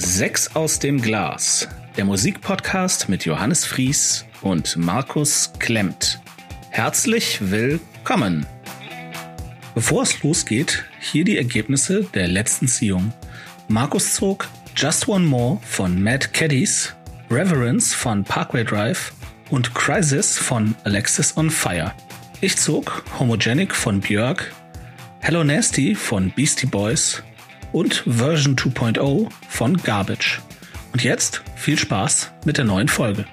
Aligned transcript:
Sechs 0.00 0.54
aus 0.54 0.78
dem 0.78 1.02
Glas, 1.02 1.66
der 1.96 2.04
Musikpodcast 2.04 3.08
mit 3.08 3.24
Johannes 3.24 3.64
Fries 3.64 4.26
und 4.42 4.76
Markus 4.76 5.52
Klemmt. 5.58 6.20
Herzlich 6.70 7.50
willkommen. 7.50 8.46
Bevor 9.74 10.04
es 10.04 10.22
losgeht, 10.22 10.84
hier 11.00 11.24
die 11.24 11.36
Ergebnisse 11.36 12.04
der 12.14 12.28
letzten 12.28 12.68
Ziehung. 12.68 13.12
Markus 13.66 14.14
zog 14.14 14.46
Just 14.76 15.08
One 15.08 15.24
More 15.24 15.58
von 15.66 16.00
Mad 16.00 16.28
Caddies, 16.32 16.94
Reverence 17.28 17.92
von 17.92 18.22
Parkway 18.22 18.62
Drive 18.62 19.12
und 19.50 19.74
Crisis 19.74 20.38
von 20.38 20.76
Alexis 20.84 21.36
on 21.36 21.50
Fire. 21.50 21.92
Ich 22.40 22.56
zog 22.56 23.02
Homogenic 23.18 23.74
von 23.74 23.98
Björk, 23.98 24.52
Hello 25.18 25.42
Nasty 25.42 25.96
von 25.96 26.30
Beastie 26.30 26.68
Boys 26.68 27.24
und 27.78 28.02
Version 28.08 28.56
2.0 28.56 29.28
von 29.48 29.76
Garbage. 29.76 30.40
Und 30.92 31.04
jetzt 31.04 31.42
viel 31.54 31.78
Spaß 31.78 32.32
mit 32.44 32.58
der 32.58 32.64
neuen 32.64 32.88
Folge. 32.88 33.24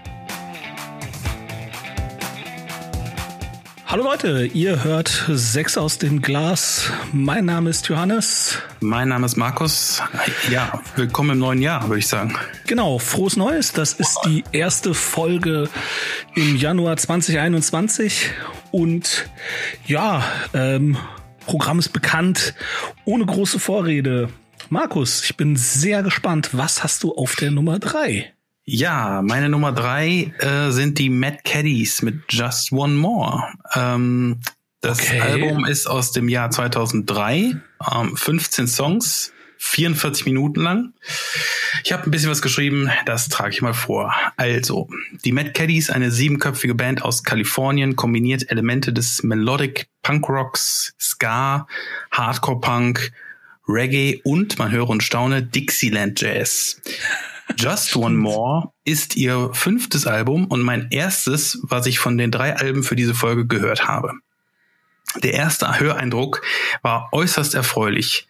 Hallo 3.87 4.03
Leute, 4.03 4.45
ihr 4.45 4.83
hört 4.83 5.25
Sechs 5.29 5.79
aus 5.79 5.97
dem 5.97 6.21
Glas. 6.21 6.91
Mein 7.11 7.45
Name 7.45 7.71
ist 7.71 7.87
Johannes. 7.87 8.59
Mein 8.81 9.09
Name 9.09 9.25
ist 9.25 9.35
Markus. 9.35 10.03
Ja, 10.51 10.79
willkommen 10.95 11.31
im 11.31 11.39
neuen 11.39 11.61
Jahr, 11.63 11.87
würde 11.87 11.99
ich 11.99 12.07
sagen. 12.07 12.37
Genau, 12.67 12.99
frohes 12.99 13.37
Neues. 13.37 13.73
Das 13.73 13.93
ist 13.93 14.19
die 14.27 14.43
erste 14.51 14.93
Folge 14.93 15.69
im 16.35 16.55
Januar 16.55 16.97
2021. 16.97 18.29
Und 18.69 19.27
ja, 19.87 20.23
ähm, 20.53 20.97
Programm 21.45 21.79
ist 21.79 21.89
bekannt, 21.89 22.53
ohne 23.05 23.25
große 23.25 23.59
Vorrede. 23.59 24.29
Markus, 24.69 25.23
ich 25.23 25.37
bin 25.37 25.55
sehr 25.55 26.03
gespannt. 26.03 26.49
Was 26.53 26.83
hast 26.83 27.03
du 27.03 27.13
auf 27.15 27.35
der 27.35 27.51
Nummer 27.51 27.79
drei? 27.79 28.33
Ja, 28.63 29.21
meine 29.23 29.47
Nummer 29.47 29.71
drei 29.71 30.33
äh, 30.39 30.71
sind 30.71 30.97
die 30.97 31.11
Mad 31.11 31.39
Caddies 31.43 32.01
mit 32.01 32.21
Just 32.29 32.71
One 32.71 32.95
More. 32.95 33.43
Ähm, 33.75 34.41
das 34.81 34.99
okay. 35.01 35.19
Album 35.19 35.65
ist 35.65 35.87
aus 35.87 36.11
dem 36.11 36.29
Jahr 36.29 36.49
2003, 36.49 37.55
ähm, 37.93 38.17
15 38.17 38.67
Songs, 38.67 39.33
44 39.57 40.25
Minuten 40.25 40.61
lang. 40.61 40.93
Ich 41.83 41.91
habe 41.93 42.03
ein 42.03 42.11
bisschen 42.11 42.29
was 42.29 42.41
geschrieben, 42.41 42.89
das 43.05 43.29
trage 43.29 43.51
ich 43.51 43.61
mal 43.61 43.73
vor. 43.73 44.13
Also, 44.37 44.87
die 45.23 45.31
Mad 45.31 45.51
Caddies, 45.51 45.89
eine 45.89 46.11
siebenköpfige 46.11 46.75
Band 46.75 47.01
aus 47.01 47.23
Kalifornien, 47.23 47.95
kombiniert 47.95 48.49
Elemente 48.49 48.93
des 48.93 49.23
Melodic 49.23 49.87
Punk 50.01 50.27
Rocks, 50.29 50.93
Ska, 50.99 51.67
Hardcore 52.11 52.59
Punk, 52.59 53.11
Reggae 53.67 54.21
und, 54.23 54.59
man 54.59 54.71
höre 54.71 54.89
und 54.89 55.03
staune, 55.03 55.43
Dixieland 55.43 56.21
Jazz. 56.21 56.81
Just 57.57 57.95
One 57.95 58.15
More 58.15 58.71
ist 58.83 59.15
ihr 59.15 59.51
fünftes 59.53 60.07
Album 60.07 60.45
und 60.45 60.61
mein 60.61 60.87
erstes, 60.91 61.59
was 61.61 61.85
ich 61.85 61.99
von 61.99 62.17
den 62.17 62.31
drei 62.31 62.55
Alben 62.55 62.83
für 62.83 62.95
diese 62.95 63.13
Folge 63.13 63.45
gehört 63.45 63.87
habe. 63.87 64.13
Der 65.23 65.33
erste 65.33 65.79
Höreindruck 65.79 66.41
war 66.81 67.09
äußerst 67.11 67.55
erfreulich 67.55 68.27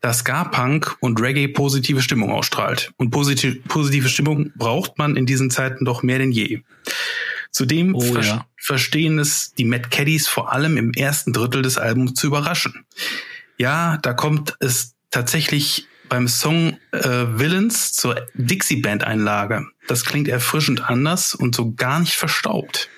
dass 0.00 0.18
Ska-Punk 0.18 0.96
und 1.00 1.20
Reggae 1.20 1.48
positive 1.48 2.02
Stimmung 2.02 2.30
ausstrahlt. 2.30 2.92
Und 2.96 3.10
positive, 3.10 3.56
positive 3.68 4.08
Stimmung 4.08 4.52
braucht 4.54 4.98
man 4.98 5.16
in 5.16 5.26
diesen 5.26 5.50
Zeiten 5.50 5.84
doch 5.84 6.02
mehr 6.02 6.18
denn 6.18 6.32
je. 6.32 6.62
Zudem 7.50 7.94
oh, 7.94 8.00
ver 8.00 8.22
ja. 8.22 8.46
verstehen 8.56 9.18
es 9.18 9.54
die 9.54 9.64
Mad 9.64 9.88
Caddies 9.90 10.26
vor 10.26 10.52
allem 10.52 10.76
im 10.76 10.92
ersten 10.92 11.32
Drittel 11.32 11.62
des 11.62 11.78
Albums 11.78 12.14
zu 12.14 12.26
überraschen. 12.26 12.84
Ja, 13.56 13.98
da 13.98 14.12
kommt 14.12 14.56
es 14.60 14.94
tatsächlich 15.10 15.86
beim 16.08 16.28
Song 16.28 16.78
äh, 16.92 16.98
Villains 17.00 17.92
zur 17.92 18.26
Dixie-Band-Einlage. 18.34 19.66
Das 19.86 20.04
klingt 20.04 20.28
erfrischend 20.28 20.88
anders 20.88 21.34
und 21.34 21.54
so 21.54 21.72
gar 21.72 22.00
nicht 22.00 22.14
verstaubt. 22.14 22.90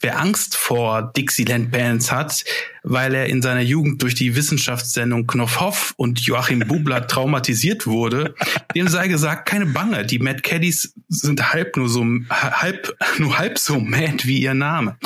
Wer 0.00 0.20
Angst 0.20 0.56
vor 0.56 1.12
Dixieland-Bands 1.16 2.12
hat, 2.12 2.44
weil 2.84 3.14
er 3.14 3.26
in 3.26 3.42
seiner 3.42 3.62
Jugend 3.62 4.00
durch 4.02 4.14
die 4.14 4.36
Wissenschaftssendung 4.36 5.26
Knopfhoff 5.26 5.94
und 5.96 6.20
Joachim 6.20 6.60
Bubler 6.60 7.06
traumatisiert 7.08 7.86
wurde, 7.86 8.34
dem 8.74 8.88
sei 8.88 9.08
gesagt, 9.08 9.48
keine 9.48 9.66
Bange, 9.66 10.06
die 10.06 10.20
Mad 10.20 10.42
Caddies 10.42 10.94
sind 11.08 11.52
halb 11.52 11.76
nur 11.76 11.88
so, 11.88 12.06
halb, 12.30 12.96
nur 13.18 13.38
halb 13.38 13.58
so 13.58 13.80
mad 13.80 14.26
wie 14.26 14.40
ihr 14.40 14.54
Name. 14.54 14.96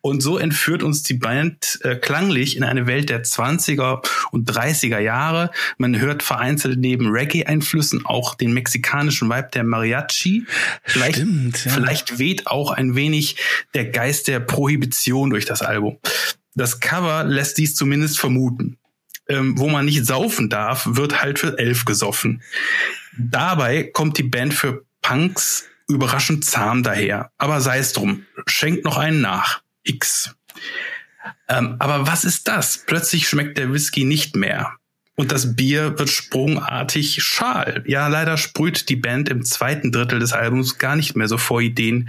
Und 0.00 0.22
so 0.22 0.38
entführt 0.38 0.82
uns 0.82 1.02
die 1.02 1.14
Band 1.14 1.78
äh, 1.82 1.96
klanglich 1.96 2.56
in 2.56 2.64
eine 2.64 2.86
Welt 2.86 3.10
der 3.10 3.24
20er 3.24 4.06
und 4.30 4.50
30er 4.50 4.98
Jahre. 4.98 5.50
Man 5.76 5.98
hört 5.98 6.22
vereinzelt 6.22 6.78
neben 6.78 7.08
Reggae-Einflüssen 7.08 8.06
auch 8.06 8.34
den 8.34 8.52
mexikanischen 8.52 9.28
Vibe 9.28 9.50
der 9.52 9.64
Mariachi. 9.64 10.46
Vielleicht, 10.84 11.16
Stimmt, 11.16 11.64
ja. 11.64 11.72
vielleicht 11.72 12.18
weht 12.18 12.46
auch 12.46 12.70
ein 12.70 12.94
wenig 12.94 13.36
der 13.74 13.86
Geist 13.86 14.28
der 14.28 14.40
Prohibition 14.40 15.30
durch 15.30 15.44
das 15.44 15.62
Album. 15.62 15.98
Das 16.54 16.80
Cover 16.80 17.24
lässt 17.24 17.58
dies 17.58 17.74
zumindest 17.74 18.18
vermuten. 18.18 18.78
Ähm, 19.30 19.58
wo 19.58 19.68
man 19.68 19.84
nicht 19.84 20.06
saufen 20.06 20.48
darf, 20.48 20.86
wird 20.90 21.20
halt 21.20 21.38
für 21.38 21.58
elf 21.58 21.84
gesoffen. 21.84 22.42
Dabei 23.18 23.82
kommt 23.82 24.16
die 24.16 24.22
Band 24.22 24.54
für 24.54 24.86
Punks 25.02 25.66
überraschend 25.88 26.44
zahm 26.44 26.82
daher. 26.82 27.30
Aber 27.38 27.60
sei 27.60 27.78
es 27.78 27.92
drum, 27.92 28.24
schenkt 28.46 28.84
noch 28.84 28.96
einen 28.96 29.20
nach. 29.20 29.62
X. 29.88 30.34
Ähm, 31.48 31.76
aber 31.78 32.06
was 32.06 32.24
ist 32.24 32.48
das? 32.48 32.84
Plötzlich 32.86 33.28
schmeckt 33.28 33.58
der 33.58 33.72
Whisky 33.72 34.04
nicht 34.04 34.36
mehr. 34.36 34.78
Und 35.18 35.32
das 35.32 35.56
Bier 35.56 35.98
wird 35.98 36.10
sprungartig 36.10 37.24
schal. 37.24 37.82
Ja, 37.88 38.06
leider 38.06 38.36
sprüht 38.36 38.88
die 38.88 38.94
Band 38.94 39.28
im 39.28 39.44
zweiten 39.44 39.90
Drittel 39.90 40.20
des 40.20 40.32
Albums 40.32 40.78
gar 40.78 40.94
nicht 40.94 41.16
mehr 41.16 41.26
so 41.26 41.38
vor 41.38 41.60
Ideen. 41.60 42.08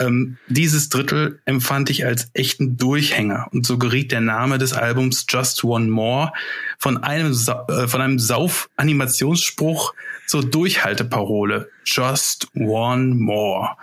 Ähm, 0.00 0.38
dieses 0.48 0.88
Drittel 0.88 1.40
empfand 1.44 1.88
ich 1.88 2.04
als 2.04 2.30
echten 2.34 2.76
Durchhänger. 2.76 3.46
Und 3.52 3.64
so 3.64 3.78
geriet 3.78 4.10
der 4.10 4.22
Name 4.22 4.58
des 4.58 4.72
Albums 4.72 5.24
Just 5.28 5.62
One 5.62 5.86
More 5.86 6.32
von 6.78 6.96
einem, 6.96 7.32
Sa 7.32 7.64
äh, 7.68 7.86
von 7.86 8.00
einem 8.00 8.18
Sauf-Animationsspruch 8.18 9.94
zur 10.26 10.44
Durchhalteparole. 10.44 11.70
Just 11.84 12.48
One 12.56 13.14
More. 13.14 13.76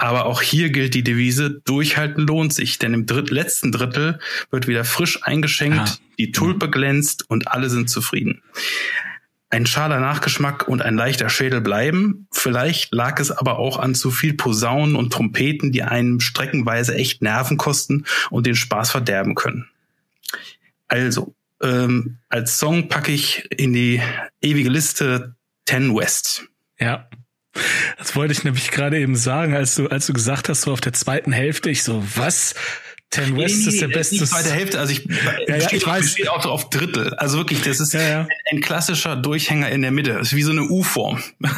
Aber 0.00 0.24
auch 0.24 0.40
hier 0.40 0.70
gilt 0.70 0.94
die 0.94 1.04
Devise, 1.04 1.60
durchhalten 1.66 2.26
lohnt 2.26 2.54
sich, 2.54 2.78
denn 2.78 2.94
im 2.94 3.04
dritt, 3.04 3.28
letzten 3.28 3.70
Drittel 3.70 4.18
wird 4.50 4.66
wieder 4.66 4.86
frisch 4.86 5.22
eingeschenkt, 5.24 5.78
ah. 5.78 5.96
die 6.18 6.32
Tulpe 6.32 6.70
glänzt 6.70 7.28
und 7.28 7.48
alle 7.48 7.68
sind 7.68 7.90
zufrieden. 7.90 8.42
Ein 9.50 9.66
schaler 9.66 10.00
Nachgeschmack 10.00 10.66
und 10.66 10.80
ein 10.80 10.96
leichter 10.96 11.28
Schädel 11.28 11.60
bleiben. 11.60 12.28
Vielleicht 12.32 12.94
lag 12.94 13.20
es 13.20 13.30
aber 13.30 13.58
auch 13.58 13.78
an 13.78 13.94
zu 13.94 14.10
viel 14.10 14.32
Posaunen 14.32 14.96
und 14.96 15.12
Trompeten, 15.12 15.70
die 15.70 15.82
einem 15.82 16.20
streckenweise 16.20 16.94
echt 16.94 17.20
Nerven 17.20 17.58
kosten 17.58 18.06
und 18.30 18.46
den 18.46 18.54
Spaß 18.54 18.92
verderben 18.92 19.34
können. 19.34 19.68
Also, 20.88 21.34
ähm, 21.62 22.16
als 22.30 22.56
Song 22.56 22.88
packe 22.88 23.12
ich 23.12 23.46
in 23.54 23.74
die 23.74 24.00
ewige 24.40 24.70
Liste 24.70 25.34
Ten 25.66 25.94
West. 25.94 26.46
Ja, 26.78 27.06
das 27.98 28.16
wollte 28.16 28.32
ich 28.32 28.44
nämlich 28.44 28.70
gerade 28.70 28.98
eben 28.98 29.16
sagen, 29.16 29.54
als 29.54 29.74
du, 29.74 29.88
als 29.88 30.06
du 30.06 30.12
gesagt 30.12 30.48
hast, 30.48 30.62
so 30.62 30.72
auf 30.72 30.80
der 30.80 30.92
zweiten 30.92 31.32
Hälfte, 31.32 31.70
ich 31.70 31.82
so, 31.82 32.02
was? 32.16 32.54
Ten 33.10 33.36
West 33.36 33.66
nee, 33.66 33.72
ist 33.72 33.80
der 33.80 33.88
beste. 33.88 34.14
Nicht 34.14 34.28
zweite 34.28 34.52
Hälfte, 34.52 34.78
also 34.78 34.92
ich, 34.92 35.04
ja, 35.04 35.56
ja, 35.56 35.72
ich 35.72 35.84
weiß. 35.84 36.12
steht 36.12 36.28
auch 36.28 36.44
so 36.44 36.50
auf 36.50 36.70
Drittel. 36.70 37.12
Also 37.14 37.38
wirklich, 37.38 37.60
das 37.62 37.80
ist 37.80 37.92
ja, 37.92 38.28
ein 38.52 38.60
klassischer 38.60 39.16
Durchhänger 39.16 39.68
in 39.68 39.82
der 39.82 39.90
Mitte. 39.90 40.12
Das 40.12 40.28
ist 40.28 40.36
wie 40.36 40.44
so 40.44 40.52
eine 40.52 40.62
U-Form. 40.62 41.20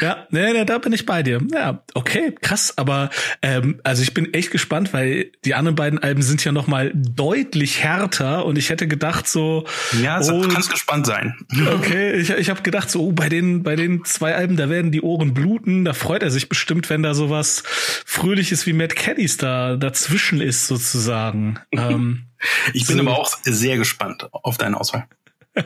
ja, 0.00 0.26
nee, 0.30 0.64
da 0.64 0.78
bin 0.78 0.92
ich 0.92 1.06
bei 1.06 1.22
dir. 1.22 1.40
Ja, 1.52 1.80
okay, 1.94 2.34
krass. 2.40 2.74
Aber 2.76 3.10
ähm, 3.40 3.80
also 3.84 4.02
ich 4.02 4.14
bin 4.14 4.34
echt 4.34 4.50
gespannt, 4.50 4.92
weil 4.92 5.30
die 5.44 5.54
anderen 5.54 5.76
beiden 5.76 6.00
Alben 6.00 6.22
sind 6.22 6.44
ja 6.44 6.50
noch 6.50 6.66
mal 6.66 6.90
deutlich 6.92 7.84
härter 7.84 8.46
und 8.46 8.58
ich 8.58 8.70
hätte 8.70 8.88
gedacht 8.88 9.28
so. 9.28 9.64
Ja, 10.02 10.20
oh, 10.20 10.42
du 10.42 10.48
kannst 10.48 10.72
gespannt 10.72 11.06
sein. 11.06 11.36
okay, 11.72 12.12
ich, 12.16 12.30
ich 12.30 12.50
habe 12.50 12.62
gedacht 12.62 12.90
so, 12.90 13.06
oh, 13.06 13.12
bei 13.12 13.28
den 13.28 13.62
bei 13.62 13.76
den 13.76 14.04
zwei 14.04 14.34
Alben, 14.34 14.56
da 14.56 14.68
werden 14.68 14.90
die 14.90 15.02
Ohren 15.02 15.34
bluten. 15.34 15.84
Da 15.84 15.92
freut 15.92 16.24
er 16.24 16.32
sich 16.32 16.48
bestimmt, 16.48 16.90
wenn 16.90 17.04
da 17.04 17.14
sowas 17.14 17.62
Fröhliches 18.04 18.66
wie 18.66 18.72
Mad 18.88 18.94
Caddies 18.94 19.36
da 19.36 19.76
dazwischen 19.76 20.40
ist 20.40 20.66
sozusagen. 20.66 21.58
ähm, 21.72 22.26
ich 22.72 22.86
bin 22.86 22.96
so. 22.96 23.02
aber 23.02 23.18
auch 23.18 23.36
sehr 23.42 23.76
gespannt 23.76 24.28
auf 24.32 24.56
deine 24.56 24.80
Auswahl. 24.80 25.06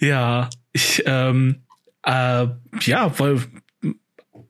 ja, 0.00 0.50
ich 0.72 1.02
ähm, 1.06 1.62
äh, 2.04 2.46
ja, 2.80 3.18
weil 3.18 3.40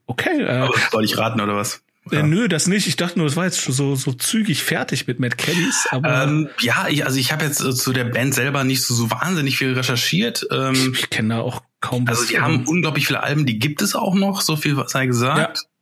okay. 0.05 0.41
Äh, 0.41 0.67
soll 0.91 1.05
ich 1.05 1.17
raten 1.17 1.39
oder 1.39 1.55
was? 1.55 1.83
Äh, 2.11 2.23
nö, 2.23 2.49
das 2.49 2.67
nicht. 2.67 2.87
Ich 2.87 2.97
dachte 2.97 3.17
nur, 3.17 3.27
es 3.27 3.37
war 3.37 3.45
jetzt 3.45 3.61
schon 3.61 3.73
so, 3.73 3.95
so 3.95 4.11
zügig 4.11 4.61
fertig 4.61 5.07
mit 5.07 5.19
Matt 5.19 5.37
Caddies. 5.37 5.87
Aber 5.91 6.23
ähm, 6.23 6.49
ja, 6.59 6.87
ich, 6.89 7.05
also 7.05 7.17
ich 7.17 7.31
habe 7.31 7.45
jetzt 7.45 7.61
äh, 7.61 7.73
zu 7.73 7.93
der 7.93 8.03
Band 8.05 8.33
selber 8.33 8.65
nicht 8.65 8.83
so, 8.83 8.93
so 8.93 9.09
wahnsinnig 9.09 9.57
viel 9.57 9.73
recherchiert. 9.73 10.45
Ähm, 10.51 10.93
ich, 10.93 11.09
kenne 11.09 11.35
da 11.35 11.41
auch 11.41 11.61
kaum 11.79 12.05
was. 12.07 12.19
Also 12.19 12.29
die 12.29 12.39
haben 12.39 12.65
unglaublich 12.65 13.07
viele 13.07 13.23
Alben, 13.23 13.45
die 13.45 13.57
gibt 13.57 13.81
es 13.81 13.95
auch 13.95 14.15
noch, 14.15 14.41
so 14.41 14.57
viel 14.57 14.83
sei 14.87 15.05
gesagt. 15.05 15.37
Ja, 15.37 15.53
ja. 15.53 15.72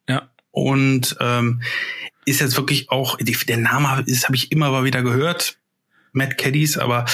Und 0.52 1.16
ähm, 1.20 1.62
ist 2.26 2.42
jetzt 2.42 2.58
wirklich 2.58 2.90
auch, 2.90 3.18
der 3.18 3.58
Name 3.58 4.04
ist, 4.06 4.26
habe 4.26 4.36
ich 4.36 4.52
immer 4.52 4.70
mal 4.70 4.84
wieder 4.84 5.02
gehört, 5.02 5.58
Matt 6.14 6.38
Caddies, 6.38 6.78
aber 6.78 7.06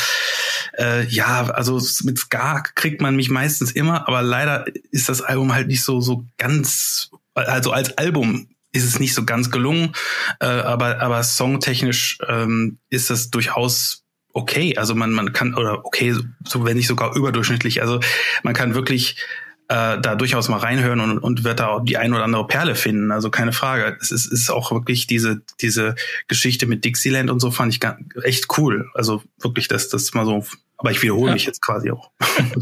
Äh, 0.78 1.08
ja, 1.08 1.50
also 1.50 1.82
mit 2.04 2.20
Ska 2.20 2.62
kriegt 2.76 3.02
man 3.02 3.16
mich 3.16 3.30
meistens 3.30 3.72
immer, 3.72 4.08
aber 4.08 4.22
leider 4.22 4.66
ist 4.92 5.10
das 5.10 5.22
Album 5.22 5.52
halt 5.54 5.68
nicht 5.68 5.82
so 5.82 6.02
so 6.02 6.24
ganz, 6.38 7.10
also 7.34 7.72
als 7.72 7.98
Album 7.98 8.48
ist 8.74 8.84
es 8.84 9.00
nicht 9.00 9.16
so 9.16 9.26
ganz 9.26 9.50
gelungen, 9.50 9.94
äh, 10.40 10.46
aber 10.46 11.02
aber 11.02 11.24
songtechnisch 11.24 12.20
ähm, 12.28 12.78
ist 12.90 13.10
das 13.10 13.32
durchaus 13.32 14.04
okay. 14.34 14.78
Also 14.78 14.94
man 14.94 15.12
man 15.14 15.34
kann 15.34 15.56
oder 15.56 15.84
okay, 15.84 16.14
so 16.46 16.64
wenn 16.64 16.78
nicht 16.78 16.88
sogar 16.88 17.16
überdurchschnittlich. 17.16 17.82
Also 17.82 18.00
man 18.44 18.54
kann 18.54 18.76
wirklich 18.76 19.16
äh, 19.70 20.00
da 20.00 20.16
durchaus 20.16 20.48
mal 20.48 20.58
reinhören 20.58 21.00
und, 21.00 21.20
und 21.20 21.44
wird 21.44 21.60
da 21.60 21.68
auch 21.68 21.84
die 21.84 21.98
ein 21.98 22.14
oder 22.14 22.24
andere 22.24 22.48
Perle 22.48 22.76
finden. 22.76 23.12
Also 23.12 23.30
keine 23.30 23.52
Frage. 23.52 23.98
Es 24.00 24.12
ist, 24.12 24.26
ist 24.32 24.50
auch 24.50 24.72
wirklich 24.72 25.08
diese, 25.08 25.42
diese 25.62 25.96
Geschichte 26.28 26.68
mit 26.68 26.86
Dixieland 26.86 27.30
und 27.30 27.40
so 27.40 27.52
fand 27.52 27.74
ich 27.74 27.80
ganz, 27.80 28.00
echt 28.24 28.46
cool. 28.58 28.90
Also 28.94 29.24
wirklich, 29.40 29.68
dass 29.68 29.90
das 29.90 30.14
mal 30.14 30.26
so, 30.26 30.46
aber 30.78 30.92
ich 30.92 31.02
wiederhole 31.02 31.30
ja. 31.30 31.34
mich 31.34 31.46
jetzt 31.46 31.62
quasi 31.62 31.92
auch. 31.92 32.12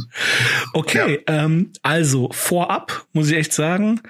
okay, 0.73 1.23
ja. 1.27 1.45
ähm, 1.45 1.71
also 1.83 2.29
vorab 2.31 3.05
muss 3.13 3.29
ich 3.29 3.37
echt 3.37 3.53
sagen, 3.53 4.01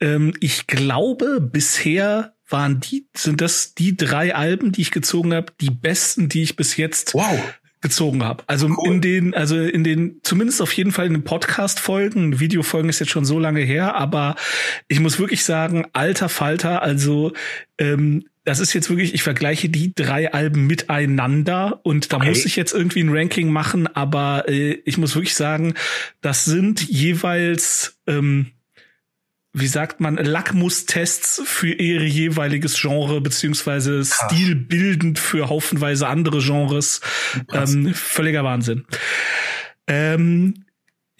ähm, 0.00 0.34
ich 0.40 0.66
glaube 0.66 1.40
bisher 1.40 2.34
waren 2.48 2.80
die, 2.80 3.06
sind 3.16 3.40
das 3.40 3.74
die 3.74 3.96
drei 3.96 4.34
Alben, 4.34 4.72
die 4.72 4.80
ich 4.80 4.90
gezogen 4.90 5.32
habe, 5.34 5.52
die 5.60 5.70
besten, 5.70 6.28
die 6.28 6.42
ich 6.42 6.56
bis 6.56 6.76
jetzt 6.76 7.14
wow 7.14 7.40
gezogen 7.80 8.22
habe. 8.22 8.44
Also 8.46 8.68
cool. 8.68 8.86
in 8.86 9.00
den, 9.00 9.34
also 9.34 9.58
in 9.58 9.84
den, 9.84 10.20
zumindest 10.22 10.60
auf 10.60 10.72
jeden 10.72 10.92
Fall 10.92 11.06
in 11.06 11.14
den 11.14 11.24
Podcast-Folgen, 11.24 12.40
Videofolgen 12.40 12.90
ist 12.90 13.00
jetzt 13.00 13.10
schon 13.10 13.24
so 13.24 13.38
lange 13.38 13.60
her, 13.60 13.94
aber 13.94 14.36
ich 14.88 15.00
muss 15.00 15.18
wirklich 15.18 15.44
sagen, 15.44 15.86
alter 15.92 16.28
Falter, 16.28 16.82
also 16.82 17.32
ähm, 17.78 18.24
das 18.44 18.60
ist 18.60 18.72
jetzt 18.72 18.90
wirklich, 18.90 19.14
ich 19.14 19.22
vergleiche 19.22 19.68
die 19.68 19.94
drei 19.94 20.32
Alben 20.32 20.66
miteinander 20.66 21.80
und 21.82 22.12
da 22.12 22.16
okay. 22.16 22.28
muss 22.28 22.44
ich 22.44 22.56
jetzt 22.56 22.72
irgendwie 22.72 23.00
ein 23.00 23.14
Ranking 23.14 23.50
machen, 23.50 23.86
aber 23.86 24.48
äh, 24.48 24.78
ich 24.84 24.98
muss 24.98 25.14
wirklich 25.14 25.34
sagen, 25.34 25.74
das 26.20 26.44
sind 26.44 26.86
jeweils 26.88 27.98
ähm, 28.06 28.52
wie 29.52 29.66
sagt 29.66 30.00
man, 30.00 30.16
Lackmustests 30.16 31.42
für 31.44 31.72
ihre 31.72 32.04
jeweiliges 32.04 32.80
Genre, 32.80 33.20
beziehungsweise 33.20 34.04
stilbildend 34.04 35.18
für 35.18 35.48
haufenweise 35.48 36.06
andere 36.06 36.38
Genres. 36.38 37.00
Ähm, 37.52 37.92
völliger 37.94 38.44
Wahnsinn. 38.44 38.86
Ähm, 39.88 40.64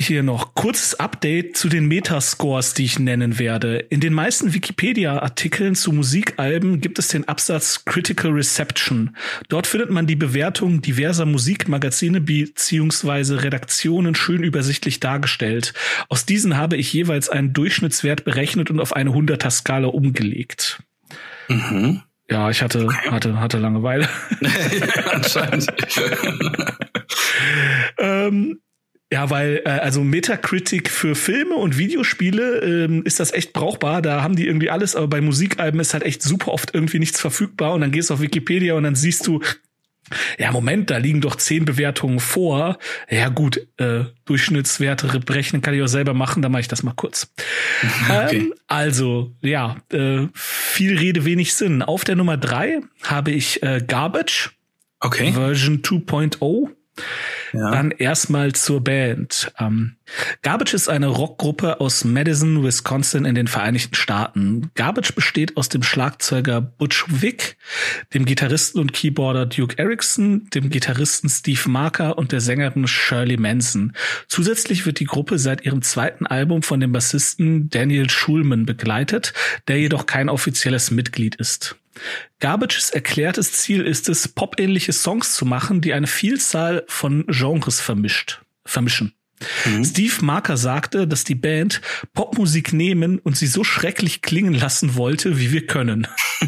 hier 0.00 0.22
noch 0.22 0.54
kurzes 0.54 0.98
Update 0.98 1.56
zu 1.56 1.68
den 1.68 1.86
Metascores, 1.86 2.74
die 2.74 2.84
ich 2.84 2.98
nennen 2.98 3.38
werde. 3.38 3.78
In 3.78 4.00
den 4.00 4.14
meisten 4.14 4.54
Wikipedia-Artikeln 4.54 5.74
zu 5.74 5.92
Musikalben 5.92 6.80
gibt 6.80 6.98
es 6.98 7.08
den 7.08 7.28
Absatz 7.28 7.84
Critical 7.84 8.32
Reception. 8.32 9.16
Dort 9.48 9.66
findet 9.66 9.90
man 9.90 10.06
die 10.06 10.16
Bewertung 10.16 10.80
diverser 10.80 11.26
Musikmagazine 11.26 12.20
bzw. 12.20 13.34
Redaktionen 13.34 14.14
schön 14.14 14.42
übersichtlich 14.42 15.00
dargestellt. 15.00 15.74
Aus 16.08 16.24
diesen 16.24 16.56
habe 16.56 16.76
ich 16.76 16.92
jeweils 16.92 17.28
einen 17.28 17.52
Durchschnittswert 17.52 18.24
berechnet 18.24 18.70
und 18.70 18.80
auf 18.80 18.94
eine 18.94 19.10
100er-Skala 19.10 19.88
umgelegt. 19.88 20.82
Mhm. 21.48 22.02
Ja, 22.30 22.48
ich 22.48 22.62
hatte, 22.62 22.86
hatte, 23.10 23.40
hatte 23.40 23.58
Langeweile. 23.58 24.08
Anscheinend. 25.12 25.66
ähm, 27.98 28.60
ja, 29.12 29.28
weil 29.28 29.62
äh, 29.64 29.70
also 29.70 30.02
Metacritic 30.02 30.88
für 30.88 31.14
Filme 31.16 31.56
und 31.56 31.76
Videospiele 31.78 32.60
ähm, 32.60 33.02
ist 33.04 33.18
das 33.18 33.32
echt 33.32 33.52
brauchbar. 33.52 34.02
Da 34.02 34.22
haben 34.22 34.36
die 34.36 34.46
irgendwie 34.46 34.70
alles, 34.70 34.94
aber 34.94 35.08
bei 35.08 35.20
Musikalben 35.20 35.80
ist 35.80 35.94
halt 35.94 36.04
echt 36.04 36.22
super 36.22 36.52
oft 36.52 36.74
irgendwie 36.74 37.00
nichts 37.00 37.20
verfügbar. 37.20 37.74
Und 37.74 37.80
dann 37.80 37.90
gehst 37.90 38.10
du 38.10 38.14
auf 38.14 38.20
Wikipedia 38.20 38.74
und 38.74 38.84
dann 38.84 38.94
siehst 38.94 39.26
du, 39.26 39.40
ja, 40.38 40.52
Moment, 40.52 40.90
da 40.90 40.98
liegen 40.98 41.20
doch 41.20 41.36
zehn 41.36 41.64
Bewertungen 41.64 42.20
vor. 42.20 42.78
Ja, 43.08 43.28
gut, 43.28 43.66
äh, 43.78 44.04
Durchschnittswerte 44.26 45.20
berechnen 45.20 45.60
kann 45.60 45.74
ich 45.74 45.82
auch 45.82 45.88
selber 45.88 46.14
machen, 46.14 46.42
dann 46.42 46.52
mache 46.52 46.62
ich 46.62 46.68
das 46.68 46.82
mal 46.82 46.94
kurz. 46.94 47.32
Okay. 48.08 48.36
Ähm, 48.36 48.54
also, 48.66 49.34
ja, 49.40 49.76
äh, 49.92 50.26
viel 50.34 50.98
Rede, 50.98 51.24
wenig 51.24 51.54
Sinn. 51.54 51.82
Auf 51.82 52.04
der 52.04 52.16
Nummer 52.16 52.36
drei 52.36 52.80
habe 53.02 53.30
ich 53.30 53.62
äh, 53.62 53.82
Garbage. 53.86 54.50
Okay. 55.00 55.32
Version 55.32 55.80
2.0. 55.80 56.70
Ja. 57.52 57.70
Dann 57.70 57.90
erstmal 57.90 58.52
zur 58.52 58.82
Band. 58.82 59.52
Ähm, 59.58 59.96
Garbage 60.42 60.74
ist 60.74 60.88
eine 60.88 61.08
Rockgruppe 61.08 61.80
aus 61.80 62.04
Madison, 62.04 62.62
Wisconsin 62.62 63.24
in 63.24 63.34
den 63.34 63.48
Vereinigten 63.48 63.94
Staaten. 63.94 64.70
Garbage 64.74 65.14
besteht 65.14 65.56
aus 65.56 65.68
dem 65.68 65.82
Schlagzeuger 65.82 66.60
Butch 66.60 67.04
Vick, 67.08 67.56
dem 68.14 68.24
Gitarristen 68.24 68.80
und 68.80 68.92
Keyboarder 68.92 69.46
Duke 69.46 69.78
Erickson, 69.78 70.48
dem 70.54 70.70
Gitarristen 70.70 71.28
Steve 71.28 71.68
Marker 71.68 72.18
und 72.18 72.32
der 72.32 72.40
Sängerin 72.40 72.86
Shirley 72.86 73.36
Manson. 73.36 73.94
Zusätzlich 74.28 74.86
wird 74.86 75.00
die 75.00 75.06
Gruppe 75.06 75.38
seit 75.38 75.64
ihrem 75.64 75.82
zweiten 75.82 76.26
Album 76.26 76.62
von 76.62 76.80
dem 76.80 76.92
Bassisten 76.92 77.68
Daniel 77.70 78.10
Schulman 78.10 78.66
begleitet, 78.66 79.32
der 79.68 79.78
jedoch 79.78 80.06
kein 80.06 80.28
offizielles 80.28 80.90
Mitglied 80.90 81.36
ist. 81.36 81.79
Garbages 82.38 82.90
erklärtes 82.90 83.52
Ziel 83.52 83.86
ist 83.86 84.08
es, 84.08 84.28
popähnliche 84.28 84.92
Songs 84.92 85.34
zu 85.34 85.44
machen, 85.44 85.80
die 85.80 85.92
eine 85.92 86.06
Vielzahl 86.06 86.84
von 86.88 87.24
Genres 87.28 87.80
vermischt, 87.80 88.40
vermischen. 88.64 89.14
Mhm. 89.64 89.84
Steve 89.84 90.14
Marker 90.22 90.56
sagte, 90.56 91.06
dass 91.06 91.24
die 91.24 91.34
Band 91.34 91.80
Popmusik 92.12 92.72
nehmen 92.72 93.18
und 93.18 93.36
sie 93.36 93.46
so 93.46 93.64
schrecklich 93.64 94.22
klingen 94.22 94.54
lassen 94.54 94.96
wollte, 94.96 95.38
wie 95.38 95.52
wir 95.52 95.66
können. 95.66 96.06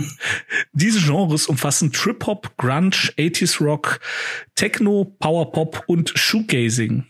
Diese 0.73 1.01
Genres 1.01 1.47
umfassen 1.47 1.93
Trip-Hop, 1.93 2.57
Grunge, 2.57 3.13
80s 3.19 3.63
Rock, 3.63 4.01
Techno, 4.55 5.17
Power-Pop 5.19 5.85
und 5.87 6.13
Shoegazing. 6.15 7.07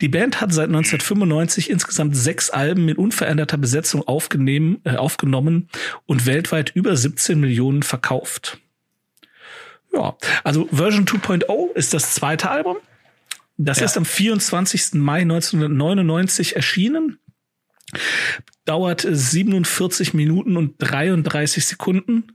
Die 0.00 0.08
Band 0.08 0.40
hat 0.40 0.52
seit 0.52 0.68
1995 0.68 1.70
insgesamt 1.70 2.16
sechs 2.16 2.50
Alben 2.50 2.88
in 2.88 2.96
unveränderter 2.96 3.56
Besetzung 3.56 4.06
aufgenommen, 4.06 4.80
äh, 4.84 4.96
aufgenommen 4.96 5.68
und 6.06 6.26
weltweit 6.26 6.72
über 6.74 6.96
17 6.96 7.38
Millionen 7.38 7.82
verkauft. 7.82 8.58
Ja, 9.92 10.16
also 10.44 10.68
Version 10.72 11.04
2.0 11.04 11.74
ist 11.74 11.94
das 11.94 12.14
zweite 12.14 12.50
Album. 12.50 12.76
Das 13.56 13.80
ja. 13.80 13.86
ist 13.86 13.96
am 13.96 14.04
24. 14.04 14.94
Mai 14.94 15.22
1999 15.22 16.56
erschienen. 16.56 17.18
Dauert 18.64 19.04
47 19.08 20.14
Minuten 20.14 20.56
und 20.56 20.76
33 20.78 21.66
Sekunden. 21.66 22.32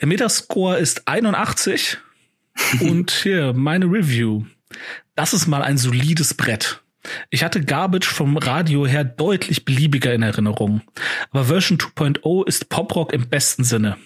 Der 0.00 0.08
Metascore 0.08 0.78
ist 0.78 1.08
81. 1.08 1.98
und 2.80 3.10
hier 3.10 3.52
meine 3.52 3.86
Review. 3.86 4.44
Das 5.16 5.32
ist 5.32 5.46
mal 5.46 5.62
ein 5.62 5.78
solides 5.78 6.34
Brett. 6.34 6.82
Ich 7.30 7.42
hatte 7.42 7.62
Garbage 7.62 8.06
vom 8.06 8.36
Radio 8.36 8.86
her 8.86 9.04
deutlich 9.04 9.64
beliebiger 9.64 10.12
in 10.12 10.22
Erinnerung. 10.22 10.82
Aber 11.30 11.46
Version 11.46 11.78
2.0 11.78 12.46
ist 12.46 12.68
Poprock 12.68 13.12
im 13.12 13.28
besten 13.28 13.64
Sinne. 13.64 13.96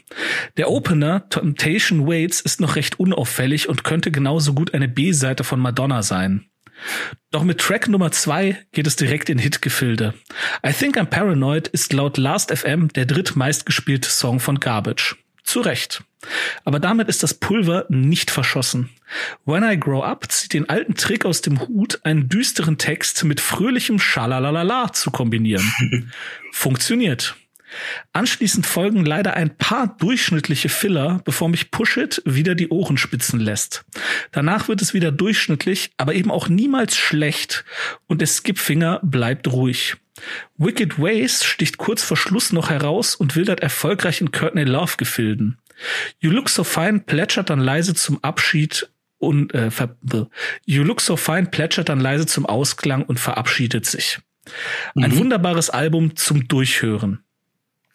Der 0.56 0.70
Opener 0.70 1.28
Temptation 1.28 2.06
Waits 2.06 2.40
ist 2.40 2.60
noch 2.60 2.76
recht 2.76 3.00
unauffällig 3.00 3.68
und 3.68 3.82
könnte 3.84 4.10
genauso 4.10 4.54
gut 4.54 4.72
eine 4.72 4.86
B-Seite 4.88 5.42
von 5.42 5.58
Madonna 5.58 6.02
sein. 6.02 6.46
Doch 7.30 7.42
mit 7.42 7.58
Track 7.58 7.88
Nummer 7.88 8.12
zwei 8.12 8.56
geht 8.72 8.86
es 8.86 8.96
direkt 8.96 9.28
in 9.28 9.38
Hitgefilde. 9.38 10.14
I 10.66 10.72
Think 10.72 10.96
I'm 10.96 11.06
Paranoid 11.06 11.68
ist 11.68 11.92
laut 11.92 12.18
Last.fm 12.18 12.88
der 12.88 13.06
drittmeistgespielte 13.06 14.08
Song 14.08 14.40
von 14.40 14.60
Garbage. 14.60 15.16
Zu 15.50 15.62
Recht. 15.62 16.04
Aber 16.64 16.78
damit 16.78 17.08
ist 17.08 17.24
das 17.24 17.34
Pulver 17.34 17.84
nicht 17.88 18.30
verschossen. 18.30 18.88
When 19.44 19.64
I 19.64 19.76
Grow 19.76 20.04
Up 20.04 20.30
zieht 20.30 20.52
den 20.52 20.68
alten 20.68 20.94
Trick 20.94 21.24
aus 21.24 21.42
dem 21.42 21.58
Hut, 21.66 21.98
einen 22.04 22.28
düsteren 22.28 22.78
Text 22.78 23.24
mit 23.24 23.40
fröhlichem 23.40 23.98
Schalalalala 23.98 24.92
zu 24.92 25.10
kombinieren. 25.10 25.68
Funktioniert. 26.52 27.34
Anschließend 28.12 28.64
folgen 28.64 29.04
leider 29.04 29.34
ein 29.34 29.56
paar 29.56 29.96
durchschnittliche 29.98 30.68
Filler, 30.68 31.20
bevor 31.24 31.48
mich 31.48 31.72
Push 31.72 31.96
It 31.96 32.22
wieder 32.24 32.54
die 32.54 32.68
Ohren 32.68 32.96
spitzen 32.96 33.40
lässt. 33.40 33.84
Danach 34.30 34.68
wird 34.68 34.82
es 34.82 34.94
wieder 34.94 35.10
durchschnittlich, 35.10 35.90
aber 35.96 36.14
eben 36.14 36.30
auch 36.30 36.48
niemals 36.48 36.96
schlecht 36.96 37.64
und 38.06 38.20
der 38.20 38.28
Skipfinger 38.28 39.00
bleibt 39.02 39.50
ruhig. 39.50 39.96
Wicked 40.56 40.98
Ways 40.98 41.44
sticht 41.44 41.78
kurz 41.78 42.02
vor 42.02 42.16
Schluss 42.16 42.52
noch 42.52 42.70
heraus 42.70 43.14
und 43.14 43.36
wildert 43.36 43.60
erfolgreich 43.60 44.20
in 44.20 44.32
Courtney 44.32 44.64
Love 44.64 44.94
Gefilden. 44.96 45.58
You 46.18 46.30
Look 46.30 46.48
So 46.48 46.64
Fine 46.64 47.00
plätschert 47.00 47.50
dann 47.50 47.60
leise 47.60 47.94
zum 47.94 48.22
Abschied 48.22 48.88
und 49.18 49.54
äh, 49.54 49.70
You 50.66 50.82
Look 50.82 51.00
So 51.00 51.16
Fine 51.16 51.46
plätschert 51.46 51.88
dann 51.88 52.00
leise 52.00 52.26
zum 52.26 52.46
Ausklang 52.46 53.04
und 53.04 53.18
verabschiedet 53.18 53.86
sich. 53.86 54.18
Ein 54.94 55.12
mhm. 55.12 55.18
wunderbares 55.18 55.70
Album 55.70 56.16
zum 56.16 56.48
Durchhören. 56.48 57.22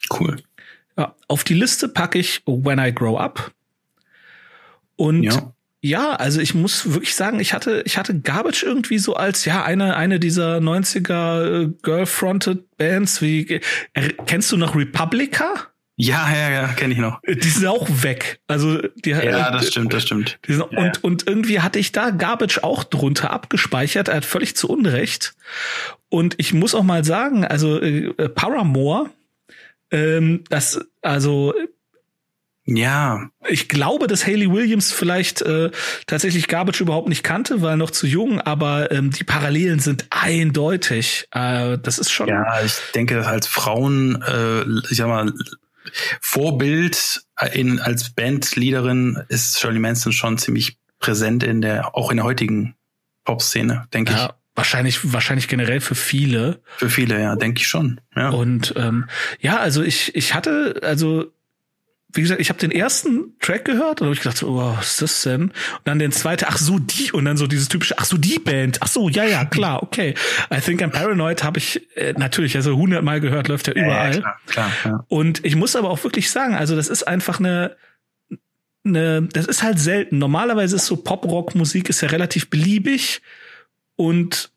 Cool. 0.09 0.37
Ja, 0.97 1.15
auf 1.27 1.43
die 1.43 1.55
Liste 1.55 1.89
packe 1.89 2.19
ich 2.19 2.41
When 2.45 2.79
I 2.79 2.93
Grow 2.93 3.19
Up. 3.19 3.51
Und 4.95 5.23
ja. 5.23 5.54
Ja. 5.89 6.15
also 6.15 6.41
ich 6.41 6.53
muss 6.53 6.93
wirklich 6.93 7.15
sagen, 7.15 7.39
ich 7.39 7.53
hatte, 7.53 7.83
ich 7.85 7.97
hatte 7.97 8.19
Garbage 8.19 8.63
irgendwie 8.63 8.97
so 8.97 9.15
als, 9.15 9.45
ja, 9.45 9.63
eine, 9.63 9.95
eine 9.95 10.19
dieser 10.19 10.57
90er 10.57 11.63
äh, 11.63 11.67
Girl-Fronted 11.81 12.77
Bands 12.77 13.21
wie, 13.21 13.61
äh, 13.93 14.09
kennst 14.25 14.51
du 14.51 14.57
noch 14.57 14.75
Republica? 14.75 15.67
Ja, 15.97 16.29
ja, 16.29 16.49
ja, 16.49 16.67
kenne 16.67 16.93
ich 16.93 16.99
noch. 16.99 17.21
Die 17.25 17.47
sind 17.47 17.67
auch 17.67 17.87
weg. 17.89 18.41
Also 18.47 18.81
die, 18.95 19.11
ja, 19.11 19.49
das 19.51 19.69
stimmt, 19.69 19.93
das 19.93 20.03
stimmt. 20.03 20.37
Sind, 20.45 20.65
ja, 20.71 20.81
und 20.81 21.03
und 21.05 21.27
irgendwie 21.27 21.61
hatte 21.61 21.79
ich 21.79 21.93
da 21.93 22.09
Garbage 22.09 22.63
auch 22.63 22.83
drunter 22.83 23.31
abgespeichert. 23.31 24.09
Er 24.09 24.17
hat 24.17 24.25
völlig 24.25 24.57
zu 24.57 24.67
Unrecht. 24.67 25.35
Und 26.09 26.35
ich 26.37 26.53
muss 26.53 26.75
auch 26.75 26.83
mal 26.83 27.05
sagen, 27.05 27.45
also 27.45 27.79
äh, 27.79 28.11
Paramore, 28.27 29.09
ähm, 29.89 30.43
das 30.49 30.81
also 31.01 31.53
ja. 32.65 33.29
Ich 33.47 33.69
glaube, 33.69 34.07
dass 34.07 34.25
Haley 34.25 34.51
Williams 34.51 34.91
vielleicht 34.91 35.41
äh, 35.43 35.71
tatsächlich 36.07 36.47
Garbage 36.47 36.81
überhaupt 36.81 37.09
nicht 37.09 37.23
kannte, 37.23 37.61
weil 37.61 37.77
noch 37.77 37.91
zu 37.91 38.07
jung, 38.07 38.41
aber 38.41 38.91
ähm, 38.91 39.11
die 39.11 39.23
Parallelen 39.23 39.79
sind 39.79 40.07
eindeutig. 40.09 41.27
Äh, 41.31 41.77
das 41.77 41.99
ist 41.99 42.11
schon. 42.11 42.27
Ja, 42.27 42.61
ich 42.63 42.73
denke, 42.95 43.25
als 43.25 43.47
Frauen, 43.47 44.21
äh, 44.21 44.61
ich 44.89 44.97
sag 44.97 45.07
mal, 45.07 45.31
Vorbild 46.21 47.25
in, 47.53 47.79
als 47.79 48.09
Bandleaderin 48.09 49.23
ist 49.29 49.59
Shirley 49.59 49.79
Manson 49.79 50.11
schon 50.11 50.37
ziemlich 50.37 50.77
präsent 50.99 51.43
in 51.43 51.61
der, 51.61 51.95
auch 51.95 52.09
in 52.09 52.17
der 52.17 52.25
heutigen 52.25 52.75
Pop-Szene, 53.25 53.87
denke 53.93 54.13
ja. 54.13 54.25
ich. 54.25 54.31
Wahrscheinlich, 54.55 55.11
wahrscheinlich 55.11 55.49
generell 55.49 55.81
für 55.81 55.95
viele. 55.95 56.61
Für 56.77 56.89
viele, 56.89 57.21
ja, 57.21 57.35
denke 57.35 57.59
ich 57.59 57.67
schon. 57.67 57.99
Ja. 58.15 58.29
Und 58.29 58.73
ähm, 58.77 59.09
ja, 59.41 59.57
also 59.57 59.83
ich, 59.83 60.15
ich 60.15 60.33
hatte, 60.33 60.79
also 60.81 61.33
wie 62.15 62.21
gesagt, 62.21 62.41
ich 62.41 62.49
habe 62.49 62.59
den 62.59 62.71
ersten 62.71 63.37
Track 63.39 63.65
gehört 63.65 64.01
und 64.01 64.07
habe 64.07 64.13
ich 64.13 64.21
gedacht, 64.21 64.37
so, 64.37 64.47
oh, 64.47 64.75
was 64.77 64.91
ist 64.91 65.01
das 65.01 65.21
denn? 65.23 65.43
Und 65.43 65.53
dann 65.83 65.99
den 65.99 66.11
zweiten, 66.11 66.45
ach 66.47 66.57
so, 66.57 66.79
die, 66.79 67.11
und 67.11 67.25
dann 67.25 67.37
so 67.37 67.47
dieses 67.47 67.67
typische, 67.67 67.97
ach 67.97 68.05
so, 68.05 68.17
die 68.17 68.39
Band, 68.39 68.81
ach 68.81 68.87
so, 68.87 69.09
ja, 69.09 69.23
ja, 69.25 69.45
klar, 69.45 69.83
okay. 69.83 70.15
I 70.53 70.61
Think 70.61 70.81
I'm 70.81 70.89
Paranoid 70.89 71.43
habe 71.43 71.59
ich 71.59 71.81
äh, 71.97 72.13
natürlich, 72.13 72.55
also 72.55 72.75
hundertmal 72.75 73.19
gehört, 73.19 73.47
läuft 73.47 73.67
ja 73.67 73.73
überall. 73.73 74.15
Ja, 74.15 74.21
klar, 74.21 74.39
klar, 74.47 74.71
ja. 74.85 75.05
Und 75.07 75.45
ich 75.45 75.55
muss 75.55 75.75
aber 75.75 75.89
auch 75.89 76.03
wirklich 76.03 76.31
sagen, 76.31 76.55
also 76.55 76.75
das 76.75 76.87
ist 76.87 77.03
einfach 77.03 77.39
eine, 77.39 77.75
eine, 78.85 79.23
das 79.23 79.45
ist 79.45 79.63
halt 79.63 79.79
selten. 79.79 80.17
Normalerweise 80.17 80.75
ist 80.75 80.85
so 80.85 80.97
Pop-Rock-Musik 80.97 81.89
ist 81.89 82.01
ja 82.01 82.09
relativ 82.09 82.49
beliebig 82.49 83.21
und 83.95 84.51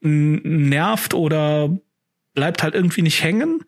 nervt 0.00 1.14
oder 1.14 1.70
bleibt 2.34 2.62
halt 2.62 2.74
irgendwie 2.74 3.02
nicht 3.02 3.22
hängen. 3.22 3.64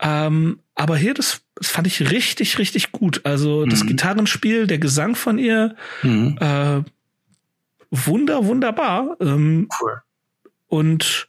Ähm, 0.00 0.60
aber 0.74 0.96
hier, 0.96 1.14
das, 1.14 1.42
das 1.54 1.68
fand 1.68 1.86
ich 1.86 2.10
richtig, 2.10 2.58
richtig 2.58 2.92
gut. 2.92 3.22
Also 3.24 3.64
das 3.64 3.84
mhm. 3.84 3.88
Gitarrenspiel, 3.88 4.66
der 4.66 4.78
Gesang 4.78 5.14
von 5.14 5.38
ihr, 5.38 5.74
mhm. 6.02 6.36
äh, 6.40 6.82
wunder, 7.90 8.44
wunderbar. 8.44 9.16
Ähm, 9.20 9.68
cool. 9.80 10.02
Und 10.68 11.28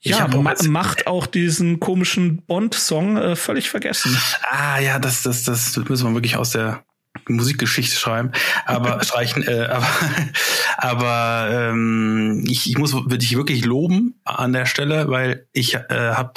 ja, 0.00 0.28
ma 0.28 0.54
macht 0.68 1.06
auch 1.08 1.26
diesen 1.26 1.80
komischen 1.80 2.42
Bond-Song 2.42 3.16
äh, 3.16 3.36
völlig 3.36 3.68
vergessen. 3.68 4.16
Ah 4.48 4.78
ja, 4.78 4.98
das, 4.98 5.22
das, 5.22 5.42
das 5.42 5.76
müssen 5.76 6.08
wir 6.08 6.14
wirklich 6.14 6.36
aus 6.36 6.50
der 6.50 6.84
Musikgeschichte 7.26 7.96
schreiben, 7.96 8.30
aber 8.64 9.02
streichen, 9.04 9.42
äh, 9.42 9.64
aber, 9.64 9.88
aber 10.78 11.48
ähm, 11.50 12.44
ich, 12.46 12.70
ich 12.70 12.78
muss 12.78 12.94
dich 13.08 13.36
wirklich 13.36 13.64
loben 13.64 14.20
an 14.24 14.52
der 14.52 14.66
Stelle, 14.66 15.08
weil 15.08 15.46
ich 15.52 15.74
äh, 15.74 15.80
habe 15.90 16.34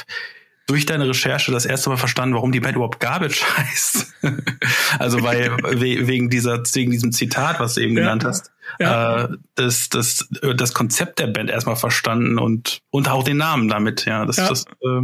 durch 0.72 0.86
deine 0.86 1.06
Recherche 1.06 1.52
das 1.52 1.66
erste 1.66 1.90
Mal 1.90 1.98
verstanden, 1.98 2.34
warum 2.34 2.54
die 2.54 2.62
Band 2.62 2.78
überhaupt 2.78 3.02
Garbage 3.02 3.44
heißt. 3.58 4.14
also 5.00 5.22
weil 5.22 5.52
wegen 5.82 6.30
dieser 6.30 6.64
wegen 6.74 6.92
diesem 6.92 7.12
Zitat, 7.12 7.60
was 7.60 7.74
du 7.74 7.82
eben 7.82 7.98
ja. 7.98 8.04
genannt 8.04 8.24
hast, 8.24 8.52
ja. 8.80 9.26
äh, 9.26 9.28
das 9.56 9.90
das 9.90 10.30
das 10.56 10.74
Konzept 10.74 11.20
der 11.20 11.28
Band 11.28 11.50
erstmal 11.50 11.76
verstanden 11.76 12.40
und 12.40 12.80
und 12.90 13.10
auch 13.10 13.26
den 13.26 13.36
Namen 13.36 13.68
damit. 13.68 14.06
Ja, 14.06 14.24
das 14.24 14.38
ja. 14.38 14.48
das 14.48 14.64
äh, 14.82 15.02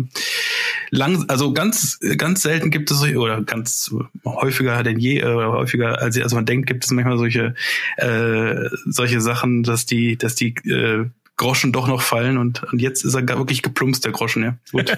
lang 0.91 1.25
also 1.27 1.51
ganz 1.51 1.99
ganz 2.15 2.43
selten 2.43 2.71
gibt 2.71 2.89
es 2.89 3.01
oder 3.01 3.41
ganz 3.41 3.93
häufiger 4.23 4.81
denn 4.83 4.99
je 4.99 5.21
oder 5.21 5.51
häufiger 5.51 6.01
als 6.01 6.17
als 6.17 6.33
man 6.33 6.45
denkt 6.45 6.67
gibt 6.67 6.85
es 6.85 6.91
manchmal 6.91 7.17
solche 7.17 7.55
äh, 7.97 8.69
solche 8.85 9.19
Sachen, 9.19 9.63
dass 9.63 9.85
die 9.85 10.17
dass 10.17 10.35
die 10.35 10.55
äh, 10.65 11.09
Groschen 11.37 11.71
doch 11.71 11.87
noch 11.87 12.01
fallen 12.01 12.37
und, 12.37 12.63
und 12.63 12.81
jetzt 12.81 13.05
ist 13.05 13.13
er 13.13 13.27
wirklich 13.27 13.61
geplumpst, 13.61 14.03
der 14.03 14.11
Groschen, 14.11 14.43
ja. 14.43 14.57
Gut. 14.71 14.97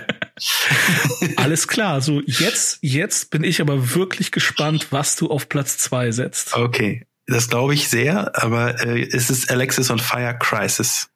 Alles 1.36 1.67
klar, 1.67 2.01
so 2.01 2.22
jetzt, 2.25 2.79
jetzt 2.81 3.29
bin 3.29 3.43
ich 3.43 3.62
aber 3.62 3.93
wirklich 3.93 4.31
gespannt, 4.31 4.88
was 4.91 5.17
du 5.17 5.29
auf 5.29 5.50
Platz 5.50 5.77
zwei 5.77 6.12
setzt. 6.12 6.55
Okay, 6.55 7.05
das 7.27 7.50
glaube 7.50 7.74
ich 7.74 7.89
sehr, 7.89 8.41
aber 8.41 8.81
äh, 8.81 9.08
es 9.12 9.29
ist 9.29 9.51
Alexis 9.51 9.91
on 9.91 10.00
Fire 10.00 10.38
Crisis. 10.39 11.10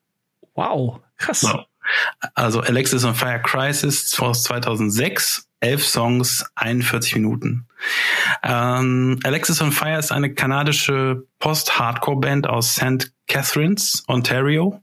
Wow, 0.56 1.00
krass. 1.18 1.42
So. 1.42 1.64
Also 2.36 2.62
Alexis 2.62 3.04
on 3.04 3.16
Fire 3.16 3.42
Crisis 3.42 4.18
aus 4.20 4.44
2006, 4.44 5.48
elf 5.60 5.86
Songs, 5.86 6.46
41 6.56 7.16
Minuten. 7.16 7.68
Ähm, 8.44 9.20
Alexis 9.24 9.62
on 9.62 9.72
Fire 9.72 9.98
ist 9.98 10.12
eine 10.12 10.34
kanadische 10.34 11.24
Post-Hardcore-Band 11.40 12.48
aus 12.48 12.76
St. 12.76 13.12
Catharines, 13.28 14.04
Ontario. 14.08 14.83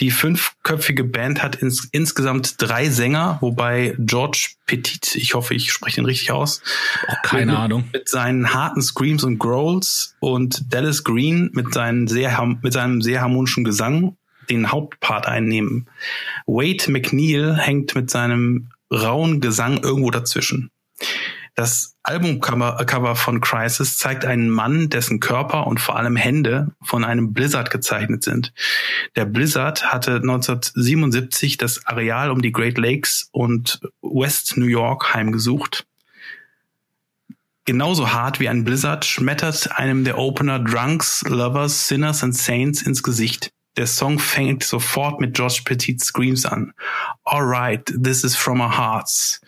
Die 0.00 0.12
fünfköpfige 0.12 1.02
Band 1.02 1.42
hat 1.42 1.56
ins, 1.56 1.88
insgesamt 1.90 2.54
drei 2.58 2.88
Sänger, 2.88 3.38
wobei 3.40 3.96
George 3.98 4.50
Petit, 4.66 5.16
ich 5.16 5.34
hoffe, 5.34 5.54
ich 5.54 5.72
spreche 5.72 6.00
ihn 6.00 6.04
richtig 6.04 6.30
aus, 6.30 6.62
oh, 7.08 7.14
keine 7.24 7.52
mit, 7.52 7.60
Ahnung, 7.60 7.84
mit 7.92 8.08
seinen 8.08 8.54
harten 8.54 8.80
Screams 8.80 9.24
und 9.24 9.38
Growls 9.38 10.14
und 10.20 10.72
Dallas 10.72 11.02
Green 11.02 11.50
mit, 11.52 11.74
seinen 11.74 12.06
sehr, 12.06 12.40
mit 12.62 12.72
seinem 12.72 13.02
sehr 13.02 13.22
harmonischen 13.22 13.64
Gesang 13.64 14.16
den 14.48 14.70
Hauptpart 14.70 15.26
einnehmen. 15.26 15.88
Wade 16.46 16.90
McNeil 16.90 17.56
hängt 17.56 17.94
mit 17.94 18.08
seinem 18.08 18.70
rauen 18.92 19.40
Gesang 19.40 19.82
irgendwo 19.82 20.10
dazwischen. 20.10 20.70
Das 21.58 21.96
Albumcover 22.04 23.16
von 23.16 23.40
Crisis 23.40 23.98
zeigt 23.98 24.24
einen 24.24 24.48
Mann, 24.48 24.90
dessen 24.90 25.18
Körper 25.18 25.66
und 25.66 25.80
vor 25.80 25.96
allem 25.96 26.14
Hände 26.14 26.68
von 26.80 27.02
einem 27.02 27.32
Blizzard 27.32 27.72
gezeichnet 27.72 28.22
sind. 28.22 28.52
Der 29.16 29.24
Blizzard 29.24 29.92
hatte 29.92 30.18
1977 30.18 31.56
das 31.56 31.84
Areal 31.84 32.30
um 32.30 32.42
die 32.42 32.52
Great 32.52 32.78
Lakes 32.78 33.28
und 33.32 33.80
West 34.02 34.56
New 34.56 34.66
York 34.66 35.12
heimgesucht. 35.14 35.84
Genauso 37.64 38.12
hart 38.12 38.38
wie 38.38 38.48
ein 38.48 38.62
Blizzard 38.62 39.04
schmettert 39.04 39.76
einem 39.80 40.04
der 40.04 40.16
Opener 40.16 40.60
Drunks, 40.60 41.24
Lovers, 41.26 41.88
Sinners 41.88 42.22
and 42.22 42.36
Saints 42.36 42.82
ins 42.82 43.02
Gesicht. 43.02 43.50
Der 43.76 43.88
Song 43.88 44.20
fängt 44.20 44.62
sofort 44.62 45.20
mit 45.20 45.36
Josh 45.36 45.62
Petit's 45.62 46.06
Screams 46.06 46.46
an. 46.46 46.72
Alright, 47.24 47.84
this 48.00 48.22
is 48.22 48.36
from 48.36 48.60
our 48.60 48.78
hearts. 48.78 49.40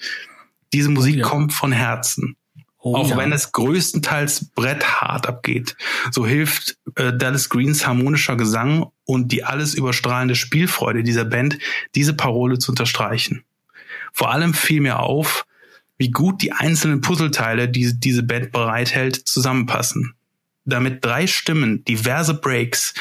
Diese 0.73 0.89
Musik 0.89 1.17
oh, 1.17 1.19
ja. 1.19 1.27
kommt 1.27 1.53
von 1.53 1.73
Herzen. 1.73 2.37
Oh, 2.83 2.97
auch 2.97 3.11
ja. 3.11 3.19
wenn 3.19 3.31
es 3.33 3.53
größtenteils 3.53 4.53
bretthart 4.55 5.27
abgeht, 5.29 5.77
so 6.11 6.27
hilft 6.27 6.79
äh, 6.95 7.13
Dallas 7.13 7.51
Greens 7.51 7.87
harmonischer 7.87 8.37
Gesang 8.37 8.87
und 9.05 9.33
die 9.33 9.45
alles 9.45 9.75
überstrahlende 9.75 10.35
Spielfreude 10.35 11.03
dieser 11.03 11.27
Band, 11.27 11.59
diese 11.95 12.15
Parole 12.15 12.59
zu 12.59 12.73
unterstreichen. 12.73 13.45
Vor 14.15 14.33
allem 14.33 14.55
fiel 14.55 14.81
mir 14.81 15.01
auf, 15.01 15.45
wie 15.99 16.11
gut 16.11 16.41
die 16.41 16.53
einzelnen 16.53 17.03
Puzzleteile, 17.03 17.69
die 17.69 18.01
diese 18.01 18.23
Band 18.23 18.53
bereithält, 18.53 19.17
zusammenpassen. 19.29 20.15
Damit 20.65 21.05
drei 21.05 21.27
Stimmen, 21.27 21.85
diverse 21.85 22.33
Breaks, 22.33 22.95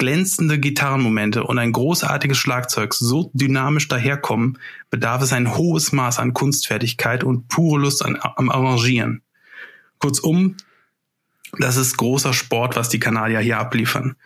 glänzende 0.00 0.58
Gitarrenmomente 0.58 1.44
und 1.44 1.58
ein 1.58 1.72
großartiges 1.72 2.38
Schlagzeug 2.38 2.94
so 2.94 3.30
dynamisch 3.34 3.86
daherkommen, 3.86 4.58
bedarf 4.88 5.20
es 5.20 5.34
ein 5.34 5.58
hohes 5.58 5.92
Maß 5.92 6.18
an 6.18 6.32
Kunstfertigkeit 6.32 7.22
und 7.22 7.48
pure 7.48 7.82
Lust 7.82 8.02
an, 8.02 8.18
am 8.18 8.48
Arrangieren. 8.48 9.20
Kurzum, 9.98 10.56
das 11.58 11.76
ist 11.76 11.98
großer 11.98 12.32
Sport, 12.32 12.76
was 12.76 12.88
die 12.88 12.98
Kanadier 12.98 13.40
hier 13.40 13.58
abliefern. 13.58 14.16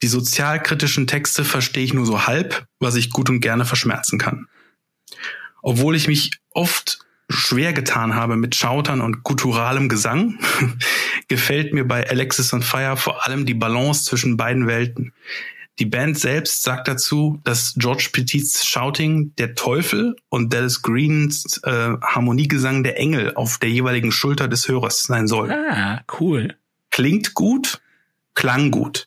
Die 0.00 0.06
sozialkritischen 0.06 1.08
Texte 1.08 1.44
verstehe 1.44 1.82
ich 1.82 1.92
nur 1.92 2.06
so 2.06 2.28
halb, 2.28 2.66
was 2.78 2.94
ich 2.94 3.10
gut 3.10 3.28
und 3.30 3.40
gerne 3.40 3.64
verschmerzen 3.64 4.16
kann. 4.16 4.46
Obwohl 5.60 5.96
ich 5.96 6.06
mich 6.06 6.38
oft 6.50 7.00
schwer 7.28 7.72
getan 7.72 8.14
habe 8.14 8.36
mit 8.36 8.54
Schautern 8.54 9.00
und 9.00 9.24
gutturalem 9.24 9.88
Gesang, 9.88 10.38
gefällt 11.30 11.72
mir 11.72 11.86
bei 11.86 12.10
Alexis 12.10 12.52
on 12.52 12.60
Fire 12.60 12.96
vor 12.96 13.24
allem 13.24 13.46
die 13.46 13.54
Balance 13.54 14.04
zwischen 14.04 14.36
beiden 14.36 14.66
Welten. 14.66 15.12
Die 15.78 15.86
Band 15.86 16.18
selbst 16.18 16.64
sagt 16.64 16.88
dazu, 16.88 17.40
dass 17.44 17.74
George 17.78 18.08
Petits 18.12 18.66
Shouting 18.66 19.32
der 19.36 19.54
Teufel 19.54 20.16
und 20.28 20.52
Dallas 20.52 20.82
Greens 20.82 21.60
äh, 21.62 21.92
Harmoniegesang 22.02 22.82
der 22.82 22.98
Engel 22.98 23.34
auf 23.36 23.58
der 23.58 23.70
jeweiligen 23.70 24.10
Schulter 24.10 24.48
des 24.48 24.66
Hörers 24.66 25.04
sein 25.04 25.28
soll. 25.28 25.52
Ah, 25.52 26.02
cool. 26.18 26.56
Klingt 26.90 27.34
gut, 27.34 27.80
klang 28.34 28.72
gut. 28.72 29.06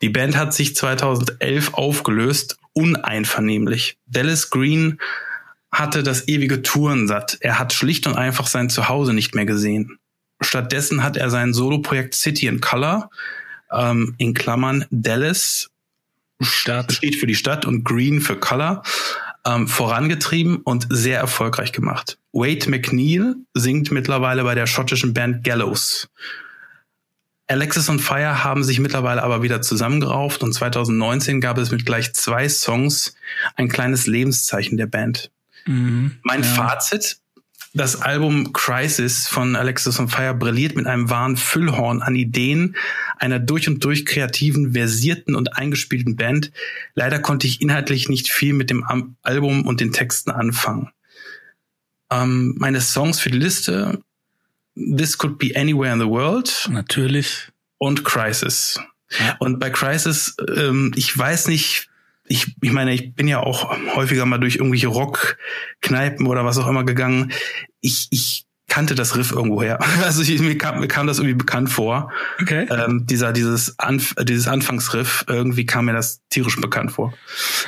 Die 0.00 0.08
Band 0.08 0.38
hat 0.38 0.54
sich 0.54 0.74
2011 0.74 1.74
aufgelöst, 1.74 2.58
uneinvernehmlich. 2.72 3.98
Dallas 4.06 4.48
Green 4.48 4.98
hatte 5.70 6.02
das 6.02 6.28
ewige 6.28 6.62
Touren 6.62 7.06
satt. 7.06 7.36
Er 7.40 7.58
hat 7.58 7.74
schlicht 7.74 8.06
und 8.06 8.16
einfach 8.16 8.46
sein 8.46 8.70
Zuhause 8.70 9.12
nicht 9.12 9.34
mehr 9.34 9.44
gesehen. 9.44 9.98
Stattdessen 10.40 11.02
hat 11.02 11.16
er 11.16 11.30
sein 11.30 11.52
Soloprojekt 11.52 12.14
City 12.14 12.46
in 12.46 12.60
Color, 12.60 13.10
ähm, 13.72 14.14
in 14.18 14.34
Klammern 14.34 14.84
Dallas, 14.90 15.70
Stadt. 16.40 16.92
steht 16.92 17.16
für 17.16 17.26
die 17.26 17.34
Stadt 17.34 17.66
und 17.66 17.84
Green 17.84 18.20
für 18.20 18.36
Color, 18.36 18.82
ähm, 19.44 19.66
vorangetrieben 19.66 20.58
und 20.58 20.86
sehr 20.90 21.18
erfolgreich 21.18 21.72
gemacht. 21.72 22.18
Wade 22.32 22.70
McNeil 22.70 23.36
singt 23.54 23.90
mittlerweile 23.90 24.44
bei 24.44 24.54
der 24.54 24.66
schottischen 24.66 25.14
Band 25.14 25.44
Gallows. 25.44 26.08
Alexis 27.48 27.88
on 27.88 27.98
Fire 27.98 28.44
haben 28.44 28.62
sich 28.62 28.78
mittlerweile 28.78 29.22
aber 29.22 29.42
wieder 29.42 29.62
zusammengerauft 29.62 30.42
und 30.42 30.52
2019 30.52 31.40
gab 31.40 31.56
es 31.56 31.70
mit 31.70 31.86
gleich 31.86 32.12
zwei 32.12 32.48
Songs 32.48 33.16
ein 33.56 33.68
kleines 33.68 34.06
Lebenszeichen 34.06 34.76
der 34.76 34.86
Band. 34.86 35.30
Mhm, 35.64 36.18
mein 36.22 36.42
ja. 36.42 36.48
Fazit, 36.48 37.18
das 37.74 38.00
Album 38.00 38.52
Crisis 38.52 39.28
von 39.28 39.54
Alexis 39.54 40.00
on 40.00 40.08
Fire 40.08 40.34
brilliert 40.34 40.74
mit 40.74 40.86
einem 40.86 41.10
wahren 41.10 41.36
Füllhorn 41.36 42.02
an 42.02 42.16
Ideen 42.16 42.76
einer 43.18 43.38
durch 43.38 43.68
und 43.68 43.84
durch 43.84 44.06
kreativen, 44.06 44.72
versierten 44.72 45.34
und 45.34 45.56
eingespielten 45.56 46.16
Band. 46.16 46.50
Leider 46.94 47.18
konnte 47.18 47.46
ich 47.46 47.60
inhaltlich 47.60 48.08
nicht 48.08 48.30
viel 48.30 48.54
mit 48.54 48.70
dem 48.70 48.84
Album 49.22 49.66
und 49.66 49.80
den 49.80 49.92
Texten 49.92 50.30
anfangen. 50.30 50.90
Ähm, 52.10 52.54
meine 52.58 52.80
Songs 52.80 53.20
für 53.20 53.30
die 53.30 53.38
Liste 53.38 54.00
This 54.74 55.18
Could 55.18 55.38
Be 55.38 55.52
Anywhere 55.54 55.92
in 55.92 56.00
the 56.00 56.06
World. 56.06 56.68
Natürlich. 56.70 57.48
Und 57.78 58.04
Crisis. 58.04 58.80
Ja. 59.18 59.36
Und 59.40 59.58
bei 59.58 59.70
Crisis, 59.70 60.36
ähm, 60.56 60.92
ich 60.96 61.16
weiß 61.16 61.48
nicht, 61.48 61.88
ich, 62.28 62.54
ich 62.60 62.72
meine, 62.72 62.92
ich 62.92 63.14
bin 63.14 63.28
ja 63.28 63.40
auch 63.40 63.76
häufiger 63.94 64.26
mal 64.26 64.38
durch 64.38 64.56
irgendwelche 64.56 64.88
Rockkneipen 64.88 66.26
oder 66.26 66.44
was 66.44 66.58
auch 66.58 66.68
immer 66.68 66.84
gegangen. 66.84 67.32
Ich, 67.80 68.08
ich 68.10 68.48
kannte 68.68 68.94
das 68.94 69.16
Riff 69.16 69.32
irgendwo 69.32 69.62
her. 69.62 69.78
Also 70.04 70.22
ich, 70.22 70.40
mir, 70.40 70.56
kam, 70.56 70.80
mir 70.80 70.88
kam 70.88 71.06
das 71.06 71.18
irgendwie 71.18 71.34
bekannt 71.34 71.70
vor. 71.70 72.12
Okay. 72.40 72.66
Ähm, 72.70 73.04
dieser, 73.06 73.32
dieses, 73.32 73.78
Anf 73.78 74.14
dieses 74.22 74.46
Anfangsriff, 74.46 75.24
irgendwie 75.26 75.66
kam 75.66 75.86
mir 75.86 75.92
das 75.92 76.22
tierisch 76.30 76.56
bekannt 76.60 76.92
vor. 76.92 77.12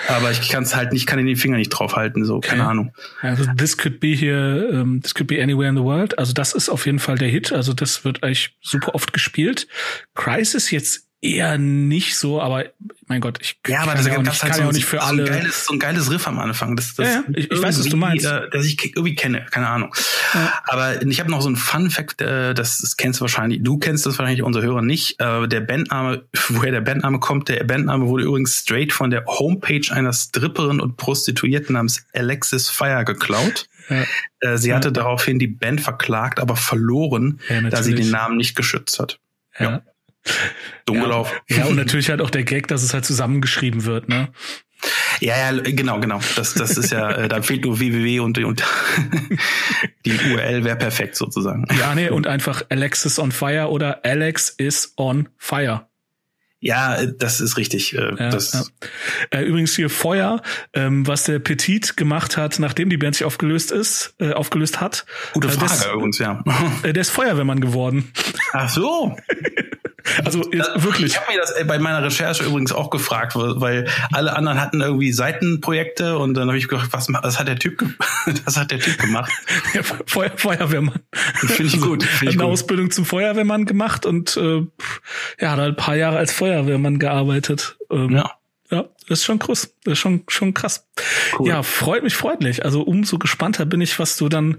Aber 0.09 0.31
ich 0.31 0.49
kann 0.49 0.63
es 0.63 0.77
halt 0.77 0.93
nicht, 0.93 1.07
kann 1.07 1.19
in 1.19 1.27
den 1.27 1.37
Finger 1.37 1.57
nicht 1.57 1.71
draufhalten, 1.71 2.25
so, 2.25 2.37
okay. 2.37 2.51
keine 2.51 2.67
Ahnung. 2.67 2.93
Also 3.21 3.45
this 3.57 3.77
could 3.77 4.01
be 4.01 4.15
here, 4.15 4.69
um, 4.71 4.81
ähm, 4.81 5.03
this 5.03 5.15
could 5.15 5.27
be 5.27 5.43
anywhere 5.43 5.69
in 5.69 5.77
the 5.77 5.83
world. 5.83 6.19
Also 6.19 6.33
das 6.33 6.53
ist 6.55 6.69
auf 6.69 6.87
jeden 6.87 6.99
Fall 6.99 7.17
der 7.17 7.29
Hit. 7.29 7.53
Also 7.53 7.73
das 7.73 8.05
wird 8.05 8.23
eigentlich 8.23 8.57
super 8.61 8.95
oft 8.95 9.13
gespielt. 9.13 9.67
Crisis 10.15 10.71
jetzt 10.71 11.10
eher 11.23 11.59
nicht 11.59 12.17
so, 12.17 12.41
aber 12.41 12.65
mein 13.07 13.21
Gott, 13.21 13.39
ich, 13.43 13.59
ja, 13.67 13.81
aber 13.81 13.93
kann, 13.93 13.97
das 13.99 14.07
ja, 14.07 14.19
auch 14.19 14.23
nicht, 14.23 14.43
halt 14.43 14.53
kann 14.53 14.63
so, 14.63 14.69
auch 14.69 14.73
nicht 14.73 14.85
für 14.87 14.97
so 14.97 15.03
alle. 15.03 15.25
Ein 15.25 15.29
geiles, 15.29 15.65
so 15.67 15.73
ein 15.75 15.79
geiles 15.79 16.11
Riff 16.11 16.27
am 16.27 16.39
Anfang. 16.39 16.77
Das, 16.77 16.95
das 16.95 17.07
ja, 17.07 17.15
ja. 17.15 17.25
Ich, 17.35 17.51
ich 17.51 17.63
weiß, 17.63 17.79
was 17.79 17.87
du 17.87 17.97
meinst. 17.97 18.25
Äh, 18.25 18.49
dass 18.51 18.65
ich 18.65 18.83
irgendwie 18.85 19.15
kenne, 19.15 19.45
keine 19.51 19.69
Ahnung. 19.69 19.95
Ja. 20.33 20.63
Aber 20.65 21.03
ich 21.03 21.21
habe 21.21 21.31
noch 21.31 21.43
so 21.43 21.51
ein 21.51 21.57
Fun 21.57 21.91
Fact, 21.91 22.23
äh, 22.23 22.55
das, 22.55 22.79
das 22.79 22.97
kennst 22.97 23.21
du 23.21 23.23
wahrscheinlich, 23.23 23.63
du 23.63 23.79
kennst 23.79 24.07
das 24.07 24.19
wahrscheinlich, 24.19 24.43
unsere 24.43 24.65
Hörer 24.65 24.83
nicht. 24.83 25.21
Äh, 25.21 25.47
der 25.47 25.61
Bandname, 25.61 26.25
woher 26.49 26.73
der 26.73 26.81
Bandname 26.81 27.19
kommt, 27.19 27.49
der 27.49 27.65
Bandname 27.65 28.07
wurde 28.07 28.25
übrigens 28.25 28.55
straight 28.55 28.93
von 28.93 29.11
der 29.11 29.25
Homepage 29.27 29.87
einer 29.91 30.13
Stripperin 30.13 30.81
und 30.81 30.97
Prostituierten 30.97 31.75
namens 31.75 32.07
Alexis 32.15 32.71
Fire 32.71 33.05
geklaut. 33.05 33.69
Ja. 33.91 34.05
Äh, 34.41 34.57
sie 34.57 34.73
hatte 34.73 34.91
daraufhin 34.91 35.39
die 35.39 35.49
Band 35.49 35.83
verklagt, 35.83 36.41
aber 36.41 36.57
verloren, 36.57 37.41
da 37.71 37.83
sie 37.83 37.95
den 37.95 38.11
Namen 38.11 38.39
nicht 38.39 38.57
geschützt 38.57 38.99
hat. 38.99 39.19
Ja. 39.59 39.83
Dumm 40.87 40.97
ja, 40.97 41.03
gelaufen. 41.03 41.37
Ja, 41.49 41.65
und 41.67 41.77
natürlich 41.77 42.11
halt 42.11 42.21
auch 42.21 42.31
der 42.31 42.45
Gag, 42.45 42.69
dass 42.69 42.83
es 42.83 42.95
halt 42.95 43.05
zusammengeschrieben 43.05 43.85
wird, 43.85 44.09
ne? 44.09 44.29
Ja, 45.21 45.53
ja, 45.53 45.61
genau, 45.61 46.01
genau. 46.01 46.21
Das, 46.37 46.55
das 46.55 46.79
ist 46.79 46.91
ja, 46.93 47.11
äh, 47.11 47.29
da 47.29 47.43
fehlt 47.43 47.65
nur 47.65 47.79
www 47.79 48.21
und, 48.21 48.39
und 48.39 48.65
die 50.07 50.13
URL 50.13 50.65
wäre 50.65 50.77
perfekt 50.77 51.17
sozusagen. 51.17 51.67
Ja, 51.79 51.95
nee, 51.95 52.09
und 52.09 52.27
einfach 52.27 52.63
Alexis 52.71 53.19
on 53.19 53.31
Fire 53.31 53.69
oder 53.69 54.05
Alex 54.05 54.49
is 54.49 54.95
on 54.97 55.29
Fire. 55.37 55.87
Ja, 56.61 56.97
äh, 56.97 57.13
das 57.19 57.41
ist 57.41 57.57
richtig. 57.57 57.95
Äh, 57.95 58.15
ja, 58.19 58.31
das 58.31 58.53
ja. 58.53 59.39
Äh, 59.39 59.45
übrigens 59.45 59.75
hier 59.75 59.91
Feuer, 59.91 60.43
ähm, 60.75 61.07
was 61.07 61.25
der 61.25 61.39
Petit 61.39 61.97
gemacht 61.97 62.37
hat, 62.37 62.59
nachdem 62.59 62.91
die 62.91 62.99
Band 62.99 63.17
sich 63.17 63.25
aufgelöst 63.25 63.73
ist, 63.73 64.15
äh, 64.19 64.33
aufgelöst 64.33 64.81
hat. 64.81 65.07
Gute 65.33 65.49
Frage 65.49 65.75
äh, 65.75 65.85
der 65.85 65.93
übrigens, 65.95 66.19
ja. 66.19 66.45
Äh, 66.83 66.93
der 66.93 67.01
ist 67.01 67.11
Feuerwehrmann 67.11 67.61
geworden. 67.61 68.13
Ach 68.53 68.69
so. 68.69 69.17
Also 70.25 70.43
das, 70.43 70.69
wirklich. 70.83 71.13
Ich 71.13 71.21
habe 71.21 71.33
mir 71.33 71.41
das 71.41 71.55
bei 71.67 71.79
meiner 71.79 72.03
Recherche 72.03 72.45
übrigens 72.45 72.73
auch 72.73 72.91
gefragt, 72.91 73.35
weil 73.37 73.89
alle 74.13 74.37
anderen 74.37 74.61
hatten 74.61 74.81
irgendwie 74.81 75.13
Seitenprojekte 75.13 76.19
und 76.19 76.35
dann 76.35 76.49
habe 76.49 76.59
ich 76.59 76.69
gedacht, 76.69 76.89
was, 76.93 77.09
was 77.11 77.39
hat 77.39 77.49
der 77.49 77.59
Typ, 77.59 77.85
was 78.45 78.57
hat 78.59 78.71
der 78.71 78.81
Typ 78.81 78.99
gemacht? 78.99 79.33
Ja, 79.75 79.83
Feuer, 79.83 80.33
Feuerwehrmann. 80.35 81.01
Finde 81.13 81.65
ich 81.65 81.81
gut. 81.81 82.03
Find 82.03 82.33
ich 82.33 82.39
eine 82.39 82.45
gut. 82.45 82.53
Ausbildung 82.53 82.91
zum 82.91 83.05
Feuerwehrmann 83.05 83.67
gemacht 83.67 84.05
und 84.05 84.37
äh, 84.37 84.67
ja, 85.41 85.51
hat 85.53 85.59
halt 85.59 85.75
ein 85.75 85.77
paar 85.77 85.97
Jahre 85.97 86.17
als 86.17 86.33
Feuerwehrmann 86.33 86.99
gearbeitet. 86.99 87.79
Ähm, 87.91 88.11
ja. 88.11 88.40
Ja, 88.71 88.89
das 89.09 89.21
ist 89.21 89.25
schon 89.25 89.39
krass. 89.41 89.75
Das 89.85 89.93
ist 89.93 89.99
schon, 89.99 90.23
schon 90.29 90.55
krass. 90.55 90.89
Cool. 91.39 91.49
Ja, 91.49 91.63
freut 91.63 92.05
mich 92.05 92.15
freundlich. 92.15 92.65
Also 92.65 92.83
umso 92.83 93.19
gespannter 93.19 93.67
bin 93.67 93.81
ich, 93.81 93.99
was 93.99 94.17
du 94.17 94.29
dann 94.29 94.59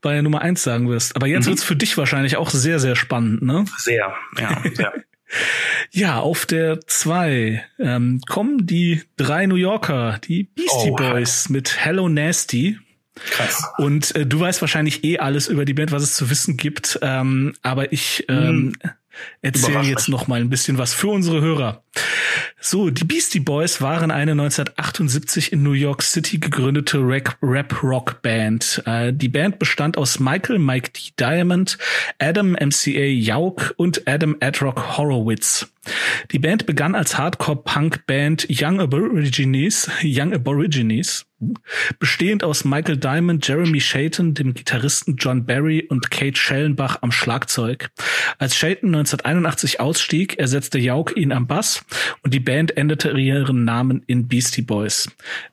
bei 0.00 0.20
Nummer 0.20 0.42
eins 0.42 0.62
sagen 0.62 0.88
wirst. 0.88 1.16
Aber 1.16 1.26
jetzt 1.26 1.46
mhm. 1.46 1.50
wird's 1.50 1.64
für 1.64 1.76
dich 1.76 1.98
wahrscheinlich 1.98 2.36
auch 2.36 2.50
sehr, 2.50 2.78
sehr 2.78 2.94
spannend, 2.94 3.42
ne? 3.42 3.64
Sehr, 3.78 4.14
ja, 4.38 4.62
sehr. 4.74 4.92
ja, 5.90 6.20
auf 6.20 6.46
der 6.46 6.80
zwei 6.86 7.64
ähm, 7.78 8.20
kommen 8.28 8.66
die 8.66 9.02
drei 9.16 9.46
New 9.46 9.56
Yorker, 9.56 10.18
die 10.22 10.44
Beastie 10.44 10.90
oh, 10.90 10.96
Boys 10.96 11.48
mit 11.48 11.84
Hello 11.84 12.08
Nasty. 12.08 12.78
Krass. 13.30 13.64
Und 13.78 14.14
äh, 14.14 14.24
du 14.24 14.38
weißt 14.38 14.60
wahrscheinlich 14.60 15.02
eh 15.02 15.18
alles 15.18 15.48
über 15.48 15.64
die 15.64 15.74
Band, 15.74 15.90
was 15.90 16.04
es 16.04 16.14
zu 16.14 16.30
wissen 16.30 16.56
gibt. 16.56 17.00
Ähm, 17.02 17.54
aber 17.62 17.92
ich 17.92 18.24
ähm, 18.28 18.56
mhm. 18.56 18.72
Erzähle 19.42 19.82
jetzt 19.82 20.08
noch 20.08 20.28
mal 20.28 20.40
ein 20.40 20.50
bisschen 20.50 20.78
was 20.78 20.94
für 20.94 21.08
unsere 21.08 21.40
Hörer. 21.40 21.82
So, 22.60 22.90
die 22.90 23.04
Beastie 23.04 23.40
Boys 23.40 23.80
waren 23.80 24.10
eine 24.10 24.32
1978 24.32 25.52
in 25.52 25.62
New 25.62 25.72
York 25.72 26.02
City 26.02 26.38
gegründete 26.38 26.98
Rap-Rock-Band. 26.98 28.82
Äh, 28.84 29.12
die 29.12 29.28
Band 29.28 29.60
bestand 29.60 29.96
aus 29.96 30.18
Michael 30.18 30.58
Mike 30.58 30.90
D. 30.90 31.12
Diamond, 31.18 31.78
Adam 32.18 32.52
MCA 32.52 33.04
Jauk 33.04 33.74
und 33.76 34.08
Adam 34.08 34.36
Adrock 34.40 34.98
Horowitz. 34.98 35.68
Die 36.32 36.40
Band 36.40 36.66
begann 36.66 36.96
als 36.96 37.16
Hardcore-Punk-Band 37.16 38.48
Young 38.50 38.80
Aborigines, 38.80 39.88
Young 40.02 40.34
Aborigines, 40.34 41.27
bestehend 41.98 42.42
aus 42.44 42.64
Michael 42.64 42.96
Diamond, 42.96 43.46
Jeremy 43.46 43.80
Shayton, 43.80 44.34
dem 44.34 44.54
Gitarristen 44.54 45.16
John 45.16 45.46
Barry 45.46 45.86
und 45.88 46.10
Kate 46.10 46.36
Schellenbach 46.36 46.98
am 47.02 47.12
Schlagzeug. 47.12 47.90
Als 48.38 48.56
Shayton 48.56 48.94
1981 48.94 49.80
ausstieg, 49.80 50.38
ersetzte 50.38 50.78
Jauk 50.78 51.16
ihn 51.16 51.32
am 51.32 51.46
Bass 51.46 51.84
und 52.22 52.34
die 52.34 52.40
Band 52.40 52.76
änderte 52.76 53.10
ihren 53.10 53.64
Namen 53.64 54.02
in 54.06 54.28
Beastie 54.28 54.62
Boys. 54.62 55.08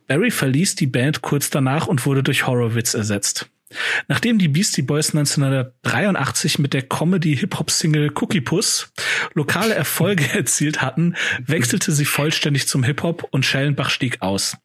Barry 0.08 0.32
verließ 0.32 0.76
die 0.76 0.88
Band 0.88 1.22
kurz 1.22 1.50
danach 1.50 1.88
und 1.88 2.06
wurde 2.06 2.24
durch 2.24 2.48
Horowitz 2.48 2.94
ersetzt. 2.94 3.50
Nachdem 4.08 4.38
die 4.38 4.48
Beastie 4.48 4.84
Boys 4.84 5.14
1983 5.14 6.60
mit 6.60 6.74
der 6.74 6.84
Comedy-Hip-Hop-Single 6.84 8.12
Cookie 8.16 8.42
Puss 8.42 8.92
lokale 9.34 9.74
Erfolge 9.74 10.24
erzielt 10.34 10.82
hatten, 10.82 11.16
wechselte 11.46 11.92
sie 11.92 12.06
vollständig 12.06 12.68
zum 12.68 12.84
Hip-Hop 12.84 13.28
und 13.32 13.46
Schellenbach 13.46 13.90
stieg 13.90 14.22
aus. 14.22 14.58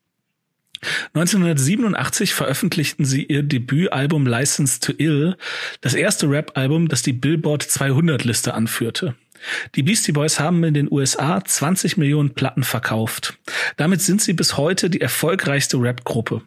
1987 1.14 2.34
veröffentlichten 2.34 3.04
sie 3.04 3.24
ihr 3.24 3.42
Debütalbum 3.42 4.26
License 4.26 4.80
to 4.80 4.92
Ill, 4.96 5.36
das 5.80 5.94
erste 5.94 6.28
Rap-Album, 6.30 6.88
das 6.88 7.02
die 7.02 7.12
Billboard 7.12 7.62
200-Liste 7.64 8.54
anführte. 8.54 9.14
Die 9.74 9.82
Beastie 9.82 10.12
Boys 10.12 10.38
haben 10.38 10.62
in 10.64 10.74
den 10.74 10.90
USA 10.90 11.42
20 11.42 11.96
Millionen 11.96 12.34
Platten 12.34 12.62
verkauft. 12.62 13.38
Damit 13.76 14.02
sind 14.02 14.20
sie 14.20 14.34
bis 14.34 14.56
heute 14.56 14.90
die 14.90 15.00
erfolgreichste 15.00 15.78
Rap-Gruppe. 15.78 16.42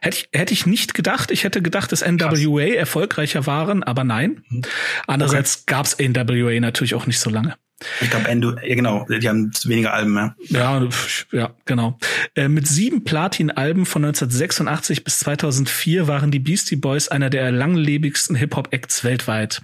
Hätte 0.00 0.16
ich, 0.16 0.28
hätte 0.32 0.54
ich 0.54 0.66
nicht 0.66 0.94
gedacht. 0.94 1.30
Ich 1.30 1.44
hätte 1.44 1.60
gedacht, 1.60 1.92
dass 1.92 2.02
NWA 2.02 2.28
Krass. 2.28 2.76
erfolgreicher 2.76 3.46
waren, 3.46 3.82
aber 3.82 4.04
nein. 4.04 4.42
Mhm. 4.48 4.62
Andererseits 5.06 5.56
okay. 5.56 5.64
gab 5.66 5.86
es 5.86 5.98
NWA 5.98 6.58
natürlich 6.60 6.94
auch 6.94 7.06
nicht 7.06 7.20
so 7.20 7.30
lange. 7.30 7.54
Ich 8.00 8.10
glaube, 8.10 8.28
ja 8.28 8.74
genau, 8.74 9.06
die 9.08 9.28
haben 9.28 9.52
weniger 9.64 9.94
Alben 9.94 10.12
mehr. 10.12 10.34
Ja, 10.48 10.82
ja, 11.30 11.50
genau. 11.64 11.96
Äh, 12.34 12.48
mit 12.48 12.66
sieben 12.66 13.04
Platin-Alben 13.04 13.86
von 13.86 14.04
1986 14.04 15.04
bis 15.04 15.20
2004 15.20 16.08
waren 16.08 16.32
die 16.32 16.40
Beastie 16.40 16.76
Boys 16.76 17.08
einer 17.08 17.30
der 17.30 17.52
langlebigsten 17.52 18.34
Hip-Hop-Acts 18.34 19.04
weltweit. 19.04 19.62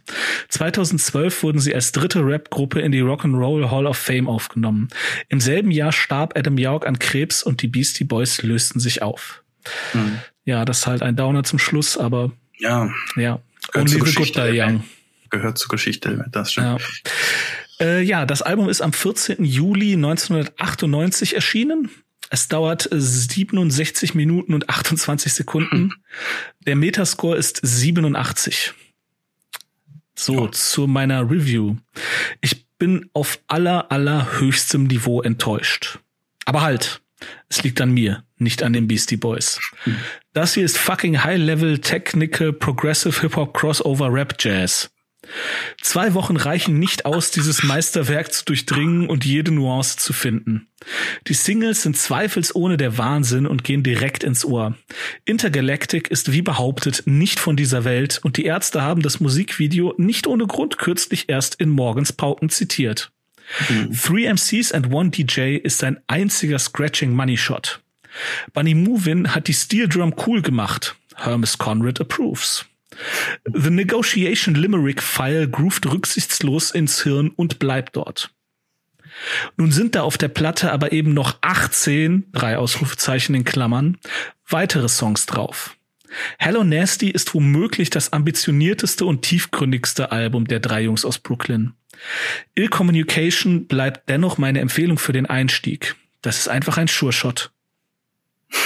2012 0.48 1.42
wurden 1.42 1.58
sie 1.58 1.74
als 1.74 1.90
dritte 1.90 2.24
Rap-Gruppe 2.24 2.80
in 2.80 2.92
die 2.92 3.02
Rock'n'Roll 3.02 3.70
Hall 3.70 3.86
of 3.86 3.98
Fame 3.98 4.28
aufgenommen. 4.28 4.88
Im 5.28 5.40
selben 5.40 5.72
Jahr 5.72 5.90
starb 5.90 6.38
Adam 6.38 6.56
York 6.56 6.86
an 6.86 7.00
Krebs 7.00 7.42
und 7.42 7.62
die 7.62 7.68
Beastie 7.68 8.04
Boys 8.04 8.42
lösten 8.42 8.78
sich 8.78 9.02
auf. 9.02 9.42
Mhm. 9.92 10.20
Ja, 10.44 10.64
das 10.64 10.80
ist 10.80 10.86
halt 10.86 11.02
ein 11.02 11.16
Downer 11.16 11.42
zum 11.42 11.58
Schluss, 11.58 11.96
aber 11.98 12.30
ja, 12.58 12.90
ja. 13.16 13.40
Only 13.74 13.88
the 13.88 13.98
good 13.98 14.36
die 14.36 14.60
young. 14.60 14.84
Gehört 15.30 15.58
zur 15.58 15.68
Geschichte, 15.68 16.24
das 16.30 16.52
stimmt. 16.52 16.80
Ja. 16.80 17.10
Äh, 17.80 18.02
ja, 18.02 18.26
das 18.26 18.42
Album 18.42 18.68
ist 18.68 18.80
am 18.80 18.92
14. 18.92 19.44
Juli 19.44 19.94
1998 19.94 21.34
erschienen. 21.34 21.90
Es 22.30 22.48
dauert 22.48 22.88
67 22.90 24.14
Minuten 24.14 24.54
und 24.54 24.68
28 24.68 25.32
Sekunden. 25.32 25.92
Der 26.66 26.76
Metascore 26.76 27.36
ist 27.36 27.60
87. 27.62 28.72
So, 30.16 30.46
ja. 30.46 30.52
zu 30.52 30.86
meiner 30.86 31.28
Review. 31.30 31.76
Ich 32.40 32.66
bin 32.78 33.10
auf 33.12 33.40
aller, 33.48 33.90
allerhöchstem 33.90 34.84
Niveau 34.84 35.22
enttäuscht. 35.22 35.98
Aber 36.44 36.62
halt, 36.62 37.02
Es 37.48 37.62
liegt 37.62 37.80
an 37.80 37.92
mir, 37.92 38.24
nicht 38.38 38.62
an 38.62 38.72
den 38.72 38.88
Beastie 38.88 39.16
Boys. 39.16 39.60
Das 40.32 40.54
hier 40.54 40.64
ist 40.64 40.78
fucking 40.78 41.22
High-Level 41.22 41.78
Technical 41.78 42.52
Progressive 42.52 43.20
Hip-Hop 43.20 43.54
Crossover 43.54 44.12
Rap 44.12 44.34
Jazz. 44.38 44.90
Zwei 45.80 46.14
Wochen 46.14 46.36
reichen 46.36 46.78
nicht 46.78 47.06
aus, 47.06 47.30
dieses 47.30 47.62
Meisterwerk 47.62 48.32
zu 48.32 48.44
durchdringen 48.44 49.08
und 49.08 49.24
jede 49.24 49.52
Nuance 49.52 49.96
zu 49.96 50.12
finden. 50.12 50.68
Die 51.26 51.34
Singles 51.34 51.82
sind 51.82 51.96
zweifelsohne 51.96 52.76
der 52.76 52.98
Wahnsinn 52.98 53.46
und 53.46 53.64
gehen 53.64 53.82
direkt 53.82 54.22
ins 54.22 54.44
Ohr. 54.44 54.76
Intergalactic 55.24 56.08
ist 56.08 56.32
wie 56.32 56.42
behauptet 56.42 57.02
nicht 57.06 57.40
von 57.40 57.56
dieser 57.56 57.84
Welt 57.84 58.20
und 58.22 58.36
die 58.36 58.44
Ärzte 58.44 58.82
haben 58.82 59.02
das 59.02 59.20
Musikvideo 59.20 59.94
nicht 59.96 60.26
ohne 60.26 60.46
Grund 60.46 60.78
kürzlich 60.78 61.28
erst 61.28 61.54
in 61.60 61.70
Morgens 61.70 62.12
Pauken 62.12 62.50
zitiert. 62.50 63.10
Mhm. 63.68 63.92
Three 63.92 64.26
MCs 64.26 64.72
and 64.72 64.92
One 64.92 65.10
DJ 65.10 65.56
ist 65.56 65.78
sein 65.78 66.00
einziger 66.06 66.58
Scratching 66.58 67.12
Money 67.12 67.36
Shot. 67.36 67.80
Bunny 68.52 68.74
Movin 68.74 69.34
hat 69.34 69.48
die 69.48 69.54
Steel 69.54 69.88
Drum 69.88 70.14
cool 70.26 70.40
gemacht. 70.42 70.96
Hermes 71.16 71.58
Conrad 71.58 72.00
approves. 72.00 72.66
The 73.52 73.70
Negotiation 73.70 74.54
Limerick 74.54 75.02
File 75.02 75.48
groovt 75.48 75.86
rücksichtslos 75.86 76.70
ins 76.70 77.02
Hirn 77.02 77.30
und 77.30 77.58
bleibt 77.58 77.96
dort. 77.96 78.30
Nun 79.56 79.72
sind 79.72 79.94
da 79.94 80.02
auf 80.02 80.18
der 80.18 80.28
Platte 80.28 80.72
aber 80.72 80.92
eben 80.92 81.14
noch 81.14 81.38
18, 81.40 82.26
drei 82.32 82.58
Ausrufezeichen 82.58 83.34
in 83.34 83.44
Klammern, 83.44 83.98
weitere 84.48 84.88
Songs 84.88 85.26
drauf. 85.26 85.76
Hello 86.38 86.62
Nasty 86.62 87.10
ist 87.10 87.34
womöglich 87.34 87.90
das 87.90 88.12
ambitionierteste 88.12 89.04
und 89.04 89.22
tiefgründigste 89.22 90.12
Album 90.12 90.46
der 90.46 90.60
drei 90.60 90.82
Jungs 90.82 91.04
aus 91.04 91.18
Brooklyn. 91.18 91.74
Ill 92.54 92.68
Communication 92.68 93.66
bleibt 93.66 94.08
dennoch 94.08 94.38
meine 94.38 94.60
Empfehlung 94.60 94.98
für 94.98 95.12
den 95.12 95.26
Einstieg. 95.26 95.96
Das 96.22 96.38
ist 96.38 96.48
einfach 96.48 96.78
ein 96.78 96.88
Sure-Shot. 96.88 97.52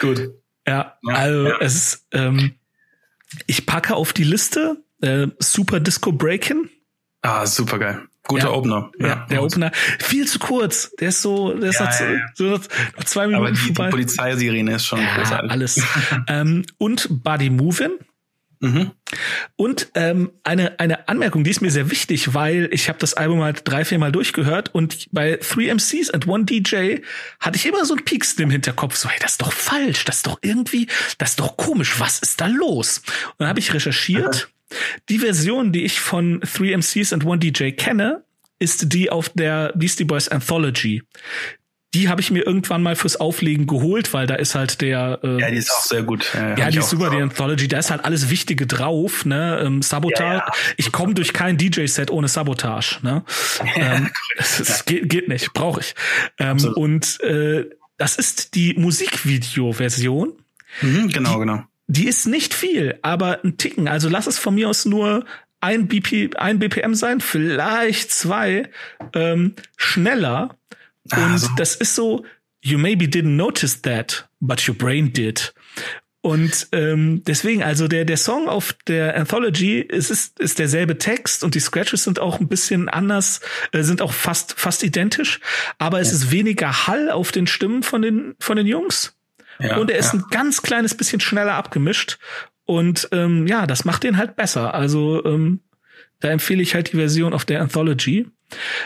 Gut. 0.00 0.30
Ja, 0.66 0.98
ja 1.02 1.14
also 1.14 1.48
ja. 1.48 1.56
es 1.60 1.74
ist, 1.76 2.06
ähm, 2.12 2.54
ich 3.46 3.66
packe 3.66 3.94
auf 3.94 4.12
die 4.12 4.24
Liste 4.24 4.82
äh, 5.00 5.28
Super 5.38 5.80
Disco 5.80 6.12
Breakin. 6.12 6.68
Ah, 7.22 7.46
super 7.46 7.78
geil. 7.78 8.02
Guter 8.24 8.44
ja, 8.44 8.52
Opener. 8.52 8.92
Ja, 8.98 9.06
ja 9.06 9.26
der 9.30 9.42
Opener. 9.42 9.72
Viel 9.98 10.26
zu 10.26 10.38
kurz. 10.38 10.92
Der 11.00 11.08
ist 11.08 11.22
so, 11.22 11.52
der 11.54 11.70
ist 11.70 11.80
ja, 11.80 11.92
so, 11.92 12.04
so 12.34 12.44
noch 12.96 13.04
zwei 13.04 13.26
Minuten 13.26 13.46
Aber 13.46 13.52
die, 13.52 13.58
vorbei. 13.58 13.86
die 13.86 13.90
Polizeisirene 13.90 14.76
ist 14.76 14.86
schon 14.86 15.00
großartig. 15.16 15.50
Alles. 15.50 15.82
ähm, 16.28 16.64
und 16.78 17.08
Body 17.24 17.50
Movin'. 17.50 17.98
Mhm. 18.62 18.92
Und 19.56 19.88
ähm, 19.96 20.30
eine, 20.44 20.78
eine 20.78 21.08
Anmerkung, 21.08 21.42
die 21.42 21.50
ist 21.50 21.62
mir 21.62 21.72
sehr 21.72 21.90
wichtig, 21.90 22.32
weil 22.32 22.68
ich 22.70 22.88
habe 22.88 22.98
das 23.00 23.14
Album 23.14 23.42
halt 23.42 23.62
drei, 23.64 23.84
vier 23.84 23.98
Mal 23.98 24.12
durchgehört 24.12 24.72
und 24.72 25.08
bei 25.10 25.36
Three 25.36 25.68
MCs 25.68 26.10
and 26.10 26.28
One 26.28 26.44
DJ 26.44 26.98
hatte 27.40 27.56
ich 27.56 27.66
immer 27.66 27.84
so 27.84 27.96
ein 27.96 28.04
Peaks 28.04 28.34
im 28.34 28.50
Hinterkopf, 28.50 28.94
so, 28.94 29.08
hey, 29.08 29.18
das 29.20 29.32
ist 29.32 29.42
doch 29.42 29.52
falsch, 29.52 30.04
das 30.04 30.18
ist 30.18 30.28
doch 30.28 30.38
irgendwie, 30.42 30.86
das 31.18 31.30
ist 31.30 31.40
doch 31.40 31.56
komisch, 31.56 31.98
was 31.98 32.20
ist 32.20 32.40
da 32.40 32.46
los? 32.46 32.98
Und 32.98 33.34
dann 33.38 33.48
habe 33.48 33.58
ich 33.58 33.74
recherchiert. 33.74 34.48
Die 35.08 35.18
Version, 35.18 35.72
die 35.72 35.84
ich 35.84 35.98
von 35.98 36.40
Three 36.40 36.74
MCs 36.74 37.12
and 37.12 37.26
One 37.26 37.40
DJ 37.40 37.72
kenne, 37.72 38.24
ist 38.60 38.92
die 38.92 39.10
auf 39.10 39.28
der 39.30 39.72
Beastie 39.74 40.04
Boys 40.04 40.28
Anthology 40.28 41.02
die 41.94 42.08
habe 42.08 42.22
ich 42.22 42.30
mir 42.30 42.46
irgendwann 42.46 42.82
mal 42.82 42.96
fürs 42.96 43.16
Auflegen 43.20 43.66
geholt, 43.66 44.14
weil 44.14 44.26
da 44.26 44.36
ist 44.36 44.54
halt 44.54 44.80
der. 44.80 45.20
Äh, 45.22 45.40
ja, 45.40 45.50
die 45.50 45.56
ist 45.56 45.70
auch 45.70 45.82
sehr 45.82 46.02
gut. 46.02 46.32
Ja, 46.34 46.56
ja 46.56 46.70
die 46.70 46.78
ist 46.78 46.88
super, 46.88 47.10
die 47.10 47.18
Anthology. 47.18 47.68
Da 47.68 47.78
ist 47.78 47.90
halt 47.90 48.04
alles 48.04 48.30
Wichtige 48.30 48.66
drauf. 48.66 49.26
Ne, 49.26 49.60
ähm, 49.62 49.82
Sabotage. 49.82 50.38
Ja, 50.38 50.46
ja. 50.46 50.52
Ich 50.78 50.90
komme 50.90 51.12
durch 51.12 51.34
kein 51.34 51.58
DJ-Set 51.58 52.10
ohne 52.10 52.28
Sabotage. 52.28 53.00
Ne, 53.02 53.24
ähm, 53.76 54.10
das 54.38 54.84
geht, 54.86 55.08
geht 55.10 55.28
nicht, 55.28 55.52
brauche 55.52 55.80
ich. 55.80 55.94
Ähm, 56.38 56.58
und 56.74 57.20
äh, 57.20 57.68
das 57.98 58.16
ist 58.16 58.54
die 58.54 58.74
Musikvideo-Version. 58.74 60.32
Mhm, 60.80 61.08
genau, 61.08 61.34
die, 61.34 61.38
genau. 61.40 61.62
Die 61.88 62.08
ist 62.08 62.26
nicht 62.26 62.54
viel, 62.54 62.98
aber 63.02 63.44
ein 63.44 63.58
Ticken. 63.58 63.86
Also 63.86 64.08
lass 64.08 64.26
es 64.26 64.38
von 64.38 64.54
mir 64.54 64.70
aus 64.70 64.86
nur 64.86 65.26
ein, 65.60 65.88
BP, 65.88 66.36
ein 66.36 66.58
BPM 66.58 66.94
sein, 66.94 67.20
vielleicht 67.20 68.10
zwei 68.10 68.70
ähm, 69.14 69.54
schneller 69.76 70.56
und 71.10 71.18
also. 71.18 71.48
das 71.56 71.74
ist 71.74 71.94
so, 71.94 72.24
you 72.62 72.78
maybe 72.78 73.06
didn't 73.06 73.36
notice 73.36 73.82
that, 73.82 74.28
but 74.40 74.66
your 74.68 74.74
brain 74.74 75.12
did. 75.12 75.52
Und 76.24 76.68
ähm, 76.70 77.24
deswegen, 77.26 77.64
also 77.64 77.88
der, 77.88 78.04
der 78.04 78.16
Song 78.16 78.48
auf 78.48 78.74
der 78.86 79.16
Anthology 79.16 79.84
es 79.88 80.08
ist, 80.08 80.38
ist 80.38 80.60
derselbe 80.60 80.96
Text 80.96 81.42
und 81.42 81.56
die 81.56 81.60
Scratches 81.60 82.04
sind 82.04 82.20
auch 82.20 82.38
ein 82.38 82.46
bisschen 82.46 82.88
anders, 82.88 83.40
äh, 83.72 83.82
sind 83.82 84.00
auch 84.00 84.12
fast, 84.12 84.54
fast 84.56 84.84
identisch, 84.84 85.40
aber 85.78 86.00
es 86.00 86.10
ja. 86.10 86.18
ist 86.18 86.30
weniger 86.30 86.86
Hall 86.86 87.10
auf 87.10 87.32
den 87.32 87.48
Stimmen 87.48 87.82
von 87.82 88.02
den, 88.02 88.36
von 88.38 88.56
den 88.56 88.68
Jungs. 88.68 89.16
Ja, 89.58 89.78
und 89.78 89.90
er 89.90 89.98
ist 89.98 90.12
ja. 90.12 90.20
ein 90.20 90.24
ganz 90.30 90.62
kleines 90.62 90.96
bisschen 90.96 91.20
schneller 91.20 91.54
abgemischt. 91.54 92.18
Und 92.64 93.08
ähm, 93.10 93.48
ja, 93.48 93.66
das 93.66 93.84
macht 93.84 94.04
den 94.04 94.16
halt 94.16 94.36
besser. 94.36 94.74
Also 94.74 95.24
ähm, 95.24 95.60
da 96.20 96.28
empfehle 96.28 96.62
ich 96.62 96.74
halt 96.74 96.92
die 96.92 96.96
Version 96.96 97.34
auf 97.34 97.44
der 97.44 97.60
Anthology. 97.60 98.28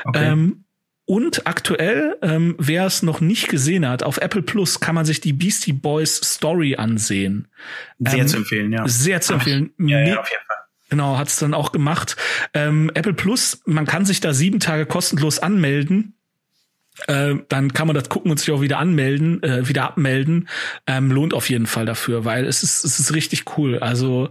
Okay. 0.05 0.25
Ähm, 0.25 0.65
und 1.07 1.47
aktuell, 1.47 2.17
ähm, 2.21 2.57
wer 2.59 2.85
es 2.85 3.03
noch 3.03 3.21
nicht 3.21 3.49
gesehen 3.49 3.89
hat, 3.89 4.03
auf 4.03 4.19
Apple 4.19 4.43
Plus 4.43 4.81
kann 4.81 4.97
man 4.97 5.05
sich 5.05 5.21
die 5.21 5.33
Beastie 5.33 5.73
Boys 5.73 6.17
Story 6.17 6.75
ansehen. 6.77 7.47
Sehr 8.01 8.19
ähm, 8.19 8.29
zu 8.29 8.37
empfehlen, 8.39 8.73
ja. 8.73 8.87
Sehr 8.89 9.21
zu 9.21 9.35
empfehlen. 9.35 9.71
Ja, 9.79 10.01
ja, 10.01 10.21
auf 10.21 10.29
jeden 10.29 10.45
Fall. 10.47 10.57
Genau, 10.89 11.17
hat's 11.17 11.39
dann 11.39 11.55
auch 11.55 11.73
gemacht. 11.73 12.17
Ähm, 12.55 12.91
Apple 12.95 13.15
Plus, 13.15 13.63
man 13.67 13.87
kann 13.87 14.05
sich 14.05 14.21
da 14.21 14.35
sieben 14.35 14.59
Tage 14.59 14.85
kostenlos 14.85 15.39
anmelden. 15.39 16.15
Äh, 17.07 17.35
dann 17.49 17.73
kann 17.73 17.87
man 17.87 17.95
das 17.95 18.09
gucken 18.09 18.31
und 18.31 18.39
sich 18.41 18.51
auch 18.51 18.61
wieder 18.61 18.79
anmelden, 18.79 19.43
äh, 19.43 19.69
wieder 19.69 19.85
abmelden. 19.85 20.49
Ähm, 20.87 21.13
lohnt 21.13 21.35
auf 21.35 21.51
jeden 21.51 21.67
Fall 21.67 21.87
dafür, 21.87 22.25
weil 22.25 22.47
es 22.47 22.63
ist, 22.63 22.85
es 22.85 22.99
ist 22.99 23.15
richtig 23.15 23.57
cool. 23.57 23.79
Also 23.79 24.31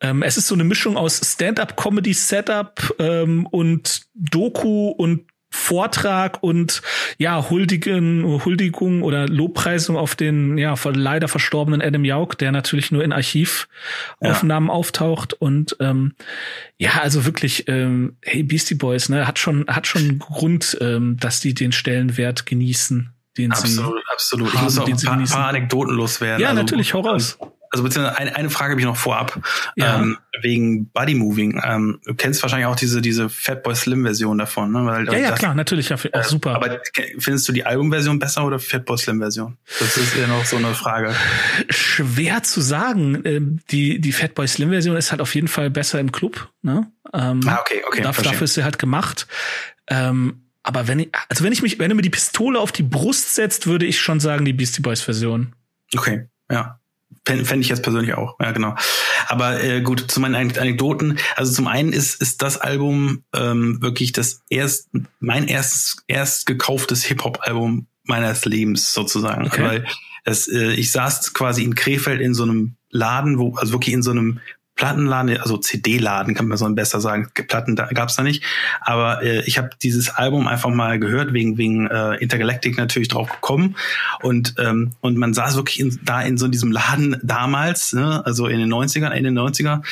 ähm, 0.00 0.22
es 0.22 0.36
ist 0.36 0.48
so 0.48 0.54
eine 0.54 0.64
Mischung 0.64 0.96
aus 0.96 1.20
Stand-up-Comedy-Setup 1.22 2.94
ähm, 2.98 3.46
und 3.46 4.06
Doku 4.14 4.88
und 4.88 5.26
Vortrag 5.56 6.42
und 6.42 6.82
ja, 7.18 7.50
Huldigen, 7.50 8.44
Huldigung 8.44 9.02
oder 9.02 9.26
Lobpreisung 9.26 9.96
auf 9.96 10.14
den 10.14 10.58
ja 10.58 10.74
leider 10.84 11.28
verstorbenen 11.28 11.82
Adam 11.82 12.04
Jauk, 12.04 12.38
der 12.38 12.52
natürlich 12.52 12.92
nur 12.92 13.02
in 13.02 13.12
Archivaufnahmen 13.12 14.68
ja. 14.68 14.74
auftaucht 14.74 15.32
und 15.32 15.76
ähm, 15.80 16.14
ja, 16.78 17.00
also 17.00 17.24
wirklich, 17.24 17.68
ähm, 17.68 18.16
hey 18.22 18.42
Beastie 18.42 18.74
Boys, 18.74 19.08
ne, 19.08 19.26
hat 19.26 19.38
schon 19.38 19.66
hat 19.66 19.86
schon 19.86 20.18
Grund, 20.18 20.76
ähm, 20.80 21.16
dass 21.18 21.40
die 21.40 21.54
den 21.54 21.72
Stellenwert 21.72 22.46
genießen, 22.46 23.12
den 23.38 23.52
absolut, 23.52 23.94
sie 23.96 24.12
absolut. 24.12 24.48
Haben, 24.48 24.56
ich 24.56 24.62
muss 24.62 24.78
auch 24.78 24.86
ein 24.86 24.96
paar, 24.96 25.24
paar 25.24 25.48
Anekdoten 25.48 25.94
loswerden. 25.94 26.42
Ja, 26.42 26.50
also, 26.50 26.62
natürlich, 26.62 26.94
hau 26.94 27.00
raus 27.00 27.38
also 27.40 27.55
beziehungsweise 27.70 28.16
eine, 28.16 28.36
eine 28.36 28.50
Frage 28.50 28.72
habe 28.72 28.80
ich 28.80 28.86
noch 28.86 28.96
vorab, 28.96 29.40
ja. 29.76 29.96
ähm, 29.96 30.18
wegen 30.42 30.88
Body 30.90 31.14
Moving. 31.14 31.60
Ähm, 31.64 32.00
du 32.04 32.14
kennst 32.14 32.42
wahrscheinlich 32.42 32.66
auch 32.66 32.76
diese, 32.76 33.00
diese 33.00 33.28
Fatboy 33.28 33.74
Slim 33.74 34.04
Version 34.04 34.38
davon, 34.38 34.72
ne? 34.72 34.84
Weil, 34.86 35.06
ja, 35.06 35.18
ja, 35.18 35.30
das, 35.30 35.38
klar, 35.38 35.54
natürlich, 35.54 35.88
ja, 35.88 35.96
auch 35.96 36.04
äh, 36.04 36.22
super. 36.24 36.54
Aber 36.54 36.80
findest 37.18 37.48
du 37.48 37.52
die 37.52 37.64
Albumversion 37.64 38.18
besser 38.18 38.44
oder 38.44 38.58
Fatboy 38.58 38.98
Slim 38.98 39.18
Version? 39.18 39.56
Das 39.78 39.96
ist 39.96 40.16
ja 40.16 40.26
noch 40.26 40.44
so 40.44 40.56
eine 40.56 40.74
Frage. 40.74 41.14
Schwer 41.68 42.42
zu 42.42 42.60
sagen. 42.60 43.22
Ähm, 43.24 43.60
die, 43.70 44.00
die 44.00 44.12
Fatboy 44.12 44.46
Slim 44.46 44.70
Version 44.70 44.96
ist 44.96 45.10
halt 45.10 45.20
auf 45.20 45.34
jeden 45.34 45.48
Fall 45.48 45.70
besser 45.70 46.00
im 46.00 46.12
Club, 46.12 46.50
ne? 46.62 46.90
Ähm, 47.12 47.40
ah, 47.46 47.58
okay, 47.60 47.82
okay. 47.86 48.02
Dafür, 48.02 48.24
dafür 48.24 48.44
ist 48.44 48.54
sie 48.54 48.64
halt 48.64 48.78
gemacht. 48.78 49.26
Ähm, 49.88 50.42
aber 50.62 50.88
wenn 50.88 50.98
ich, 50.98 51.08
also 51.28 51.44
wenn 51.44 51.52
ich 51.52 51.62
mich, 51.62 51.78
wenn 51.78 51.90
du 51.90 51.94
mir 51.94 52.02
die 52.02 52.10
Pistole 52.10 52.58
auf 52.58 52.72
die 52.72 52.82
Brust 52.82 53.36
setzt, 53.36 53.66
würde 53.66 53.86
ich 53.86 54.00
schon 54.00 54.18
sagen, 54.18 54.44
die 54.44 54.52
Beastie 54.52 54.82
Boys 54.82 55.00
Version. 55.00 55.54
Okay, 55.94 56.26
ja. 56.50 56.80
Fände 57.26 57.60
ich 57.60 57.68
jetzt 57.68 57.82
persönlich 57.82 58.14
auch, 58.14 58.36
ja 58.40 58.52
genau. 58.52 58.76
Aber 59.26 59.62
äh, 59.62 59.80
gut, 59.80 60.10
zu 60.10 60.20
meinen 60.20 60.36
Anekdoten. 60.36 61.18
Also 61.34 61.52
zum 61.52 61.66
einen 61.66 61.92
ist, 61.92 62.22
ist 62.22 62.40
das 62.40 62.56
Album 62.56 63.24
ähm, 63.34 63.82
wirklich 63.82 64.12
das 64.12 64.42
erst, 64.48 64.88
mein 65.18 65.48
erstes, 65.48 65.96
erst 66.06 66.46
gekauftes 66.46 67.04
Hip-Hop-Album 67.04 67.88
meines 68.04 68.44
Lebens 68.44 68.94
sozusagen. 68.94 69.46
Okay. 69.46 69.64
Weil 69.64 69.86
es, 70.24 70.46
äh, 70.46 70.72
ich 70.72 70.92
saß 70.92 71.34
quasi 71.34 71.64
in 71.64 71.74
Krefeld 71.74 72.20
in 72.20 72.34
so 72.34 72.44
einem 72.44 72.76
Laden, 72.90 73.38
wo, 73.38 73.56
also 73.56 73.72
wirklich 73.72 73.94
in 73.94 74.02
so 74.02 74.12
einem 74.12 74.40
Plattenladen, 74.76 75.38
also 75.38 75.56
CD-Laden 75.56 76.34
kann 76.34 76.48
man 76.48 76.58
so 76.58 76.68
besser 76.74 77.00
sagen. 77.00 77.30
Platten 77.34 77.76
da, 77.76 77.86
gab's 77.86 78.14
da 78.16 78.22
nicht. 78.22 78.44
Aber 78.80 79.22
äh, 79.22 79.40
ich 79.46 79.56
habe 79.58 79.70
dieses 79.82 80.10
Album 80.10 80.46
einfach 80.46 80.70
mal 80.70 81.00
gehört, 81.00 81.32
wegen, 81.32 81.56
wegen 81.56 81.86
äh, 81.86 82.16
Intergalactic 82.16 82.76
natürlich 82.76 83.08
drauf 83.08 83.30
gekommen. 83.30 83.76
Und, 84.22 84.54
ähm, 84.58 84.92
und 85.00 85.16
man 85.16 85.32
saß 85.32 85.56
wirklich 85.56 85.80
in, 85.80 85.98
da 86.04 86.20
in 86.20 86.36
so 86.36 86.46
diesem 86.46 86.70
Laden 86.70 87.16
damals, 87.22 87.94
ne, 87.94 88.24
also 88.24 88.46
in 88.46 88.58
den 88.58 88.72
90ern, 88.72 89.10
Ende 89.10 89.30
90er, 89.30 89.82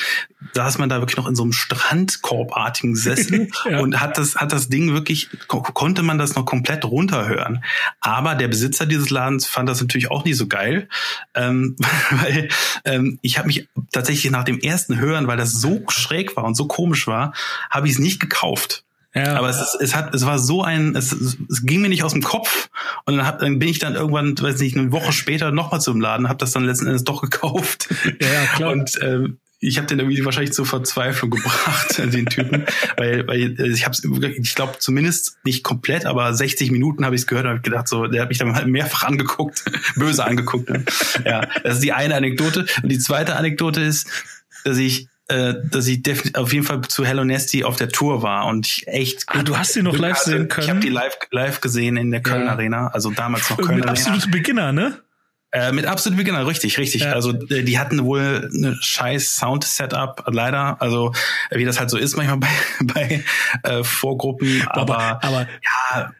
saß 0.53 0.77
man 0.77 0.89
da 0.89 0.99
wirklich 0.99 1.17
noch 1.17 1.27
in 1.27 1.35
so 1.35 1.43
einem 1.43 1.51
Strandkorbartigen 1.51 2.95
Sessel 2.95 3.49
ja. 3.69 3.79
und 3.79 3.99
hat 3.99 4.17
das, 4.17 4.35
hat 4.35 4.51
das 4.51 4.69
Ding 4.69 4.93
wirklich, 4.93 5.29
ko 5.47 5.61
konnte 5.61 6.03
man 6.03 6.17
das 6.17 6.35
noch 6.35 6.45
komplett 6.45 6.85
runterhören. 6.85 7.63
Aber 8.01 8.35
der 8.35 8.47
Besitzer 8.47 8.85
dieses 8.85 9.09
Ladens 9.09 9.45
fand 9.45 9.69
das 9.69 9.81
natürlich 9.81 10.11
auch 10.11 10.25
nicht 10.25 10.37
so 10.37 10.47
geil, 10.47 10.87
ähm, 11.33 11.75
weil 12.11 12.49
ähm, 12.85 13.19
ich 13.21 13.37
habe 13.37 13.47
mich 13.47 13.67
tatsächlich 13.91 14.31
nach 14.31 14.43
dem 14.43 14.59
ersten 14.59 14.97
Hören, 14.99 15.27
weil 15.27 15.37
das 15.37 15.53
so 15.53 15.83
schräg 15.89 16.35
war 16.35 16.43
und 16.43 16.55
so 16.55 16.67
komisch 16.67 17.07
war, 17.07 17.33
habe 17.69 17.87
ich 17.87 17.93
es 17.93 17.99
nicht 17.99 18.19
gekauft. 18.19 18.85
Ja. 19.15 19.37
Aber 19.37 19.49
es, 19.49 19.61
ist, 19.61 19.77
es 19.79 19.95
hat, 19.95 20.13
es 20.13 20.25
war 20.25 20.37
so 20.39 20.61
ein, 20.61 20.93
es, 20.93 21.13
es 21.13 21.65
ging 21.65 21.81
mir 21.81 21.87
nicht 21.87 22.03
aus 22.03 22.11
dem 22.11 22.21
Kopf 22.21 22.69
und 23.05 23.15
dann, 23.15 23.25
hab, 23.25 23.39
dann 23.39 23.59
bin 23.59 23.69
ich 23.69 23.79
dann 23.79 23.95
irgendwann, 23.95 24.37
weiß 24.37 24.59
nicht, 24.59 24.77
eine 24.77 24.91
Woche 24.91 25.13
später 25.13 25.51
nochmal 25.51 25.79
zum 25.79 26.01
Laden, 26.01 26.27
habe 26.27 26.37
das 26.37 26.51
dann 26.51 26.65
letzten 26.65 26.87
Endes 26.87 27.05
doch 27.05 27.21
gekauft. 27.21 27.87
Ja, 28.19 28.27
ja 28.27 28.45
klar. 28.55 28.71
Und 28.73 28.91
ähm, 29.01 29.37
ich 29.59 29.77
habe 29.77 29.87
den 29.87 29.99
irgendwie 29.99 30.23
wahrscheinlich 30.25 30.53
zur 30.53 30.65
Verzweiflung 30.65 31.31
gebracht, 31.31 31.97
den 31.97 32.25
Typen, 32.25 32.65
weil, 32.97 33.27
weil 33.27 33.59
ich 33.59 33.85
habe 33.85 33.95
ich 34.37 34.55
glaube 34.55 34.75
zumindest 34.79 35.37
nicht 35.43 35.63
komplett, 35.63 36.05
aber 36.05 36.33
60 36.33 36.71
Minuten 36.71 37.05
habe 37.05 37.15
ich 37.15 37.21
es 37.21 37.27
gehört 37.27 37.45
und 37.45 37.51
habe 37.51 37.61
gedacht, 37.61 37.87
so, 37.87 38.07
der 38.07 38.21
hat 38.21 38.29
mich 38.29 38.37
dann 38.37 38.55
halt 38.55 38.67
mehrfach 38.67 39.03
angeguckt, 39.03 39.63
böse 39.95 40.23
angeguckt. 40.23 40.69
Ne? 40.69 40.83
Ja, 41.25 41.47
das 41.63 41.75
ist 41.75 41.83
die 41.83 41.93
eine 41.93 42.15
Anekdote 42.15 42.65
und 42.81 42.91
die 42.91 42.99
zweite 42.99 43.35
Anekdote 43.35 43.81
ist, 43.81 44.07
dass 44.63 44.77
ich 44.77 45.07
äh, 45.27 45.55
dass 45.71 45.87
ich 45.87 46.03
auf 46.37 46.53
jeden 46.53 46.65
Fall 46.65 46.81
zu 46.81 47.03
Hello 47.03 47.23
Nasty 47.23 47.63
auf 47.63 47.77
der 47.77 47.89
Tour 47.89 48.21
war 48.21 48.45
und 48.45 48.67
ich 48.67 48.87
echt. 48.87 49.23
Ah, 49.27 49.41
du 49.41 49.57
hast 49.57 49.73
sie 49.73 49.81
noch 49.81 49.97
live 49.97 50.17
hatte. 50.17 50.29
sehen 50.29 50.47
können. 50.49 50.65
Ich 50.65 50.69
habe 50.69 50.79
die 50.81 50.89
live 50.89 51.17
live 51.31 51.61
gesehen 51.61 51.97
in 51.97 52.11
der 52.11 52.21
Köln 52.21 52.45
ja. 52.45 52.51
Arena, 52.51 52.87
also 52.89 53.09
damals 53.09 53.49
noch 53.49 53.57
Köln 53.57 53.79
Mit 53.79 53.87
Arena. 53.87 53.99
absolute 53.99 54.29
Beginner, 54.29 54.71
ne? 54.71 54.99
Äh, 55.55 55.71
mit 55.71 55.85
absolut 55.85 56.17
Beginner, 56.17 56.45
richtig, 56.45 56.77
richtig. 56.77 57.03
Ja. 57.03 57.13
Also 57.13 57.31
äh, 57.31 57.63
die 57.63 57.79
hatten 57.79 58.03
wohl 58.03 58.49
eine 58.53 58.77
scheiß 58.81 59.37
Sound-Setup, 59.37 60.25
leider. 60.27 60.81
Also 60.81 61.13
wie 61.49 61.63
das 61.63 61.79
halt 61.79 61.89
so 61.89 61.97
ist 61.97 62.17
manchmal 62.17 62.39
bei, 62.83 63.23
bei 63.63 63.69
äh, 63.69 63.83
Vorgruppen. 63.85 64.67
Aber, 64.67 64.99
aber, 64.99 65.23
aber 65.23 65.47
ja, 65.63 66.11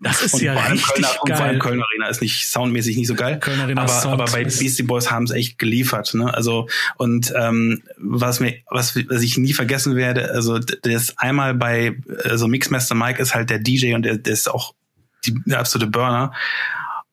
das 0.00 0.22
ist 0.22 0.40
ja 0.40 0.54
richtig 0.54 0.84
Kölner, 0.84 1.08
geil. 1.26 1.36
vor 1.36 1.46
allem 1.46 1.58
Köln 1.58 1.82
Arena 1.82 2.08
ist 2.08 2.22
nicht 2.22 2.48
soundmäßig 2.48 2.96
nicht 2.96 3.08
so 3.08 3.16
geil. 3.16 3.40
Köln 3.40 3.60
Arena 3.60 3.82
aber, 3.82 3.92
Sound 3.92 4.20
aber 4.20 4.30
bei 4.30 4.44
Beastie 4.44 4.84
Boys 4.84 5.10
haben 5.10 5.24
es 5.24 5.32
echt 5.32 5.58
geliefert. 5.58 6.14
Ne? 6.14 6.32
Also 6.32 6.68
und 6.96 7.32
ähm, 7.36 7.82
was 7.98 8.38
mir 8.38 8.54
was, 8.70 8.96
was 8.96 9.22
ich 9.22 9.36
nie 9.38 9.54
vergessen 9.54 9.96
werde, 9.96 10.30
also 10.30 10.60
ist 10.84 11.18
einmal 11.18 11.54
bei 11.54 11.96
also 12.22 12.46
Mixmaster 12.46 12.94
Mike 12.94 13.20
ist 13.20 13.34
halt 13.34 13.50
der 13.50 13.58
DJ 13.58 13.94
und 13.94 14.02
der, 14.02 14.18
der 14.18 14.32
ist 14.32 14.48
auch 14.48 14.72
die, 15.26 15.34
der 15.46 15.58
absolute 15.58 15.90
Burner. 15.90 16.32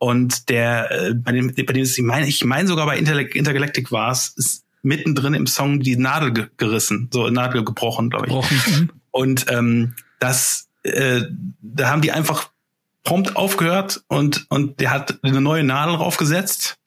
Und 0.01 0.49
der, 0.49 0.89
äh, 0.89 1.13
bei 1.13 1.31
dem, 1.31 1.53
bei 1.53 1.61
dem 1.61 1.83
ist, 1.83 1.95
ich 1.95 2.03
meine, 2.03 2.27
ich 2.27 2.43
meine 2.43 2.67
sogar 2.67 2.87
bei 2.87 2.97
Intergalactic 2.97 3.91
war 3.91 4.11
es, 4.11 4.29
ist 4.29 4.65
mittendrin 4.81 5.35
im 5.35 5.45
Song 5.45 5.79
die 5.79 5.95
Nadel 5.95 6.33
ge 6.33 6.47
gerissen, 6.57 7.07
so 7.13 7.29
Nadel 7.29 7.63
gebrochen, 7.63 8.09
glaube 8.09 8.25
ich. 8.25 8.33
Gebrochen. 8.33 8.57
Mhm. 8.65 8.89
Und 9.11 9.45
ähm, 9.49 9.93
das, 10.19 10.69
äh, 10.81 11.21
da 11.61 11.89
haben 11.89 12.01
die 12.01 12.11
einfach 12.11 12.49
prompt 13.03 13.35
aufgehört 13.35 14.03
und 14.07 14.47
und 14.49 14.79
der 14.79 14.89
hat 14.89 15.19
eine 15.21 15.39
neue 15.39 15.63
Nadel 15.63 15.97
draufgesetzt 15.97 16.79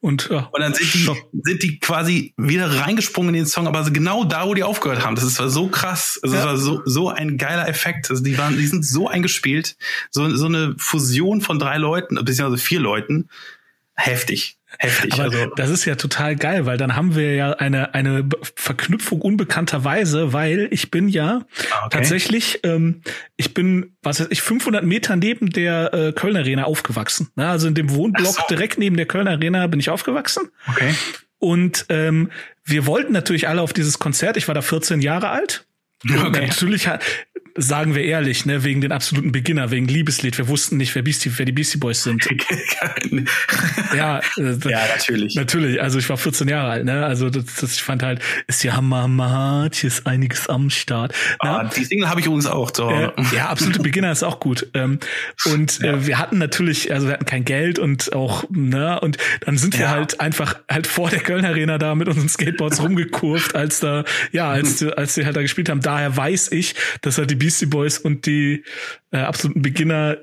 und, 0.00 0.28
ja, 0.30 0.48
und 0.52 0.60
dann 0.60 0.74
sind 0.74 0.94
die, 0.94 1.10
sind 1.42 1.62
die 1.62 1.80
quasi 1.80 2.32
wieder 2.36 2.70
reingesprungen 2.80 3.34
in 3.34 3.40
den 3.40 3.46
Song, 3.46 3.66
aber 3.66 3.90
genau 3.90 4.24
da, 4.24 4.46
wo 4.46 4.54
die 4.54 4.62
aufgehört 4.62 5.04
haben. 5.04 5.16
Das 5.16 5.24
ist 5.24 5.40
war 5.40 5.48
so 5.48 5.66
krass. 5.68 6.20
Also 6.22 6.36
ja. 6.36 6.42
Das 6.42 6.50
war 6.52 6.58
so, 6.58 6.82
so 6.84 7.08
ein 7.08 7.36
geiler 7.36 7.68
Effekt. 7.68 8.08
Also 8.08 8.22
die 8.22 8.38
waren, 8.38 8.56
die 8.56 8.66
sind 8.66 8.84
so 8.84 9.08
eingespielt. 9.08 9.76
So, 10.10 10.28
so 10.36 10.46
eine 10.46 10.76
Fusion 10.78 11.40
von 11.40 11.58
drei 11.58 11.78
Leuten, 11.78 12.14
beziehungsweise 12.14 12.62
vier 12.62 12.78
Leuten. 12.78 13.28
Heftig. 13.94 14.57
Heftig. 14.80 15.14
Aber 15.14 15.24
also. 15.24 15.46
das 15.56 15.70
ist 15.70 15.84
ja 15.86 15.96
total 15.96 16.36
geil, 16.36 16.64
weil 16.64 16.78
dann 16.78 16.94
haben 16.94 17.16
wir 17.16 17.34
ja 17.34 17.50
eine, 17.52 17.94
eine 17.94 18.28
Verknüpfung 18.54 19.20
unbekannterweise, 19.20 20.32
weil 20.32 20.68
ich 20.70 20.92
bin 20.92 21.08
ja 21.08 21.42
ah, 21.72 21.86
okay. 21.86 21.98
tatsächlich, 21.98 22.60
ähm, 22.62 23.02
ich 23.36 23.54
bin, 23.54 23.96
was 24.02 24.20
weiß 24.20 24.28
ich, 24.30 24.40
500 24.40 24.84
Meter 24.84 25.16
neben 25.16 25.50
der 25.50 25.92
äh, 25.92 26.12
Kölner 26.12 26.40
Arena 26.40 26.64
aufgewachsen. 26.64 27.28
Ne? 27.34 27.48
Also 27.48 27.66
in 27.66 27.74
dem 27.74 27.90
Wohnblock 27.90 28.36
so. 28.36 28.42
direkt 28.48 28.78
neben 28.78 28.96
der 28.96 29.06
Kölner 29.06 29.32
Arena 29.32 29.66
bin 29.66 29.80
ich 29.80 29.90
aufgewachsen. 29.90 30.48
Okay. 30.68 30.94
Und 31.40 31.86
ähm, 31.88 32.30
wir 32.64 32.86
wollten 32.86 33.12
natürlich 33.12 33.48
alle 33.48 33.62
auf 33.62 33.72
dieses 33.72 33.98
Konzert. 33.98 34.36
Ich 34.36 34.46
war 34.46 34.54
da 34.54 34.62
14 34.62 35.00
Jahre 35.00 35.30
alt. 35.30 35.66
Okay. 36.04 36.46
natürlich 36.46 36.88
sagen 37.58 37.94
wir 37.94 38.04
ehrlich, 38.04 38.46
ne, 38.46 38.62
wegen 38.64 38.80
den 38.80 38.92
absoluten 38.92 39.32
Beginner, 39.32 39.70
wegen 39.70 39.86
Liebeslied. 39.86 40.38
Wir 40.38 40.48
wussten 40.48 40.76
nicht, 40.76 40.94
wer, 40.94 41.02
Beastie, 41.02 41.30
wer 41.36 41.44
die 41.44 41.52
Beastie 41.52 41.78
Boys 41.78 42.04
sind. 42.04 42.24
ja, 43.96 44.18
äh, 44.18 44.56
ja, 44.68 44.80
natürlich. 44.88 45.34
Natürlich. 45.34 45.82
Also 45.82 45.98
ich 45.98 46.08
war 46.08 46.16
14 46.16 46.48
Jahre 46.48 46.70
alt, 46.70 46.84
ne? 46.84 47.04
Also 47.04 47.30
das, 47.30 47.44
das 47.60 47.74
ich 47.74 47.82
fand 47.82 48.02
halt, 48.02 48.20
ist 48.46 48.62
ja 48.62 48.74
Hammer, 48.76 49.68
hier 49.72 49.88
ist 49.88 50.06
einiges 50.06 50.48
am 50.48 50.70
Start. 50.70 51.12
Ah, 51.40 51.64
die 51.64 51.84
Single 51.84 52.08
habe 52.08 52.20
ich 52.20 52.26
übrigens 52.26 52.46
auch. 52.46 52.70
So. 52.74 52.90
Äh, 52.90 53.10
ja, 53.34 53.48
absolute 53.48 53.80
Beginner 53.80 54.12
ist 54.12 54.22
auch 54.22 54.38
gut. 54.38 54.68
Ähm, 54.74 55.00
und 55.46 55.80
ja. 55.80 55.94
äh, 55.94 56.06
wir 56.06 56.18
hatten 56.18 56.38
natürlich, 56.38 56.92
also 56.92 57.08
wir 57.08 57.14
hatten 57.14 57.26
kein 57.26 57.44
Geld 57.44 57.78
und 57.78 58.12
auch, 58.12 58.44
ne, 58.50 59.00
und 59.00 59.18
dann 59.40 59.58
sind 59.58 59.74
wir 59.74 59.86
ja. 59.86 59.90
halt 59.90 60.20
einfach 60.20 60.60
halt 60.70 60.86
vor 60.86 61.10
der 61.10 61.20
Köln 61.20 61.44
Arena 61.44 61.78
da 61.78 61.94
mit 61.96 62.08
unseren 62.08 62.28
Skateboards 62.28 62.80
rumgekurvt, 62.80 63.56
als 63.56 63.80
da, 63.80 64.04
ja, 64.30 64.48
als, 64.48 64.82
als 64.96 65.14
sie 65.14 65.26
halt 65.26 65.36
da 65.36 65.42
gespielt 65.42 65.68
haben. 65.68 65.80
Daher 65.88 66.14
weiß 66.14 66.52
ich, 66.52 66.74
dass 67.00 67.16
halt 67.16 67.30
die 67.30 67.34
Beastie 67.34 67.64
Boys 67.64 67.96
und 67.96 68.26
die 68.26 68.62
äh, 69.10 69.20
absoluten 69.20 69.62
Beginner 69.62 70.18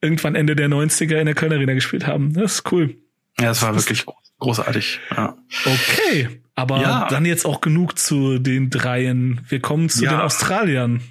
irgendwann 0.00 0.36
Ende 0.36 0.54
der 0.54 0.68
90er 0.68 1.16
in 1.16 1.26
der 1.26 1.34
Köln 1.34 1.52
Arena 1.52 1.74
gespielt 1.74 2.06
haben. 2.06 2.34
Das 2.34 2.52
ist 2.52 2.70
cool. 2.70 2.94
Ja, 3.40 3.46
das 3.46 3.60
war 3.60 3.72
das 3.72 3.82
wirklich 3.82 4.06
großartig. 4.38 5.00
Ja. 5.16 5.36
Okay, 5.64 6.28
aber 6.54 6.80
ja. 6.80 7.08
dann 7.10 7.24
jetzt 7.24 7.46
auch 7.46 7.60
genug 7.60 7.98
zu 7.98 8.38
den 8.38 8.70
Dreien. 8.70 9.40
Wir 9.48 9.58
kommen 9.58 9.88
zu 9.88 10.04
ja. 10.04 10.10
den 10.12 10.20
Australiern. 10.20 11.02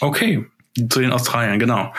Okay, 0.00 0.46
zu 0.88 1.00
den 1.00 1.12
Australiern, 1.12 1.58
genau. 1.58 1.92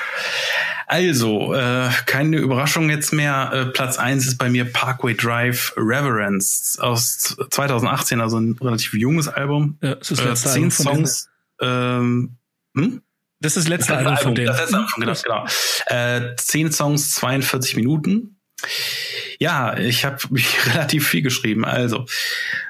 Also, 0.89 1.53
äh, 1.53 1.89
keine 2.05 2.37
Überraschung 2.37 2.89
jetzt 2.89 3.11
mehr. 3.11 3.51
Äh, 3.53 3.65
Platz 3.65 3.97
eins 3.97 4.25
ist 4.25 4.37
bei 4.37 4.49
mir 4.49 4.71
Parkway 4.71 5.13
Drive 5.13 5.73
Reverence 5.75 6.77
aus 6.79 7.35
2018, 7.49 8.21
also 8.21 8.39
ein 8.39 8.53
relativ 8.53 8.93
junges 8.93 9.27
Album. 9.27 9.77
Ja, 9.81 9.95
das 9.95 10.11
ist 10.11 10.21
äh, 10.21 10.33
zehn 10.33 10.71
Songs. 10.71 11.29
Ähm, 11.61 12.37
hm? 12.73 13.01
Das 13.41 13.57
ist 13.57 13.65
das 13.65 13.67
letzte 13.67 13.93
das 13.93 13.99
Album 13.99 14.17
von 14.17 14.35
denen. 14.35 14.47
Das 14.47 14.59
letzte 14.59 14.77
Album, 14.77 14.91
genau. 14.97 15.13
genau. 15.21 15.45
Äh, 15.87 16.35
zehn 16.37 16.71
Songs, 16.71 17.11
42 17.15 17.75
Minuten. 17.75 18.39
Ja, 19.39 19.77
ich 19.77 20.05
habe 20.05 20.17
relativ 20.67 21.05
viel 21.05 21.21
geschrieben. 21.21 21.65
Also, 21.65 22.05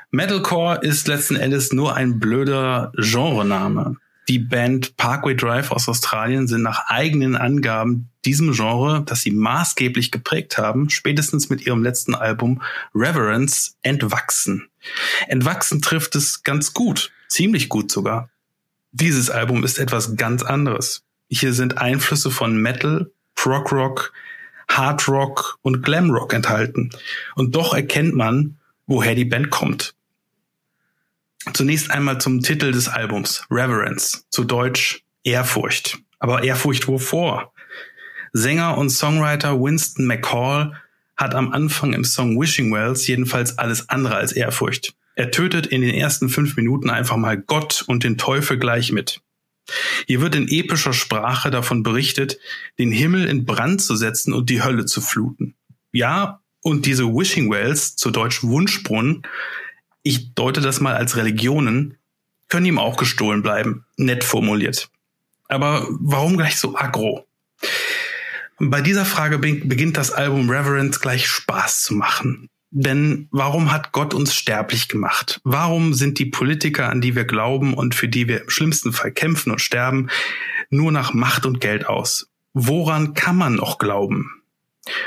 Metalcore 0.10 0.80
ist 0.82 1.08
letzten 1.08 1.36
Endes 1.36 1.72
nur 1.72 1.96
ein 1.96 2.20
blöder 2.20 2.92
Genrename. 2.98 3.98
Die 4.28 4.40
Band 4.40 4.98
Parkway 4.98 5.36
Drive 5.36 5.72
aus 5.72 5.88
Australien 5.88 6.48
sind 6.48 6.62
nach 6.62 6.88
eigenen 6.88 7.38
Angaben 7.38 8.10
diesem 8.26 8.52
Genre, 8.52 9.04
das 9.06 9.22
sie 9.22 9.32
maßgeblich 9.32 10.12
geprägt 10.12 10.58
haben, 10.58 10.90
spätestens 10.90 11.50
mit 11.50 11.66
ihrem 11.66 11.82
letzten 11.82 12.14
Album 12.14 12.62
Reverence 12.94 13.78
entwachsen. 13.84 14.68
Entwachsen 15.28 15.82
trifft 15.82 16.16
es 16.16 16.44
ganz 16.44 16.74
gut, 16.74 17.12
ziemlich 17.30 17.70
gut 17.70 17.90
sogar. 17.90 18.30
Dieses 18.92 19.30
Album 19.30 19.64
ist 19.64 19.80
etwas 19.80 20.18
ganz 20.18 20.44
anderes. 20.44 21.04
Hier 21.30 21.54
sind 21.54 21.78
Einflüsse 21.78 22.30
von 22.30 22.58
Metal, 22.58 23.10
Prog 23.36 23.72
Rock, 23.72 24.12
Hard 24.70 25.08
Rock 25.08 25.58
und 25.62 25.84
Glam 25.84 26.10
Rock 26.12 26.34
enthalten. 26.34 26.90
Und 27.36 27.56
doch 27.56 27.74
erkennt 27.74 28.14
man, 28.14 28.58
woher 28.88 29.16
die 29.16 29.26
Band 29.26 29.50
kommt. 29.52 29.94
Zunächst 31.54 31.92
einmal 31.92 32.20
zum 32.20 32.42
Titel 32.42 32.72
des 32.72 32.88
Albums, 32.88 33.46
Reverence, 33.50 34.26
zu 34.30 34.44
Deutsch 34.44 35.04
Ehrfurcht. 35.24 36.00
Aber 36.20 36.44
Ehrfurcht 36.44 36.88
wovor? 36.88 37.54
Sänger 38.34 38.78
und 38.78 38.90
Songwriter 38.90 39.60
Winston 39.60 40.06
McCall 40.06 40.74
hat 41.16 41.34
am 41.34 41.52
Anfang 41.52 41.94
im 41.94 42.04
Song 42.04 42.40
Wishing 42.40 42.72
Wells 42.72 43.08
jedenfalls 43.08 43.58
alles 43.58 43.90
andere 43.90 44.16
als 44.16 44.32
Ehrfurcht. 44.32 44.94
Er 45.16 45.32
tötet 45.32 45.66
in 45.66 45.82
den 45.82 45.96
ersten 45.96 46.30
fünf 46.30 46.56
Minuten 46.58 46.90
einfach 46.90 47.18
mal 47.18 47.38
Gott 47.38 47.84
und 47.88 48.04
den 48.04 48.18
Teufel 48.18 48.60
gleich 48.60 48.92
mit. 48.92 49.22
Hier 50.06 50.22
wird 50.22 50.36
in 50.36 50.48
epischer 50.48 50.94
Sprache 50.94 51.50
davon 51.50 51.84
berichtet, 51.84 52.38
den 52.78 52.92
Himmel 52.92 53.26
in 53.28 53.46
Brand 53.46 53.82
zu 53.82 53.96
setzen 53.96 54.34
und 54.34 54.50
die 54.50 54.64
Hölle 54.64 54.86
zu 54.86 55.02
fluten. 55.02 55.56
Ja, 55.92 56.42
und 56.62 56.86
diese 56.86 57.06
Wishing 57.06 57.50
Wells, 57.50 57.96
zu 57.96 58.12
Deutsch 58.12 58.44
Wunschbrunnen, 58.44 59.24
ich 60.08 60.34
deute 60.34 60.62
das 60.62 60.80
mal 60.80 60.96
als 60.96 61.18
Religionen, 61.18 61.98
können 62.48 62.66
ihm 62.66 62.80
auch 62.80 62.96
gestohlen 62.96 63.42
bleiben, 63.44 63.86
nett 63.98 64.24
formuliert. 64.24 64.90
Aber 65.50 65.86
warum 65.90 66.38
gleich 66.38 66.58
so 66.58 66.76
aggro? 66.76 67.28
Bei 68.60 68.82
dieser 68.82 69.06
Frage 69.06 69.38
beginnt 69.38 69.98
das 69.98 70.12
Album 70.12 70.50
Reverence 70.50 71.00
gleich 71.00 71.28
Spaß 71.28 71.84
zu 71.84 71.94
machen. 71.94 72.50
Denn 72.70 73.28
warum 73.32 73.72
hat 73.72 73.92
Gott 73.92 74.14
uns 74.14 74.34
sterblich 74.34 74.88
gemacht? 74.88 75.40
Warum 75.44 75.94
sind 75.94 76.20
die 76.20 76.26
Politiker, 76.26 76.90
an 76.90 77.02
die 77.02 77.16
wir 77.16 77.26
glauben 77.26 77.74
und 77.74 77.96
für 77.96 78.08
die 78.08 78.28
wir 78.28 78.42
im 78.42 78.50
schlimmsten 78.50 78.94
Fall 78.94 79.12
kämpfen 79.12 79.52
und 79.52 79.62
sterben, 79.62 80.10
nur 80.70 80.92
nach 80.92 81.14
Macht 81.14 81.46
und 81.46 81.62
Geld 81.62 81.86
aus? 81.88 82.30
Woran 82.54 83.14
kann 83.14 83.38
man 83.38 83.56
noch 83.56 83.78
glauben? 83.78 84.37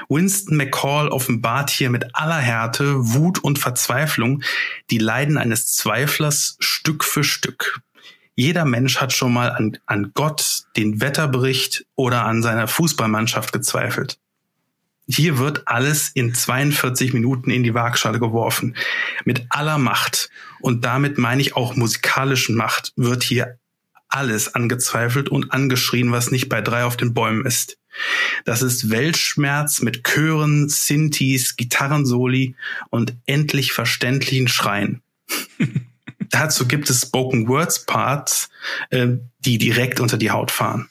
Winston 0.09 0.57
McCall 0.57 1.09
offenbart 1.09 1.71
hier 1.71 1.90
mit 1.90 2.14
aller 2.14 2.38
Härte 2.38 2.95
Wut 2.97 3.38
und 3.38 3.59
Verzweiflung 3.59 4.43
die 4.90 4.99
Leiden 4.99 5.38
eines 5.38 5.75
Zweiflers 5.75 6.57
Stück 6.61 7.05
für 7.05 7.25
Stück. 7.25 7.81
Jeder 8.35 8.64
Mensch 8.64 9.01
hat 9.01 9.12
schon 9.12 9.33
mal 9.33 9.51
an, 9.51 9.79
an 9.87 10.12
Gott, 10.14 10.64
den 10.77 11.01
Wetterbericht 11.01 11.85
oder 11.95 12.25
an 12.25 12.43
seiner 12.43 12.69
Fußballmannschaft 12.69 13.53
gezweifelt. 13.53 14.19
Hier 15.07 15.38
wird 15.38 15.66
alles 15.66 16.11
in 16.14 16.35
42 16.35 17.12
Minuten 17.12 17.51
in 17.51 17.64
die 17.64 17.75
Waagschale 17.75 18.21
geworfen. 18.21 18.77
Mit 19.25 19.47
aller 19.51 19.77
Macht. 19.77 20.31
Und 20.61 20.85
damit 20.85 21.19
meine 21.19 21.43
ich 21.43 21.57
auch 21.57 21.75
musikalischen 21.75 22.55
Macht 22.55 22.93
wird 22.97 23.25
hier 23.25 23.59
alles 24.09 24.55
angezweifelt 24.55 25.29
und 25.29 25.53
angeschrien, 25.53 26.12
was 26.12 26.31
nicht 26.31 26.49
bei 26.49 26.61
drei 26.61 26.85
auf 26.85 26.97
den 26.97 27.12
Bäumen 27.12 27.45
ist. 27.45 27.80
Das 28.44 28.62
ist 28.62 28.90
Weltschmerz 28.90 29.81
mit 29.81 30.05
Chören, 30.05 30.68
Synthes, 30.68 31.57
Gitarrensoli 31.57 32.55
und 32.90 33.14
endlich 33.26 33.72
verständlichen 33.72 34.48
Schreien. 34.48 35.03
Dazu 36.31 36.66
gibt 36.66 36.88
es 36.90 37.03
Spoken 37.03 37.48
Words 37.48 37.87
Parts, 37.87 38.50
äh, 38.90 39.09
die 39.40 39.59
direkt 39.59 40.00
unter 40.00 40.16
die 40.16 40.31
Haut 40.31 40.50
fahren. 40.50 40.88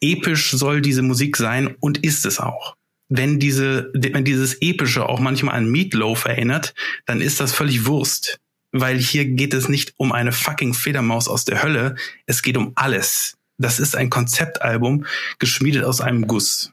Episch 0.00 0.50
soll 0.50 0.82
diese 0.82 1.02
Musik 1.02 1.36
sein 1.36 1.76
und 1.78 1.98
ist 2.04 2.26
es 2.26 2.40
auch. 2.40 2.76
Wenn 3.08 3.38
diese, 3.38 3.90
wenn 3.94 4.24
dieses 4.24 4.60
Epische 4.60 5.08
auch 5.08 5.20
manchmal 5.20 5.54
an 5.54 5.70
Meatloaf 5.70 6.24
erinnert, 6.24 6.74
dann 7.06 7.20
ist 7.20 7.40
das 7.40 7.52
völlig 7.52 7.86
Wurst. 7.86 8.40
Weil 8.72 8.98
hier 8.98 9.26
geht 9.26 9.54
es 9.54 9.68
nicht 9.68 9.92
um 9.98 10.12
eine 10.12 10.32
fucking 10.32 10.74
Fledermaus 10.74 11.28
aus 11.28 11.44
der 11.44 11.62
Hölle, 11.62 11.94
es 12.26 12.42
geht 12.42 12.56
um 12.56 12.72
alles. 12.74 13.36
Das 13.62 13.78
ist 13.78 13.96
ein 13.96 14.10
Konzeptalbum, 14.10 15.06
geschmiedet 15.38 15.84
aus 15.84 16.00
einem 16.00 16.26
Guss. 16.26 16.72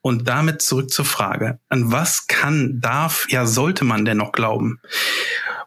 Und 0.00 0.28
damit 0.28 0.60
zurück 0.60 0.90
zur 0.90 1.04
Frage, 1.04 1.58
an 1.68 1.90
was 1.90 2.26
kann, 2.26 2.80
darf, 2.80 3.26
ja 3.30 3.46
sollte 3.46 3.84
man 3.84 4.04
denn 4.04 4.18
noch 4.18 4.32
glauben? 4.32 4.80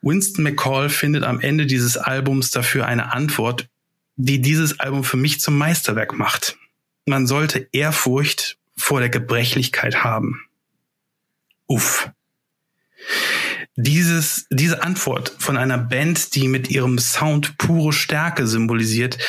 Winston 0.01 0.43
McCall 0.43 0.89
findet 0.89 1.23
am 1.23 1.39
Ende 1.39 1.65
dieses 1.65 1.97
Albums 1.97 2.51
dafür 2.51 2.85
eine 2.85 3.13
Antwort, 3.13 3.67
die 4.15 4.41
dieses 4.41 4.79
Album 4.79 5.03
für 5.03 5.17
mich 5.17 5.39
zum 5.39 5.57
Meisterwerk 5.57 6.17
macht. 6.17 6.57
Man 7.05 7.25
sollte 7.25 7.67
Ehrfurcht 7.71 8.57
vor 8.75 8.99
der 8.99 9.09
Gebrechlichkeit 9.09 10.03
haben. 10.03 10.41
Uff. 11.67 12.09
Dieses, 13.79 14.47
diese 14.49 14.81
Antwort 14.81 15.35
von 15.37 15.55
einer 15.55 15.77
Band, 15.77 16.33
die 16.33 16.47
mit 16.47 16.71
ihrem 16.71 16.97
Sound 16.97 17.59
pure 17.59 17.93
Stärke 17.93 18.47
symbolisiert, 18.47 19.19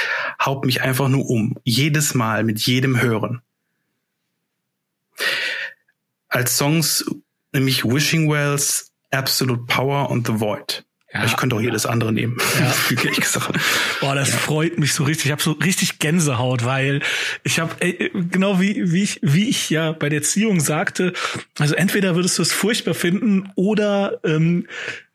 haut 0.42 0.64
mich 0.64 0.80
einfach 0.80 1.08
nur 1.08 1.28
um. 1.28 1.58
Jedes 1.64 2.14
Mal 2.14 2.44
mit 2.44 2.58
jedem 2.60 3.00
Hören. 3.00 3.42
Als 6.28 6.56
Songs 6.56 7.04
nämlich 7.52 7.84
Wishing 7.84 8.30
Wells, 8.30 8.90
Absolute 9.10 9.64
Power 9.66 10.08
und 10.08 10.26
The 10.26 10.40
Void. 10.40 10.87
Ja, 11.12 11.24
ich 11.24 11.36
könnte 11.36 11.56
auch 11.56 11.60
jedes 11.60 11.86
andere 11.86 12.12
nehmen. 12.12 12.36
Ja. 12.58 12.74
Boah, 14.00 14.14
das 14.14 14.30
ja. 14.30 14.36
freut 14.36 14.78
mich 14.78 14.92
so 14.94 15.04
richtig. 15.04 15.26
Ich 15.26 15.32
habe 15.32 15.42
so 15.42 15.52
richtig 15.52 15.98
Gänsehaut, 15.98 16.64
weil 16.64 17.02
ich 17.44 17.60
habe 17.60 17.74
genau 18.30 18.60
wie 18.60 18.92
wie 18.92 19.02
ich 19.02 19.20
wie 19.22 19.48
ich 19.48 19.70
ja 19.70 19.92
bei 19.92 20.08
der 20.08 20.18
Erziehung 20.18 20.60
sagte, 20.60 21.12
also 21.58 21.74
entweder 21.74 22.14
würdest 22.16 22.38
du 22.38 22.42
es 22.42 22.52
furchtbar 22.52 22.94
finden 22.94 23.50
oder 23.54 24.20
ähm, 24.24 24.66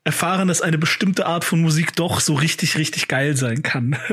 erfahren, 0.04 0.48
dass 0.48 0.62
eine 0.62 0.78
bestimmte 0.78 1.26
Art 1.26 1.44
von 1.44 1.62
Musik 1.62 1.96
doch 1.96 2.20
so 2.20 2.34
richtig 2.34 2.78
richtig 2.78 3.08
geil 3.08 3.36
sein 3.36 3.62
kann. 3.64 3.98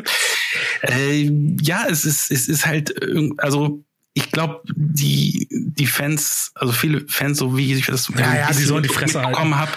Äh, 0.82 1.30
ja, 1.60 1.86
es 1.88 2.04
ist 2.04 2.32
es 2.32 2.48
ist 2.48 2.66
halt 2.66 2.94
also 3.38 3.84
ich 4.12 4.32
glaube, 4.32 4.62
die, 4.66 5.46
die 5.50 5.86
Fans, 5.86 6.50
also 6.54 6.72
viele 6.72 7.06
Fans, 7.06 7.38
so 7.38 7.56
wie 7.56 7.72
ich 7.72 7.86
das 7.86 8.08
ja, 8.08 8.34
ja, 8.34 8.52
sie 8.52 8.64
sollen 8.64 8.82
die 8.82 8.88
Fresse 8.88 9.20
bekommen 9.20 9.56
habe, 9.56 9.70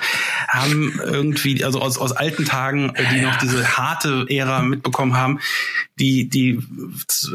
haben 0.48 1.00
irgendwie, 1.04 1.64
also 1.64 1.80
aus, 1.80 2.00
aus 2.00 2.12
alten 2.14 2.46
Tagen, 2.46 2.94
die 3.12 3.18
ja, 3.18 3.30
noch 3.30 3.38
diese 3.38 3.78
harte 3.78 4.26
Ära 4.30 4.64
mitbekommen 4.64 5.16
haben, 5.16 5.40
die, 6.00 6.30
die 6.30 6.60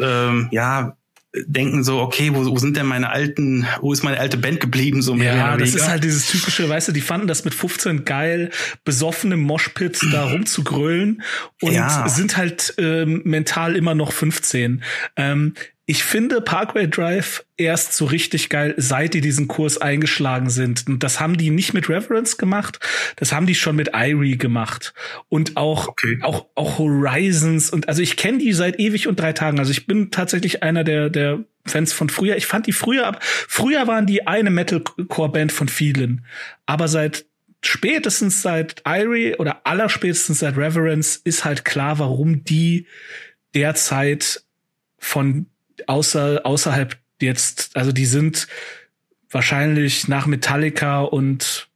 äh, 0.01 0.49
ja 0.51 0.97
denken 1.47 1.85
so, 1.85 2.01
okay, 2.01 2.35
wo, 2.35 2.45
wo 2.47 2.59
sind 2.59 2.77
denn 2.77 2.87
meine 2.87 3.11
alten, 3.11 3.67
wo 3.81 3.93
ist 3.93 4.03
meine 4.03 4.19
alte 4.19 4.39
Band 4.39 4.61
geblieben? 4.61 5.03
So 5.03 5.15
ja, 5.17 5.57
das 5.57 5.75
ist 5.75 5.89
halt 5.89 6.03
dieses 6.03 6.27
typische, 6.27 6.69
weißt 6.69 6.89
du, 6.89 6.93
die 6.93 7.01
fanden 7.01 7.29
das 7.29 7.45
mit 7.45 7.55
15 7.55 8.05
geil, 8.05 8.51
besoffene 8.85 9.37
Moshpits 9.37 10.07
da 10.11 10.25
rumzugrölen 10.33 11.23
und 11.61 11.73
ja. 11.73 12.09
sind 12.09 12.37
halt 12.37 12.75
ähm, 12.79 13.23
mental 13.25 13.77
immer 13.77 13.95
noch 13.95 14.13
15. 14.13 14.83
Ähm, 15.17 15.55
ich 15.91 16.05
finde 16.05 16.43
Parkway 16.43 16.87
Drive 16.87 17.47
erst 17.57 17.95
so 17.95 18.05
richtig 18.05 18.51
geil, 18.51 18.75
seit 18.77 19.15
die 19.15 19.23
diesen 19.23 19.49
Kurs 19.49 19.79
eingeschlagen 19.79 20.51
sind. 20.51 20.87
Und 20.87 21.03
das 21.03 21.19
haben 21.19 21.39
die 21.39 21.49
nicht 21.49 21.73
mit 21.73 21.89
Reverence 21.89 22.37
gemacht, 22.37 22.79
das 23.17 23.33
haben 23.33 23.47
die 23.47 23.55
schon 23.55 23.75
mit 23.75 23.93
Irie 23.95 24.37
gemacht. 24.37 24.93
Und 25.31 25.57
auch, 25.57 25.89
okay. 25.89 26.19
auch, 26.21 26.45
auch 26.55 26.79
Horizons. 26.79 27.71
Und 27.71 27.89
also 27.89 28.03
ich 28.03 28.19
kenne 28.19 28.37
die 28.37 28.53
seit 28.53 28.79
ewig 28.79 29.09
und 29.09 29.19
drei 29.19 29.33
Tagen. 29.33 29.59
Also 29.59 29.71
ich 29.71 29.87
bin 29.87 30.11
tatsächlich 30.11 30.63
einer 30.63 30.85
der, 30.85 31.09
der 31.09 31.45
Fans 31.65 31.95
von 31.95 32.11
früher. 32.11 32.37
Ich 32.37 32.45
fand 32.45 32.67
die 32.67 32.73
früher 32.73 33.07
ab, 33.07 33.25
früher 33.25 33.87
waren 33.87 34.05
die 34.05 34.27
eine 34.27 34.51
Metalcore-Band 34.51 35.53
von 35.53 35.69
vielen. 35.69 36.27
Aber 36.67 36.89
seit 36.89 37.25
spätestens 37.63 38.43
seit 38.43 38.83
Irie 38.87 39.37
oder 39.37 39.67
allerspätestens 39.67 40.41
seit 40.41 40.59
Reverence 40.59 41.17
ist 41.17 41.47
halt 41.47 41.65
klar, 41.65 41.99
warum 41.99 42.45
die 42.45 42.87
derzeit 43.55 44.43
von 44.99 45.47
außer, 45.87 46.41
außerhalb 46.45 46.97
jetzt, 47.21 47.77
also 47.77 47.93
die 47.93 48.07
sind 48.07 48.49
wahrscheinlich 49.31 50.09
nach 50.09 50.27
Metallica 50.27 51.01
und 51.01 51.69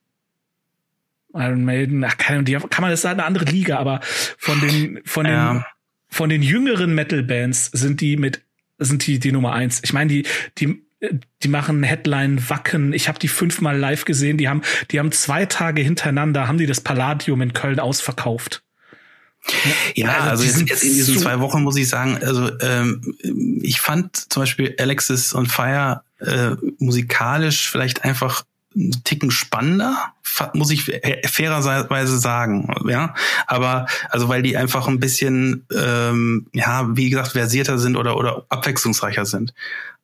Iron 1.34 1.64
Maiden, 1.64 2.04
ach, 2.04 2.18
kann, 2.18 2.44
die, 2.44 2.52
kann 2.52 2.82
man 2.82 2.90
das 2.90 3.02
sagen, 3.02 3.20
eine 3.20 3.26
andere 3.26 3.46
Liga, 3.46 3.78
aber 3.78 4.00
von 4.02 4.60
den, 4.60 5.00
von 5.04 5.24
den, 5.24 5.34
ja. 5.34 5.66
von 6.08 6.28
den 6.28 6.42
jüngeren 6.42 6.94
Metal-Bands 6.94 7.66
sind 7.72 8.00
die 8.00 8.16
mit, 8.16 8.42
sind 8.78 9.06
die 9.06 9.18
die 9.18 9.32
Nummer 9.32 9.52
eins. 9.52 9.80
Ich 9.82 9.92
meine, 9.92 10.08
die, 10.08 10.26
die, 10.58 10.82
die 11.42 11.48
machen 11.48 11.82
Headline 11.82 12.48
Wacken. 12.50 12.92
Ich 12.92 13.08
habe 13.08 13.18
die 13.18 13.28
fünfmal 13.28 13.78
live 13.78 14.04
gesehen. 14.04 14.36
Die 14.36 14.48
haben, 14.48 14.62
die 14.90 14.98
haben 14.98 15.12
zwei 15.12 15.46
Tage 15.46 15.82
hintereinander 15.82 16.48
haben 16.48 16.58
die 16.58 16.66
das 16.66 16.80
Palladium 16.80 17.40
in 17.42 17.52
Köln 17.52 17.80
ausverkauft. 17.80 18.62
Ja, 19.94 20.18
also, 20.18 20.30
also 20.30 20.44
jetzt, 20.44 20.68
jetzt 20.68 20.84
in 20.84 20.94
diesen 20.94 21.18
zwei 21.18 21.40
Wochen 21.40 21.62
muss 21.62 21.76
ich 21.76 21.88
sagen, 21.88 22.18
also 22.22 22.50
ähm, 22.60 23.14
ich 23.62 23.80
fand 23.80 24.16
zum 24.32 24.42
Beispiel 24.42 24.74
Alexis 24.78 25.34
on 25.34 25.46
Fire 25.46 26.02
äh, 26.20 26.56
musikalisch 26.78 27.68
vielleicht 27.70 28.04
einfach 28.04 28.44
einen 28.74 29.04
Ticken 29.04 29.30
spannender, 29.30 30.12
muss 30.54 30.70
ich 30.70 30.84
fairerweise 30.84 32.18
sagen, 32.18 32.72
ja. 32.88 33.14
Aber 33.46 33.86
also 34.08 34.28
weil 34.28 34.42
die 34.42 34.56
einfach 34.56 34.88
ein 34.88 35.00
bisschen, 35.00 35.66
ähm, 35.74 36.46
ja, 36.54 36.88
wie 36.96 37.10
gesagt, 37.10 37.32
versierter 37.32 37.78
sind 37.78 37.96
oder 37.96 38.16
oder 38.16 38.46
abwechslungsreicher 38.48 39.26
sind. 39.26 39.52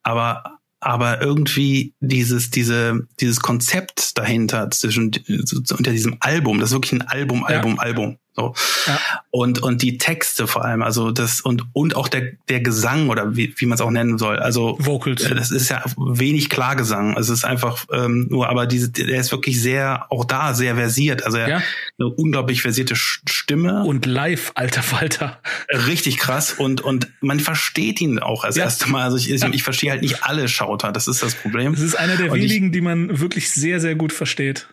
Aber 0.03 0.59
aber 0.81 1.23
irgendwie 1.23 1.95
dieses 2.01 2.51
diese 2.51 3.07
dieses 3.21 3.41
Konzept 3.41 4.19
dahinter 4.19 4.71
zwischen 4.71 5.13
unter 5.71 5.91
diesem 5.91 6.19
Album, 6.21 6.61
das 6.61 6.71
ist 6.71 6.75
wirklich 6.75 6.93
ein 6.93 7.09
Album, 7.09 7.45
Album, 7.45 7.77
ja. 7.77 7.83
Album. 7.83 8.19
So. 8.39 8.55
Ja. 8.87 9.01
Und, 9.31 9.63
und 9.63 9.83
die 9.83 9.99
Texte 9.99 10.47
vor 10.47 10.65
allem, 10.65 10.83
also 10.83 11.11
das 11.11 11.41
und, 11.41 11.65
und 11.73 11.97
auch 11.97 12.07
der, 12.07 12.33
der 12.49 12.61
Gesang 12.61 13.09
oder 13.09 13.37
wie, 13.37 13.53
wie 13.57 13.67
man 13.67 13.75
es 13.75 13.81
auch 13.81 13.91
nennen 13.91 14.17
soll. 14.17 14.39
Also 14.39 14.77
Vocals. 14.79 15.25
Äh, 15.25 15.35
das 15.35 15.51
ist 15.51 15.69
ja 15.71 15.83
wenig 15.97 16.49
Klargesang. 16.49 17.17
Es 17.17 17.29
ist 17.29 17.45
einfach 17.45 17.85
ähm, 17.93 18.29
nur, 18.31 18.49
aber 18.49 18.67
diese, 18.67 18.91
der 18.91 19.19
ist 19.19 19.33
wirklich 19.33 19.61
sehr, 19.61 20.07
auch 20.11 20.25
da 20.25 20.55
sehr 20.55 20.77
versiert. 20.77 21.25
Also 21.25 21.39
er 21.39 21.49
ja. 21.49 21.63
eine 21.99 22.09
unglaublich 22.09 22.63
versierte 22.63 22.95
Stimme. 22.95 23.83
Und 23.85 24.07
live, 24.07 24.53
alter 24.55 24.85
Falter. 24.85 25.41
Richtig 25.69 26.19
krass. 26.19 26.53
Und, 26.53 26.81
und 26.81 27.09
man 27.21 27.41
versteht 27.41 28.01
ihn 28.01 28.21
auch 28.21 28.45
als 28.45 28.55
ja. 28.55 28.65
erstes 28.65 28.87
Mal. 28.87 29.03
Also 29.03 29.17
ich, 29.17 29.31
ich, 29.31 29.43
ich 29.43 29.63
verstehe 29.65 29.91
halt 29.91 30.03
nicht 30.03 30.23
alle 30.23 30.49
Schauter. 30.49 30.93
Das 30.93 31.09
ist 31.09 31.25
das 31.25 31.35
Problem. 31.35 31.73
Das 31.73 31.83
ist 31.83 31.99
einer 31.99 32.17
der 32.17 32.31
und 32.31 32.39
wenigen, 32.39 32.67
ich, 32.67 32.73
die 32.73 32.81
man 32.83 33.19
wirklich 33.19 33.51
sehr, 33.51 33.81
sehr 33.81 33.97
gut 33.97 34.13
versteht 34.13 34.69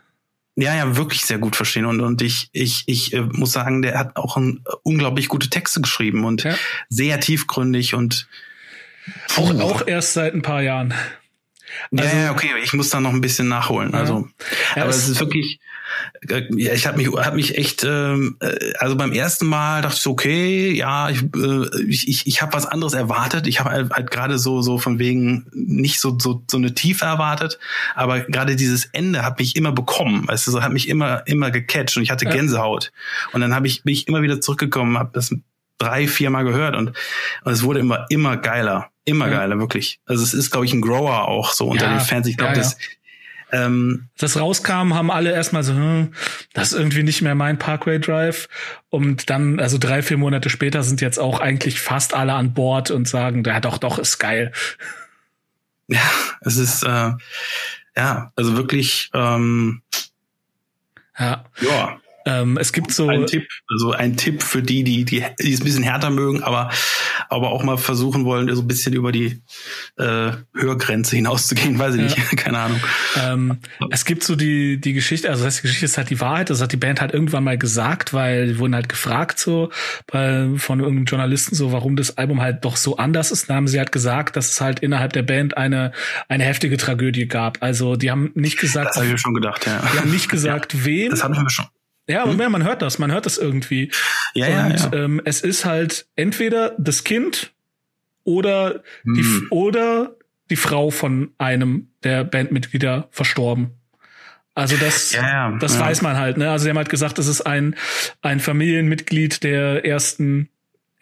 ja, 0.56 0.74
ja, 0.74 0.96
wirklich 0.96 1.26
sehr 1.26 1.38
gut 1.38 1.56
verstehen. 1.56 1.86
Und, 1.86 2.02
und 2.02 2.22
ich, 2.22 2.50
ich, 2.54 2.84
ich 2.88 3.14
äh, 3.14 3.22
muss 3.22 3.52
sagen, 3.52 3.82
der 3.82 4.00
hat 4.00 4.16
auch 4.16 4.38
ein, 4.38 4.62
äh, 4.66 4.72
unglaublich 4.84 5.28
gute 5.28 5.50
Texte 5.50 5.82
geschrieben 5.82 6.24
und 6.24 6.44
ja. 6.44 6.56
sehr 6.90 7.20
tiefgründig 7.20 7.94
und 7.94 8.28
auch, 9.36 9.60
auch 9.60 9.88
erst 9.88 10.14
seit 10.14 10.34
ein 10.34 10.42
paar 10.42 10.62
Jahren. 10.62 10.94
Also, 11.96 12.16
ja, 12.16 12.24
ja, 12.24 12.32
okay, 12.32 12.52
ich 12.64 12.74
muss 12.74 12.90
da 12.90 13.02
noch 13.02 13.12
ein 13.12 13.22
bisschen 13.22 13.48
nachholen. 13.48 13.94
Also, 13.94 14.30
ja, 14.76 14.84
aber 14.84 14.92
es 14.92 15.10
ist 15.10 15.20
wirklich, 15.20 15.60
ja, 16.30 16.74
ich 16.74 16.88
habe 16.88 16.98
mich, 16.98 17.08
hab 17.08 17.36
mich 17.36 17.58
echt, 17.58 17.84
ähm, 17.84 18.38
äh, 18.40 18.74
also 18.80 18.96
beim 18.96 19.12
ersten 19.12 19.46
Mal 19.46 19.82
dachte 19.82 19.96
ich 19.96 20.02
so, 20.02 20.12
okay, 20.12 20.72
ja, 20.72 21.10
ich, 21.10 21.24
äh, 21.36 21.84
ich, 21.88 22.08
ich, 22.08 22.28
ich 22.28 22.42
habe 22.42 22.54
was 22.54 22.66
anderes 22.66 22.94
erwartet. 22.94 23.48
Ich 23.48 23.60
habe 23.60 23.70
halt, 23.72 23.92
halt 23.92 24.12
gerade 24.12 24.38
so, 24.40 24.62
so 24.62 24.78
von 24.78 25.00
wegen 25.00 25.48
nicht 25.54 26.00
so, 26.00 26.18
so, 26.20 26.44
so 26.50 26.58
eine 26.58 26.74
Tiefe 26.74 27.06
erwartet, 27.06 27.60
aber 27.96 28.22
gerade 28.22 28.56
dieses 28.56 28.86
Ende 28.86 29.24
hat 29.24 29.40
mich 29.40 29.56
immer 29.56 29.72
bekommen. 29.72 30.28
Weißt 30.28 30.48
du, 30.48 30.52
so 30.52 30.62
hat 30.62 30.74
mich 30.74 30.88
immer, 30.88 31.26
immer 31.28 31.52
gecatcht 31.52 31.98
und 31.98 32.04
ich 32.04 32.12
hatte 32.12 32.26
Gänsehaut. 32.26 32.92
Und 33.34 33.42
dann 33.42 33.54
habe 33.54 33.68
ich, 33.68 33.84
bin 33.84 33.94
ich 33.94 34.08
immer 34.08 34.22
wieder 34.22 34.42
zurückgekommen, 34.42 34.98
habe 34.98 35.12
das 35.14 35.34
drei, 35.78 36.08
vier 36.08 36.30
Mal 36.30 36.44
gehört 36.44 36.76
und, 36.76 36.90
und 37.44 37.52
es 37.52 37.64
wurde 37.64 37.80
immer, 37.80 38.06
immer 38.10 38.38
geiler. 38.38 38.90
Immer 39.06 39.28
ja. 39.28 39.40
geiler, 39.40 39.60
wirklich. 39.60 40.00
Also 40.06 40.24
es 40.24 40.34
ist, 40.34 40.50
glaube 40.50 40.66
ich, 40.66 40.74
ein 40.74 40.82
Grower 40.82 41.28
auch 41.28 41.54
so 41.54 41.68
unter 41.68 41.86
ja, 41.86 41.98
den 41.98 42.00
Fans. 42.00 42.28
Ich 42.28 42.38
glaube, 42.38 42.54
ja, 42.54 42.60
das 42.60 42.78
ähm, 43.52 44.10
das 44.18 44.40
rauskam, 44.40 44.94
haben 44.94 45.12
alle 45.12 45.32
erstmal 45.32 45.64
so, 45.64 45.74
hm, 45.74 46.14
das 46.54 46.72
ist 46.72 46.80
irgendwie 46.80 47.04
nicht 47.04 47.22
mehr 47.22 47.36
mein 47.36 47.60
Parkway 47.60 48.00
Drive. 48.00 48.48
Und 48.90 49.30
dann, 49.30 49.60
also 49.60 49.78
drei, 49.78 50.02
vier 50.02 50.18
Monate 50.18 50.50
später 50.50 50.84
sind 50.84 51.02
jetzt 51.02 51.20
auch 51.20 51.40
eigentlich 51.40 51.80
fast 51.80 52.14
alle 52.14 52.34
an 52.34 52.54
Bord 52.54 52.92
und 52.92 53.08
sagen, 53.08 53.44
ja 53.46 53.60
doch, 53.60 53.78
doch, 53.78 54.00
ist 54.00 54.18
geil. 54.20 54.52
Ja, 55.88 56.02
es 56.42 56.58
ist, 56.58 56.84
äh, 56.84 57.12
ja, 57.96 58.32
also 58.36 58.58
wirklich, 58.58 59.10
ähm, 59.14 59.82
ja. 61.18 61.46
ja. 61.62 62.00
Ähm, 62.26 62.58
es 62.58 62.74
gibt 62.74 62.92
so 62.92 63.08
ein 63.08 63.28
Tipp, 63.28 63.48
also 63.70 63.92
ein 63.92 64.18
Tipp 64.18 64.42
für 64.42 64.64
die, 64.64 64.84
die, 64.84 65.06
die, 65.06 65.24
die 65.40 65.54
es 65.54 65.62
ein 65.62 65.64
bisschen 65.64 65.84
härter 65.84 66.10
mögen, 66.10 66.42
aber, 66.44 66.72
aber 67.30 67.52
auch 67.52 67.64
mal 67.64 67.78
versuchen 67.78 68.26
wollen, 68.26 68.54
so 68.56 68.62
ein 68.62 68.68
bisschen 68.68 68.94
über 68.94 69.12
die 69.12 69.42
äh, 69.98 70.32
Hörgrenze 70.54 71.16
hinauszugehen, 71.16 71.78
weiß 71.78 71.96
ich 71.96 72.02
ja. 72.02 72.08
nicht, 72.08 72.38
keine 72.38 72.60
Ahnung. 72.60 72.80
Ähm, 73.22 73.60
es 73.92 74.06
gibt 74.06 74.24
so 74.24 74.36
die, 74.36 74.80
die 74.82 74.94
Geschichte, 74.94 75.30
also 75.30 75.44
das 75.44 75.56
heißt, 75.56 75.64
die 75.64 75.68
Geschichte 75.68 75.86
ist 75.86 75.98
halt 75.98 76.10
die 76.10 76.20
Wahrheit, 76.20 76.50
das 76.50 76.62
hat 76.62 76.72
die 76.72 76.78
Band 76.78 77.00
halt 77.00 77.14
irgendwann 77.14 77.44
mal 77.44 77.58
gesagt, 77.58 78.14
weil 78.14 78.48
die 78.48 78.60
wurden 78.60 78.74
halt 78.74 78.90
gefragt 78.90 79.38
so 79.38 79.70
bei, 80.08 80.50
von 80.58 80.80
irgendeinem 80.80 81.06
Journalisten 81.06 81.56
so, 81.56 81.72
warum 81.72 81.96
das 81.96 82.18
Album 82.18 82.42
halt 82.42 82.66
doch 82.66 82.78
so 82.78 82.98
anders 82.98 83.32
ist. 83.32 83.50
Dann 83.50 83.58
haben 83.58 83.68
sie 83.68 83.78
halt 83.78 83.92
gesagt, 83.92 84.36
dass 84.36 84.52
es 84.52 84.62
halt 84.62 84.80
innerhalb 84.80 85.14
der 85.14 85.24
Band 85.24 85.58
eine, 85.58 85.92
eine 86.28 86.44
heftige 86.44 86.78
Tragödie 86.78 87.28
gab. 87.28 87.62
Also 87.62 87.96
die 87.96 88.12
haben 88.12 88.32
nicht 88.34 88.58
gesagt. 88.60 88.90
Das 88.90 88.96
habe 88.98 89.06
ich 89.06 89.12
mir 89.12 89.18
schon 89.18 89.34
gedacht, 89.34 89.66
ja. 89.66 89.82
Die 89.94 90.00
haben 90.00 90.12
nicht 90.12 90.30
gesagt, 90.36 90.74
ja, 90.74 90.86
wem. 90.86 91.10
Das 91.12 91.24
ich 91.24 91.30
mir 91.30 91.50
schon. 91.50 91.66
Ja, 92.08 92.24
aber 92.24 92.34
hm? 92.34 92.52
man 92.52 92.64
hört 92.64 92.82
das, 92.82 93.00
man 93.00 93.12
hört 93.12 93.26
das 93.26 93.38
irgendwie. 93.38 93.92
Ja, 94.34 94.48
ja, 94.48 94.66
Und, 94.66 94.80
ja. 94.80 94.94
Ähm, 94.94 95.22
es 95.26 95.42
ist 95.42 95.66
halt 95.66 96.08
entweder 96.16 96.76
das 96.78 97.04
Kind 97.04 97.54
oder 98.24 98.84
hm. 99.04 99.14
die 99.16 99.48
oder 99.50 100.16
die 100.50 100.56
Frau 100.56 100.92
von 100.92 101.32
einem 101.38 101.90
der 102.04 102.24
Bandmitglieder 102.24 103.08
verstorben. 103.12 103.72
Also 104.54 104.78
das, 104.78 105.12
ja, 105.12 105.22
ja, 105.52 105.58
das 105.58 105.76
ja. 105.76 105.82
weiß 105.82 106.02
man 106.02 106.18
halt. 106.18 106.38
Ne? 106.38 106.50
Also 106.50 106.64
sie 106.64 106.70
haben 106.70 106.78
halt 106.78 106.90
gesagt, 106.90 107.20
es 107.20 107.28
ist 107.28 107.42
ein 107.42 107.76
ein 108.22 108.40
Familienmitglied 108.40 109.44
der 109.44 109.84
ersten 109.86 110.50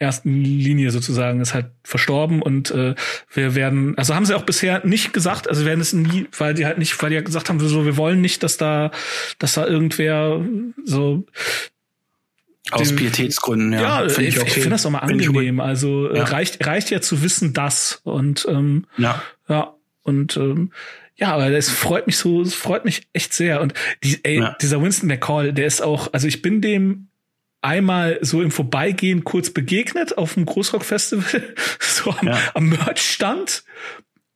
ersten 0.04 0.42
Linie 0.42 0.90
sozusagen 0.90 1.40
ist 1.40 1.54
halt 1.54 1.72
verstorben 1.82 2.42
und 2.42 2.70
äh, 2.70 2.94
wir 3.32 3.54
werden, 3.54 3.96
also 3.98 4.14
haben 4.14 4.26
sie 4.26 4.34
auch 4.34 4.44
bisher 4.44 4.86
nicht 4.86 5.12
gesagt, 5.12 5.48
also 5.48 5.64
werden 5.64 5.80
es 5.80 5.92
nie, 5.92 6.28
weil 6.38 6.54
die 6.54 6.66
halt 6.66 6.78
nicht, 6.78 7.02
weil 7.02 7.10
die 7.10 7.16
ja 7.16 7.22
gesagt 7.22 7.48
haben, 7.48 7.58
so 7.60 7.84
wir 7.84 7.96
wollen 7.96 8.20
nicht, 8.20 8.42
dass 8.42 8.56
da, 8.56 8.90
dass 9.38 9.54
da 9.54 9.66
irgendwer 9.66 10.40
so 10.84 11.24
aus 12.70 12.88
den, 12.88 12.96
Pietätsgründen, 12.96 13.72
ja. 13.72 14.02
Ja, 14.02 14.08
find 14.08 14.28
ich, 14.28 14.38
okay. 14.38 14.46
ich 14.46 14.54
finde 14.54 14.70
das 14.70 14.86
auch 14.86 14.90
mal 14.90 15.00
angenehm. 15.00 15.60
Also 15.60 16.10
äh, 16.10 16.18
ja. 16.18 16.24
reicht 16.24 16.64
reicht 16.64 16.90
ja 16.90 17.00
zu 17.00 17.22
wissen, 17.22 17.52
dass 17.52 18.00
und 18.04 18.46
ähm, 18.48 18.86
ja, 18.96 19.22
ja 19.48 19.74
und 20.02 20.36
ähm, 20.36 20.70
ja, 21.16 21.32
aber 21.32 21.50
es 21.50 21.70
freut 21.70 22.06
mich 22.06 22.16
so, 22.16 22.42
es 22.42 22.54
freut 22.54 22.84
mich 22.84 23.06
echt 23.12 23.32
sehr. 23.32 23.60
Und 23.60 23.74
die, 24.02 24.18
ey, 24.24 24.38
ja. 24.38 24.56
dieser 24.60 24.82
Winston 24.82 25.08
McCall, 25.08 25.52
der 25.52 25.66
ist 25.66 25.80
auch, 25.80 26.12
also 26.12 26.26
ich 26.26 26.42
bin 26.42 26.60
dem 26.60 27.08
einmal 27.64 28.18
so 28.20 28.42
im 28.42 28.50
Vorbeigehen 28.50 29.24
kurz 29.24 29.50
begegnet 29.50 30.18
auf 30.18 30.34
dem 30.34 30.46
Großrock-Festival, 30.46 31.54
so 31.80 32.10
am, 32.10 32.28
ja. 32.28 32.38
am 32.54 32.68
Merch-Stand. 32.68 33.64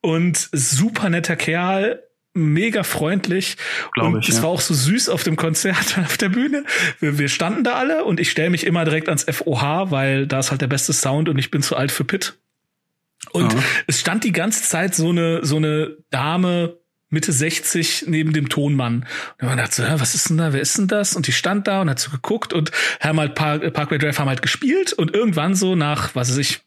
Und 0.01 0.49
super 0.53 1.09
netter 1.09 1.35
Kerl, 1.35 2.01
mega 2.33 2.83
freundlich. 2.83 3.57
Glaube 3.93 4.17
und 4.17 4.23
ich, 4.23 4.29
es 4.29 4.37
ja. 4.37 4.43
war 4.43 4.49
auch 4.49 4.61
so 4.61 4.73
süß 4.73 5.09
auf 5.09 5.23
dem 5.23 5.35
Konzert 5.35 5.97
auf 6.03 6.17
der 6.17 6.29
Bühne. 6.29 6.63
Wir, 6.99 7.17
wir 7.19 7.29
standen 7.29 7.63
da 7.63 7.73
alle 7.73 8.05
und 8.05 8.19
ich 8.19 8.31
stelle 8.31 8.49
mich 8.49 8.65
immer 8.65 8.85
direkt 8.85 9.09
ans 9.09 9.23
FOH, 9.23 9.91
weil 9.91 10.25
da 10.25 10.39
ist 10.39 10.51
halt 10.51 10.61
der 10.61 10.67
beste 10.67 10.93
Sound 10.93 11.29
und 11.29 11.37
ich 11.37 11.51
bin 11.51 11.61
zu 11.61 11.75
alt 11.75 11.91
für 11.91 12.05
Pit. 12.05 12.37
Und 13.31 13.53
ja. 13.53 13.59
es 13.87 13.99
stand 13.99 14.23
die 14.23 14.31
ganze 14.31 14.63
Zeit 14.63 14.95
so 14.95 15.09
eine, 15.09 15.45
so 15.45 15.57
eine 15.57 15.97
Dame 16.09 16.77
Mitte 17.09 17.31
60 17.31 18.05
neben 18.07 18.33
dem 18.33 18.49
Tonmann. 18.49 19.05
Und 19.41 19.47
man 19.47 19.57
dachte 19.57 19.75
so, 19.75 19.83
was 19.99 20.15
ist 20.15 20.29
denn 20.29 20.37
da, 20.37 20.53
wer 20.53 20.61
ist 20.61 20.77
denn 20.77 20.87
das? 20.87 21.15
Und 21.15 21.27
die 21.27 21.31
stand 21.31 21.67
da 21.67 21.81
und 21.81 21.89
hat 21.89 21.99
so 21.99 22.11
geguckt 22.11 22.53
und 22.53 22.71
haben 22.99 23.19
halt 23.19 23.35
Park, 23.35 23.73
Parkway 23.73 23.97
Drive 23.97 24.19
haben 24.19 24.29
halt 24.29 24.41
gespielt 24.41 24.93
und 24.93 25.13
irgendwann 25.13 25.55
so 25.55 25.75
nach, 25.75 26.15
was 26.15 26.29
weiß 26.29 26.37
ich, 26.37 26.61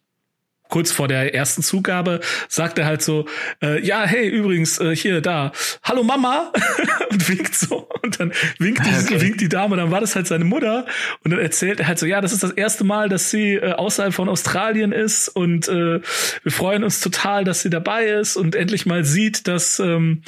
kurz 0.72 0.90
vor 0.90 1.06
der 1.06 1.34
ersten 1.34 1.62
Zugabe 1.62 2.20
sagt 2.48 2.78
er 2.78 2.86
halt 2.86 3.02
so, 3.02 3.26
äh, 3.62 3.84
ja, 3.84 4.04
hey, 4.04 4.26
übrigens, 4.26 4.78
äh, 4.78 4.96
hier, 4.96 5.20
da, 5.20 5.52
hallo 5.82 6.02
Mama. 6.02 6.50
Und 7.10 7.28
winkt 7.28 7.54
so. 7.54 7.88
Und 8.02 8.18
dann 8.18 8.32
winkt 8.58 8.84
die, 8.86 8.90
okay. 8.90 9.20
winkt 9.20 9.42
die 9.42 9.50
Dame, 9.50 9.76
dann 9.76 9.90
war 9.90 10.00
das 10.00 10.16
halt 10.16 10.26
seine 10.26 10.46
Mutter. 10.46 10.86
Und 11.22 11.30
dann 11.30 11.40
erzählt 11.40 11.80
er 11.80 11.88
halt 11.88 11.98
so, 11.98 12.06
ja, 12.06 12.22
das 12.22 12.32
ist 12.32 12.42
das 12.42 12.52
erste 12.52 12.84
Mal, 12.84 13.10
dass 13.10 13.28
sie 13.28 13.54
äh, 13.54 13.72
außerhalb 13.72 14.14
von 14.14 14.30
Australien 14.30 14.92
ist. 14.92 15.28
Und 15.28 15.68
äh, 15.68 16.00
wir 16.42 16.52
freuen 16.52 16.84
uns 16.84 17.00
total, 17.00 17.44
dass 17.44 17.60
sie 17.60 17.70
dabei 17.70 18.06
ist. 18.06 18.38
Und 18.38 18.54
endlich 18.54 18.86
mal 18.86 19.04
sieht, 19.04 19.46
dass 19.46 19.78
ähm, 19.78 20.22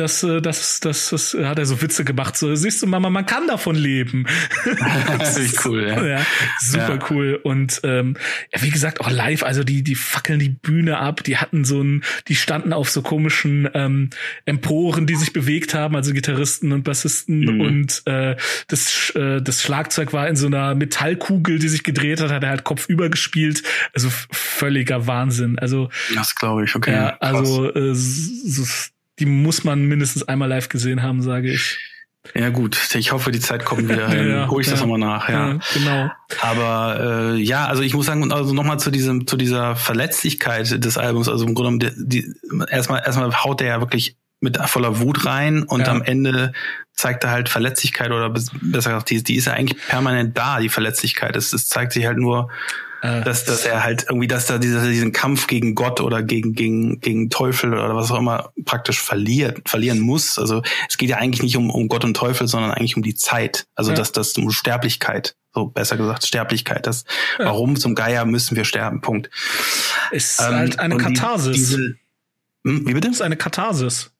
das, 0.00 0.22
äh, 0.22 0.40
das, 0.40 0.80
das, 0.80 1.10
das 1.10 1.34
hat 1.34 1.58
er 1.58 1.66
so 1.66 1.80
Witze 1.82 2.04
gemacht. 2.04 2.36
So, 2.36 2.54
siehst 2.54 2.82
du, 2.82 2.86
Mama, 2.86 3.10
man 3.10 3.26
kann 3.26 3.46
davon 3.46 3.76
leben. 3.76 4.26
das 5.18 5.38
ist 5.38 5.64
cool, 5.66 5.86
ja. 5.86 6.04
ja 6.04 6.26
super 6.60 6.94
ja. 6.94 7.06
cool. 7.10 7.40
Und 7.42 7.80
ähm, 7.84 8.16
ja, 8.52 8.62
wie 8.62 8.70
gesagt, 8.70 9.00
auch 9.00 9.10
live, 9.10 9.42
also 9.42 9.62
die, 9.62 9.82
die 9.82 9.94
fackeln 9.94 10.38
die 10.38 10.48
Bühne 10.48 10.98
ab, 10.98 11.22
die 11.22 11.36
hatten 11.36 11.64
so 11.64 11.82
ein, 11.82 12.02
die 12.28 12.34
standen 12.34 12.72
auf 12.72 12.90
so 12.90 13.02
komischen 13.02 13.68
ähm, 13.74 14.10
Emporen, 14.46 15.06
die 15.06 15.16
sich 15.16 15.32
bewegt 15.32 15.74
haben, 15.74 15.94
also 15.94 16.12
Gitarristen 16.12 16.72
und 16.72 16.82
Bassisten. 16.82 17.40
Mhm. 17.40 17.60
Und 17.60 18.02
äh, 18.06 18.36
das, 18.68 19.10
äh, 19.14 19.42
das 19.42 19.62
Schlagzeug 19.62 20.12
war 20.12 20.28
in 20.28 20.36
so 20.36 20.46
einer 20.46 20.74
Metallkugel, 20.74 21.58
die 21.58 21.68
sich 21.68 21.82
gedreht 21.82 22.20
hat, 22.20 22.30
hat 22.30 22.42
er 22.42 22.50
halt 22.50 22.64
kopfüber 22.64 23.10
gespielt. 23.10 23.62
Also 23.94 24.08
völliger 24.30 25.06
Wahnsinn. 25.06 25.58
Also 25.58 25.90
das 26.14 26.34
glaube 26.34 26.64
ich, 26.64 26.74
okay. 26.74 26.92
Ja, 26.92 27.16
also 27.20 27.72
äh, 27.74 27.94
so, 27.94 28.64
die 29.20 29.26
muss 29.26 29.64
man 29.64 29.84
mindestens 29.84 30.24
einmal 30.24 30.48
live 30.48 30.68
gesehen 30.68 31.02
haben, 31.02 31.22
sage 31.22 31.52
ich. 31.52 31.78
Ja 32.34 32.50
gut, 32.50 32.94
ich 32.94 33.12
hoffe, 33.12 33.30
die 33.30 33.40
Zeit 33.40 33.64
kommt 33.64 33.88
wieder. 33.88 34.08
Dann 34.08 34.30
ja, 34.30 34.48
hole 34.48 34.60
ich 34.60 34.66
ja, 34.66 34.72
das 34.72 34.80
nochmal 34.80 34.98
nach. 34.98 35.28
Ja. 35.28 35.52
ja, 35.52 35.58
genau. 35.72 36.10
Aber 36.42 37.34
äh, 37.34 37.36
ja, 37.36 37.66
also 37.66 37.82
ich 37.82 37.94
muss 37.94 38.06
sagen, 38.06 38.30
also 38.30 38.52
nochmal 38.52 38.78
zu 38.78 38.90
diesem, 38.90 39.26
zu 39.26 39.36
dieser 39.36 39.76
Verletzlichkeit 39.76 40.84
des 40.84 40.98
Albums. 40.98 41.28
Also 41.28 41.46
im 41.46 41.54
Grunde 41.54 41.78
genommen, 41.78 41.94
die, 41.96 42.22
die, 42.22 42.34
erstmal, 42.70 43.02
erstmal 43.04 43.32
haut 43.42 43.60
der 43.60 43.68
ja 43.68 43.80
wirklich 43.80 44.16
mit 44.40 44.56
voller 44.56 45.00
Wut 45.00 45.26
rein 45.26 45.62
und 45.64 45.80
ja. 45.80 45.88
am 45.88 46.02
Ende 46.02 46.52
zeigt 46.94 47.24
er 47.24 47.30
halt 47.30 47.48
Verletzlichkeit 47.48 48.10
oder 48.10 48.30
besser 48.30 48.52
gesagt, 48.62 49.10
die, 49.10 49.22
die 49.22 49.36
ist 49.36 49.46
ja 49.46 49.52
eigentlich 49.52 49.80
permanent 49.86 50.36
da, 50.36 50.60
die 50.60 50.68
Verletzlichkeit. 50.68 51.36
Es, 51.36 51.52
es 51.52 51.68
zeigt 51.68 51.92
sich 51.92 52.06
halt 52.06 52.18
nur 52.18 52.50
äh, 53.02 53.22
dass, 53.22 53.44
dass 53.44 53.64
er 53.64 53.82
halt 53.82 54.06
irgendwie, 54.08 54.28
dass 54.28 54.46
da 54.46 54.58
dieser, 54.58 54.86
diesen 54.86 55.12
Kampf 55.12 55.46
gegen 55.46 55.74
Gott 55.74 56.00
oder 56.00 56.22
gegen, 56.22 56.52
gegen, 56.54 57.00
gegen 57.00 57.30
Teufel 57.30 57.72
oder 57.72 57.94
was 57.94 58.10
auch 58.10 58.18
immer 58.18 58.52
praktisch 58.64 59.00
verliert, 59.00 59.68
verlieren 59.68 60.00
muss. 60.00 60.38
Also 60.38 60.62
es 60.88 60.98
geht 60.98 61.08
ja 61.08 61.16
eigentlich 61.16 61.42
nicht 61.42 61.56
um, 61.56 61.70
um 61.70 61.88
Gott 61.88 62.04
und 62.04 62.14
Teufel, 62.14 62.46
sondern 62.46 62.72
eigentlich 62.72 62.96
um 62.96 63.02
die 63.02 63.14
Zeit. 63.14 63.66
Also 63.74 63.92
ja. 63.92 63.96
dass 63.96 64.12
das 64.12 64.36
um 64.36 64.50
Sterblichkeit. 64.50 65.36
So 65.52 65.66
besser 65.66 65.96
gesagt, 65.96 66.26
Sterblichkeit. 66.26 66.86
Das, 66.86 67.04
ja. 67.38 67.46
Warum 67.46 67.76
zum 67.76 67.94
Geier 67.94 68.24
müssen 68.24 68.56
wir 68.56 68.64
sterben? 68.64 69.00
Punkt. 69.00 69.30
Ist 70.10 70.40
ähm, 70.40 70.54
halt 70.54 70.78
eine 70.78 70.96
Katharsis. 70.96 71.52
Die, 71.54 71.58
diese, 71.58 71.94
hm, 72.64 72.86
wie 72.86 72.94
bitte? 72.94 73.08
Ist 73.08 73.22
eine 73.22 73.36
Katharsis. 73.36 74.12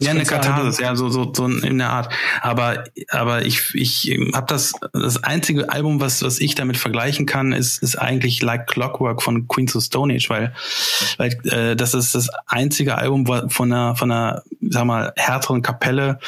Ja, 0.00 0.12
eine 0.12 0.24
Katharsis, 0.24 0.78
ja, 0.78 0.96
so, 0.96 1.10
so, 1.10 1.30
so 1.34 1.46
in 1.46 1.76
der 1.76 1.90
Art. 1.90 2.12
Aber, 2.40 2.84
aber 3.10 3.44
ich, 3.44 3.74
ich 3.74 4.18
habe 4.32 4.46
das, 4.46 4.72
das 4.94 5.22
einzige 5.22 5.70
Album, 5.70 6.00
was, 6.00 6.22
was 6.22 6.40
ich 6.40 6.54
damit 6.54 6.78
vergleichen 6.78 7.26
kann, 7.26 7.52
ist, 7.52 7.82
ist 7.82 7.96
eigentlich 7.96 8.40
Like 8.40 8.66
Clockwork 8.66 9.22
von 9.22 9.46
Queens 9.46 9.76
of 9.76 9.84
Stone 9.84 10.14
Age, 10.14 10.30
weil, 10.30 10.54
weil 11.18 11.32
äh, 11.44 11.76
das 11.76 11.92
ist 11.92 12.14
das 12.14 12.30
einzige 12.46 12.96
Album 12.96 13.26
von 13.50 13.72
einer, 13.72 13.94
von 13.94 14.10
einer, 14.10 14.42
sag 14.62 14.86
mal, 14.86 15.12
härteren 15.16 15.60
Kapelle, 15.60 16.18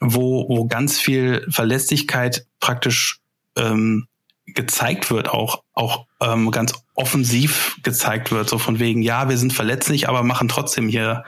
wo, 0.00 0.48
wo 0.48 0.66
ganz 0.66 0.98
viel 0.98 1.46
Verlässlichkeit 1.48 2.46
praktisch 2.58 3.20
ähm, 3.56 4.08
gezeigt 4.46 5.10
wird, 5.10 5.28
auch, 5.28 5.62
auch 5.72 6.06
ähm, 6.20 6.50
ganz 6.50 6.74
offensiv 6.94 7.76
gezeigt 7.82 8.32
wird, 8.32 8.48
so 8.48 8.58
von 8.58 8.78
wegen, 8.78 9.02
ja, 9.02 9.28
wir 9.28 9.38
sind 9.38 9.52
verletzlich, 9.52 10.08
aber 10.08 10.22
machen 10.22 10.48
trotzdem 10.48 10.88
hier 10.88 11.24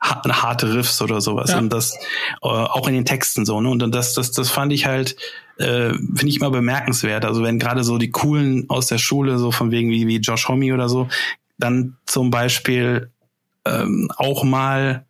harte 0.00 0.74
Riffs 0.74 1.00
oder 1.02 1.20
sowas. 1.20 1.50
Ja. 1.50 1.58
Und 1.58 1.70
das 1.70 1.94
äh, 2.42 2.48
auch 2.48 2.88
in 2.88 2.94
den 2.94 3.04
Texten 3.04 3.44
so, 3.44 3.60
ne? 3.60 3.68
Und 3.68 3.94
das, 3.94 4.14
das, 4.14 4.32
das 4.32 4.50
fand 4.50 4.72
ich 4.72 4.86
halt, 4.86 5.16
äh, 5.58 5.90
finde 5.92 6.28
ich 6.28 6.36
immer 6.36 6.50
bemerkenswert. 6.50 7.24
Also 7.24 7.42
wenn 7.42 7.58
gerade 7.58 7.84
so 7.84 7.98
die 7.98 8.10
coolen 8.10 8.64
aus 8.68 8.86
der 8.86 8.98
Schule, 8.98 9.38
so 9.38 9.52
von 9.52 9.70
wegen 9.70 9.90
wie, 9.90 10.06
wie 10.06 10.16
Josh 10.16 10.48
Homme 10.48 10.72
oder 10.72 10.88
so, 10.88 11.08
dann 11.58 11.96
zum 12.06 12.30
Beispiel 12.30 13.10
ähm, 13.66 14.10
auch 14.16 14.42
mal 14.44 15.04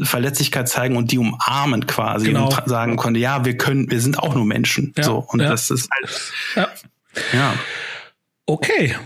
Verletzlichkeit 0.00 0.68
zeigen 0.68 0.96
und 0.96 1.10
die 1.10 1.18
umarmen 1.18 1.86
quasi 1.86 2.26
genau. 2.26 2.46
und 2.46 2.68
sagen 2.68 2.96
konnte, 2.96 3.18
ja, 3.18 3.44
wir 3.44 3.56
können, 3.56 3.90
wir 3.90 4.00
sind 4.00 4.18
auch 4.18 4.34
nur 4.34 4.44
Menschen. 4.44 4.92
Ja, 4.96 5.02
so. 5.02 5.18
Und 5.28 5.40
ja. 5.40 5.48
das 5.48 5.70
ist 5.70 5.88
halt. 5.90 6.32
Ja. 6.54 6.68
ja. 7.32 7.54
Okay. 8.46 8.96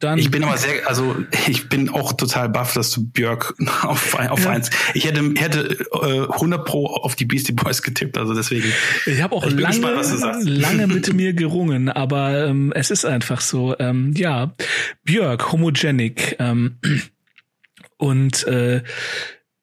Dann 0.00 0.18
ich 0.20 0.30
bin 0.30 0.44
aber 0.44 0.56
sehr, 0.56 0.86
also 0.88 1.16
ich 1.48 1.68
bin 1.68 1.88
auch 1.88 2.12
total 2.12 2.48
baff, 2.48 2.72
dass 2.72 2.92
du 2.92 3.04
Björk 3.04 3.54
auf, 3.82 4.14
auf 4.14 4.44
ja. 4.44 4.50
eins. 4.50 4.70
Ich 4.94 5.04
hätte, 5.04 5.34
hätte 5.36 5.76
äh, 5.92 6.32
100 6.32 6.64
pro 6.64 6.86
auf 6.86 7.16
die 7.16 7.24
Beastie 7.24 7.52
Boys 7.52 7.82
getippt, 7.82 8.16
also 8.16 8.32
deswegen. 8.32 8.72
Ich 9.06 9.20
habe 9.22 9.34
auch 9.34 9.44
ich 9.44 9.54
lange, 9.54 9.80
gespannt, 9.96 10.44
lange 10.44 10.86
mit 10.88 11.12
mir 11.12 11.32
gerungen, 11.32 11.88
aber 11.88 12.46
ähm, 12.46 12.72
es 12.72 12.90
ist 12.92 13.04
einfach 13.04 13.40
so. 13.40 13.76
Ähm, 13.80 14.12
ja, 14.14 14.54
Björk, 15.02 15.50
Homogenic 15.50 16.36
ähm, 16.38 16.78
und 17.96 18.46
äh, 18.46 18.82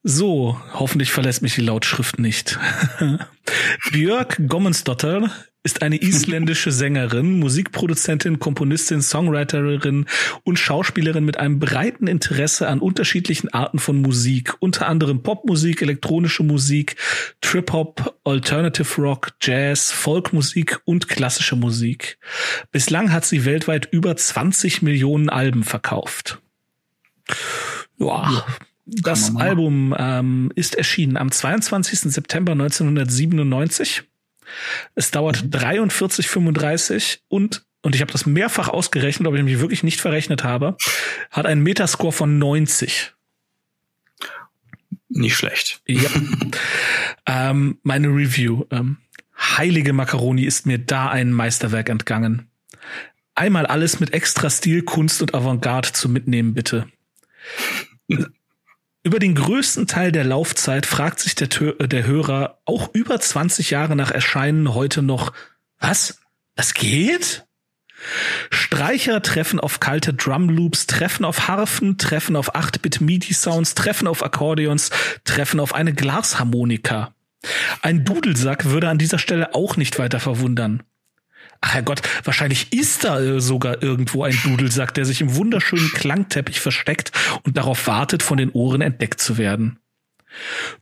so, 0.04 0.60
hoffentlich 0.74 1.12
verlässt 1.12 1.42
mich 1.42 1.56
die 1.56 1.62
Lautschrift 1.62 2.20
nicht. 2.20 2.60
Björk 3.92 4.40
Gommensdotter 4.48 5.32
ist 5.66 5.82
eine 5.82 6.00
isländische 6.00 6.72
Sängerin, 6.72 7.40
Musikproduzentin, 7.40 8.38
Komponistin, 8.38 9.02
Songwriterin 9.02 10.06
und 10.44 10.60
Schauspielerin 10.60 11.26
mit 11.26 11.38
einem 11.38 11.60
breiten 11.60 12.06
Interesse 12.06 12.68
an 12.68 12.80
unterschiedlichen 12.80 13.52
Arten 13.52 13.80
von 13.80 14.00
Musik, 14.00 14.54
unter 14.60 14.88
anderem 14.88 15.24
Popmusik, 15.24 15.82
elektronische 15.82 16.44
Musik, 16.44 16.98
Trip-Hop, 17.42 18.16
Alternative 18.24 19.02
Rock, 19.02 19.32
Jazz, 19.42 19.92
Folkmusik 19.92 20.80
und 20.86 21.10
klassische 21.10 21.56
Musik. 21.56 22.20
Bislang 22.72 23.12
hat 23.12 23.26
sie 23.26 23.44
weltweit 23.44 23.90
über 23.92 24.16
20 24.16 24.84
Millionen 24.84 25.30
Alben 25.30 25.64
verkauft. 25.64 26.40
Ja, 27.98 28.46
das 28.86 29.36
Album 29.36 29.96
ähm, 29.98 30.52
ist 30.54 30.76
erschienen 30.76 31.18
am 31.18 31.32
22. 31.32 32.02
September 32.02 32.52
1997 32.52 34.04
es 34.96 35.12
dauert 35.12 35.44
mhm. 35.44 35.50
43,35 35.50 37.20
und 37.28 37.66
und 37.82 37.94
ich 37.94 38.02
habe 38.02 38.12
das 38.12 38.26
mehrfach 38.26 38.68
ausgerechnet, 38.68 39.28
ob 39.28 39.36
ich 39.36 39.44
mich 39.44 39.60
wirklich 39.60 39.84
nicht 39.84 40.02
verrechnet 40.02 40.44
habe, 40.44 40.76
hat 41.30 41.46
einen 41.46 41.62
Metascore 41.62 42.12
von 42.12 42.40
90. 42.40 43.14
Nicht 45.10 45.36
schlecht. 45.36 45.82
Ja. 45.86 46.10
ähm, 47.28 47.78
meine 47.84 48.08
Review. 48.08 48.66
Ähm, 48.72 48.98
Heilige 49.38 49.94
Macaroni 49.94 50.46
ist 50.46 50.66
mir 50.66 50.80
da 50.80 51.10
ein 51.10 51.32
Meisterwerk 51.32 51.90
entgangen. 51.90 52.50
Einmal 53.36 53.66
alles 53.66 54.00
mit 54.00 54.14
extra 54.14 54.50
Stil, 54.50 54.82
Kunst 54.82 55.22
und 55.22 55.36
Avantgarde 55.36 55.92
zu 55.92 56.10
mitnehmen, 56.10 56.54
bitte. 56.54 56.88
Über 59.06 59.20
den 59.20 59.36
größten 59.36 59.86
Teil 59.86 60.12
der 60.12 60.24
Laufzeit 60.24 60.88
fragt 60.88 61.20
sich 61.20 61.36
der, 61.36 61.48
äh, 61.62 61.88
der 61.88 62.08
Hörer 62.08 62.58
auch 62.66 62.90
über 62.96 63.20
20 63.20 63.70
Jahre 63.70 63.96
nach 63.96 64.10
Erscheinen 64.10 64.74
heute 64.74 65.04
noch, 65.04 65.32
was? 65.80 66.18
Das 66.56 66.74
geht? 66.74 67.46
Streicher 68.50 69.22
treffen 69.22 69.60
auf 69.60 69.80
kalte 69.80 70.16
Drumloops, 70.16 70.88
treffen 70.88 71.24
auf 71.24 71.48
Harfen, 71.48 72.00
treffen 72.00 72.36
auf 72.36 72.56
8-Bit 72.56 73.02
MIDI-Sounds, 73.02 73.76
treffen 73.76 74.08
auf 74.08 74.24
Akkordeons, 74.24 74.90
treffen 75.24 75.60
auf 75.60 75.76
eine 75.76 75.94
Glasharmonika. 75.94 77.14
Ein 77.84 78.06
Dudelsack 78.06 78.66
würde 78.66 78.90
an 78.90 78.98
dieser 78.98 79.20
Stelle 79.20 79.54
auch 79.54 79.78
nicht 79.78 80.00
weiter 80.00 80.20
verwundern. 80.20 80.82
Ach 81.66 81.74
Herrgott, 81.74 82.04
wahrscheinlich 82.24 82.72
ist 82.74 83.06
da 83.06 83.20
äh, 83.20 83.42
sogar 83.42 83.82
irgendwo 83.82 84.24
ein 84.24 84.38
Dudelsack, 84.44 84.94
der 84.94 85.04
sich 85.04 85.22
im 85.22 85.36
wunderschönen 85.36 85.90
Klangteppich 85.94 86.60
versteckt 86.60 87.12
und 87.42 87.58
darauf 87.58 87.88
wartet, 87.88 88.22
von 88.22 88.38
den 88.38 88.52
Ohren 88.52 88.82
entdeckt 88.82 89.20
zu 89.20 89.40
werden. 89.40 89.80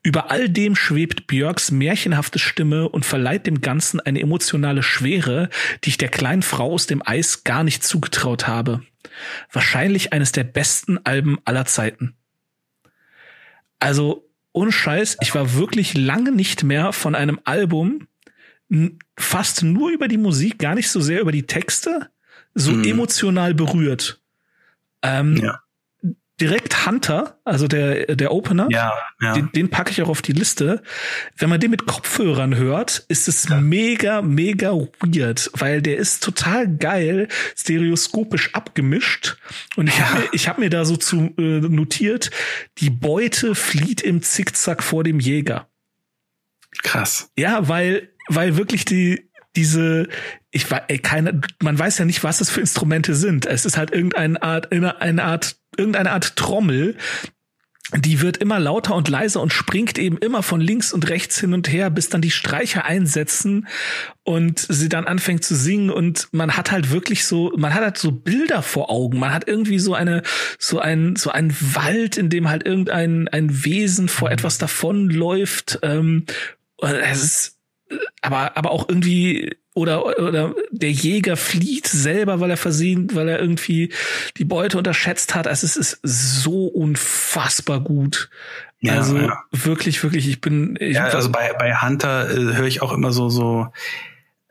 Über 0.01 0.29
all 0.29 0.49
dem 0.49 0.75
schwebt 0.75 1.25
Björks 1.25 1.71
märchenhafte 1.71 2.37
Stimme 2.37 2.89
und 2.89 3.05
verleiht 3.05 3.47
dem 3.47 3.61
Ganzen 3.61 4.01
eine 4.01 4.19
emotionale 4.19 4.83
Schwere, 4.83 5.47
die 5.85 5.89
ich 5.89 5.97
der 5.97 6.09
kleinen 6.09 6.41
Frau 6.41 6.73
aus 6.73 6.85
dem 6.85 7.01
Eis 7.05 7.45
gar 7.45 7.63
nicht 7.63 7.85
zugetraut 7.85 8.47
habe. 8.47 8.81
Wahrscheinlich 9.53 10.11
eines 10.11 10.33
der 10.33 10.43
besten 10.43 10.97
Alben 11.05 11.37
aller 11.45 11.63
Zeiten. 11.63 12.17
Also, 13.79 14.29
ohne 14.51 14.73
Scheiß, 14.73 15.17
ich 15.21 15.33
war 15.33 15.53
wirklich 15.53 15.93
lange 15.93 16.33
nicht 16.33 16.63
mehr 16.63 16.91
von 16.91 17.15
einem 17.15 17.39
Album, 17.45 18.07
fast 19.17 19.63
nur 19.63 19.91
über 19.91 20.07
die 20.07 20.17
Musik, 20.17 20.59
gar 20.59 20.75
nicht 20.75 20.89
so 20.89 21.01
sehr 21.01 21.21
über 21.21 21.31
die 21.31 21.45
Texte, 21.45 22.09
so 22.53 22.71
mhm. 22.71 22.83
emotional 22.83 23.53
berührt. 23.53 24.21
Ähm, 25.01 25.37
ja. 25.37 25.59
Direkt 26.41 26.87
Hunter, 26.87 27.39
also 27.45 27.67
der, 27.67 28.15
der 28.15 28.31
Opener, 28.31 28.67
ja, 28.71 28.91
ja. 29.21 29.33
Den, 29.33 29.51
den 29.51 29.69
packe 29.69 29.91
ich 29.91 30.01
auch 30.01 30.09
auf 30.09 30.23
die 30.23 30.31
Liste. 30.31 30.81
Wenn 31.37 31.49
man 31.49 31.59
den 31.59 31.69
mit 31.69 31.85
Kopfhörern 31.85 32.55
hört, 32.55 33.05
ist 33.07 33.27
es 33.27 33.47
mega, 33.49 34.23
mega 34.23 34.71
weird, 34.99 35.51
weil 35.53 35.83
der 35.83 35.97
ist 35.97 36.23
total 36.23 36.67
geil, 36.75 37.27
stereoskopisch 37.55 38.55
abgemischt. 38.55 39.37
Und 39.75 39.87
ich 39.87 40.01
habe 40.01 40.21
mir, 40.21 40.29
ich 40.31 40.47
hab 40.47 40.57
mir 40.57 40.71
da 40.71 40.85
so 40.85 40.97
zu 40.97 41.33
äh, 41.37 41.59
notiert, 41.59 42.31
die 42.79 42.89
Beute 42.89 43.53
flieht 43.53 44.01
im 44.01 44.23
Zickzack 44.23 44.81
vor 44.81 45.03
dem 45.03 45.19
Jäger. 45.19 45.69
Krass. 46.81 47.31
Ja, 47.37 47.67
weil 47.67 48.09
weil 48.27 48.57
wirklich 48.57 48.85
die 48.85 49.29
diese 49.55 50.07
ich 50.51 50.69
war 50.71 50.83
ey, 50.89 50.99
keine 50.99 51.41
man 51.61 51.77
weiß 51.77 51.97
ja 51.99 52.05
nicht 52.05 52.23
was 52.23 52.39
das 52.39 52.49
für 52.49 52.61
Instrumente 52.61 53.15
sind 53.15 53.45
es 53.45 53.65
ist 53.65 53.77
halt 53.77 53.91
irgendeine 53.91 54.41
Art 54.41 54.71
eine 54.71 55.23
Art 55.23 55.57
irgendeine 55.77 56.11
Art 56.11 56.35
Trommel 56.35 56.95
die 57.95 58.21
wird 58.21 58.37
immer 58.37 58.59
lauter 58.59 58.95
und 58.95 59.07
leiser 59.07 59.41
und 59.41 59.53
springt 59.53 59.99
eben 59.99 60.17
immer 60.17 60.41
von 60.41 60.61
links 60.61 60.93
und 60.93 61.09
rechts 61.09 61.39
hin 61.39 61.53
und 61.53 61.71
her, 61.71 61.89
bis 61.89 62.09
dann 62.09 62.21
die 62.21 62.31
Streicher 62.31 62.85
einsetzen 62.85 63.67
und 64.23 64.59
sie 64.59 64.89
dann 64.89 65.05
anfängt 65.05 65.43
zu 65.43 65.55
singen 65.55 65.89
und 65.89 66.27
man 66.31 66.55
hat 66.55 66.71
halt 66.71 66.91
wirklich 66.91 67.25
so, 67.25 67.51
man 67.57 67.73
hat 67.73 67.83
halt 67.83 67.97
so 67.97 68.11
Bilder 68.11 68.61
vor 68.61 68.89
Augen. 68.89 69.19
Man 69.19 69.33
hat 69.33 69.47
irgendwie 69.47 69.79
so 69.79 69.93
eine, 69.93 70.23
so 70.57 70.79
ein, 70.79 71.15
so 71.15 71.29
ein 71.29 71.55
Wald, 71.59 72.17
in 72.17 72.29
dem 72.29 72.49
halt 72.49 72.65
irgendein 72.65 73.27
ein 73.27 73.65
Wesen 73.65 74.07
vor 74.07 74.31
etwas 74.31 74.57
davonläuft. 74.57 75.79
Ähm, 75.83 76.25
es 76.81 77.23
ist 77.23 77.57
aber, 78.21 78.57
aber 78.57 78.71
auch 78.71 78.87
irgendwie 78.87 79.55
oder, 79.75 80.19
oder 80.19 80.53
der 80.71 80.91
Jäger 80.91 81.35
flieht 81.35 81.87
selber, 81.87 82.39
weil 82.39 82.51
er 82.51 82.57
versehen, 82.57 83.09
weil 83.13 83.27
er 83.27 83.39
irgendwie 83.39 83.91
die 84.37 84.45
Beute 84.45 84.77
unterschätzt 84.77 85.33
hat. 85.33 85.47
Also 85.47 85.65
es 85.65 85.75
ist 85.75 85.99
so 86.03 86.67
unfassbar 86.67 87.79
gut. 87.79 88.29
Ja, 88.81 88.95
also 88.95 89.17
ja. 89.17 89.43
wirklich, 89.51 90.03
wirklich, 90.03 90.27
ich 90.27 90.41
bin. 90.41 90.77
Ich 90.79 90.95
ja, 90.95 91.05
also 91.05 91.31
bei, 91.31 91.53
bei 91.57 91.73
Hunter 91.75 92.29
äh, 92.29 92.55
höre 92.55 92.67
ich 92.67 92.81
auch 92.81 92.91
immer 92.91 93.11
so, 93.11 93.29
so 93.29 93.67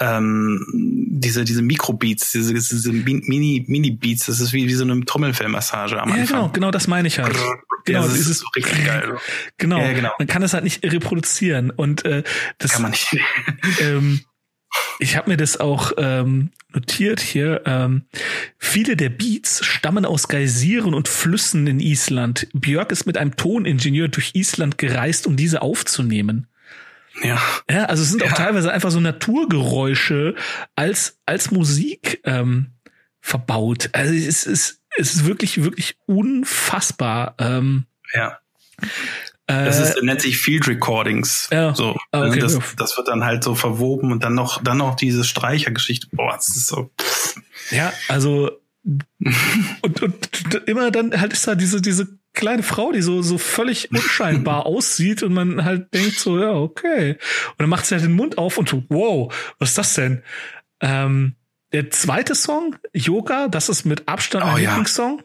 ähm, 0.01 0.65
diese, 0.75 1.45
diese 1.45 1.63
Mikrobeats, 1.63 2.33
diese, 2.33 2.53
diese 2.55 2.93
Mini, 2.93 3.65
Mini-Beats, 3.69 4.27
das 4.27 4.41
ist 4.41 4.53
wie, 4.53 4.67
wie 4.67 4.75
so 4.75 4.85
eine 4.85 5.05
Trommelfellmassage 5.05 6.01
am 6.01 6.11
Anfang. 6.11 6.19
Ja, 6.19 6.25
genau, 6.25 6.49
genau 6.49 6.71
das 6.71 6.89
meine 6.89 7.07
ich 7.07 7.21
halt. 7.21 7.37
Genau, 7.85 8.03
das 8.03 8.19
ist 8.19 8.39
so 8.39 8.47
richtig 8.57 8.85
geil. 8.87 9.19
Genau, 9.59 9.79
ja, 9.81 9.93
genau, 9.93 10.11
man 10.19 10.29
kann 10.29 10.43
es 10.43 10.55
halt 10.55 10.65
nicht 10.65 10.85
reproduzieren 10.85 11.71
und 11.71 12.05
äh, 12.05 12.23
das 12.59 12.73
kann 12.73 12.83
man 12.83 12.91
nicht. 12.93 13.09
ähm, 13.81 14.21
ich 14.99 15.17
habe 15.17 15.31
mir 15.31 15.37
das 15.37 15.59
auch 15.59 15.93
ähm, 15.99 16.51
notiert 16.73 17.21
hier. 17.21 17.63
Ähm, 17.67 18.07
viele 18.59 18.97
der 18.97 19.11
Beats 19.11 19.65
stammen 19.65 20.05
aus 20.05 20.29
Geysiren 20.29 20.95
und 20.95 21.09
Flüssen 21.09 21.67
in 21.67 21.81
Island. 21.81 22.49
Björk 22.55 22.93
ist 22.93 23.05
mit 23.05 23.19
einem 23.19 23.37
Toningenieur 23.37 24.09
durch 24.09 24.35
Island 24.35 24.79
gereist, 24.79 25.27
um 25.27 25.37
diese 25.37 25.63
aufzunehmen. 25.63 26.47
Ja. 27.23 27.41
Ja, 27.71 27.85
also 27.87 28.03
es 28.03 28.11
sind 28.11 28.23
ja. 28.23 28.29
auch 28.29 28.33
teilweise 28.33 28.73
einfach 28.73 28.91
so 28.91 29.01
Naturgeräusche 29.01 30.35
als, 30.75 31.19
als 31.27 31.51
Musik 31.51 32.21
ähm, 32.25 32.69
verbaut. 33.21 33.91
Also 33.93 34.15
es 34.15 34.45
ist, 34.45 34.82
es 34.99 35.15
ist 35.15 35.27
wirklich, 35.27 35.63
wirklich 35.63 35.97
unfassbar. 36.07 37.35
Ähm, 37.39 37.87
ja. 38.15 38.39
Das 39.47 39.79
ist, 39.79 39.97
äh, 39.97 40.05
nennt 40.05 40.21
sich 40.21 40.39
Field 40.39 40.67
Recordings. 40.69 41.49
Ja. 41.51 41.75
So. 41.75 41.97
Ah, 42.11 42.21
also 42.21 42.31
okay. 42.31 42.41
das, 42.41 42.59
das 42.77 42.97
wird 42.97 43.09
dann 43.09 43.25
halt 43.25 43.45
so 43.45 43.55
verwoben 43.55 44.13
und 44.13 44.25
dann 44.25 44.35
noch, 44.35 44.63
dann 44.63 44.79
noch 44.79 44.95
diese 44.97 45.25
Streichergeschichte. 45.25 46.09
Boah, 46.13 46.35
das 46.35 46.49
ist 46.49 46.69
so. 46.69 46.91
Ja, 47.71 47.93
also 48.09 48.51
und, 49.83 50.03
und 50.03 50.29
immer 50.67 50.91
dann 50.91 51.21
halt 51.21 51.33
ist 51.33 51.47
da 51.47 51.55
diese, 51.55 51.81
diese 51.81 52.19
kleine 52.33 52.63
Frau, 52.63 52.93
die 52.93 53.03
so, 53.03 53.23
so 53.23 53.39
völlig 53.39 53.91
unscheinbar 53.93 54.67
aussieht 54.67 55.23
und 55.23 55.35
man 55.35 55.65
halt 55.65 55.93
denkt 55.95 56.19
so, 56.19 56.39
ja, 56.41 56.53
okay. 56.53 57.13
Und 57.51 57.61
dann 57.61 57.69
macht 57.69 57.87
sie 57.87 57.95
halt 57.95 58.05
den 58.05 58.13
Mund 58.13 58.39
auf 58.39 58.59
und 58.59 58.69
so, 58.69 58.83
wow, 58.89 59.33
was 59.59 59.71
ist 59.71 59.79
das 59.79 59.95
denn? 59.95 60.23
Ähm, 60.81 61.37
der 61.73 61.91
zweite 61.91 62.35
Song, 62.35 62.77
Yoga, 62.93 63.49
das 63.49 63.69
ist 63.69 63.85
mit 63.85 64.09
Abstand 64.09 64.45
mein 64.45 64.55
oh, 64.55 64.59
Lieblingssong. 64.59 65.23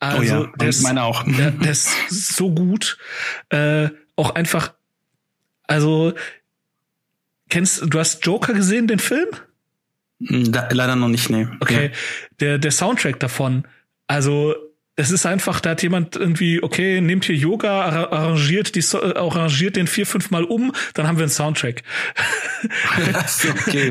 Also, 0.00 0.18
oh 0.18 0.22
ja, 0.22 0.52
der 0.58 0.68
ist, 0.68 0.82
meine 0.82 1.02
auch. 1.02 1.24
Der, 1.24 1.50
der 1.50 1.70
ist 1.70 1.88
so 2.08 2.50
gut. 2.50 2.98
Äh, 3.50 3.88
auch 4.16 4.34
einfach, 4.34 4.74
also, 5.64 6.12
kennst 7.48 7.82
du 7.86 7.98
hast 7.98 8.24
Joker 8.24 8.52
gesehen, 8.54 8.86
den 8.86 8.98
Film? 8.98 9.28
Hm, 10.26 10.52
da, 10.52 10.68
leider 10.70 10.96
noch 10.96 11.08
nicht, 11.08 11.30
nee. 11.30 11.46
Okay. 11.60 11.86
Ja. 11.86 11.98
Der, 12.40 12.58
der 12.58 12.70
Soundtrack 12.70 13.20
davon, 13.20 13.66
also 14.06 14.54
es 14.96 15.10
ist 15.10 15.26
einfach, 15.26 15.60
da 15.60 15.70
hat 15.70 15.82
jemand 15.82 16.14
irgendwie, 16.14 16.62
okay, 16.62 17.00
nehmt 17.00 17.24
hier 17.24 17.34
Yoga, 17.34 17.82
arrangiert 17.82 18.74
die, 18.76 18.80
äh, 18.80 19.14
arrangiert 19.16 19.76
den 19.76 19.88
vier, 19.88 20.06
fünf 20.06 20.30
Mal 20.30 20.44
um, 20.44 20.72
dann 20.94 21.08
haben 21.08 21.16
wir 21.16 21.24
einen 21.24 21.30
Soundtrack. 21.30 21.82
okay. 23.58 23.90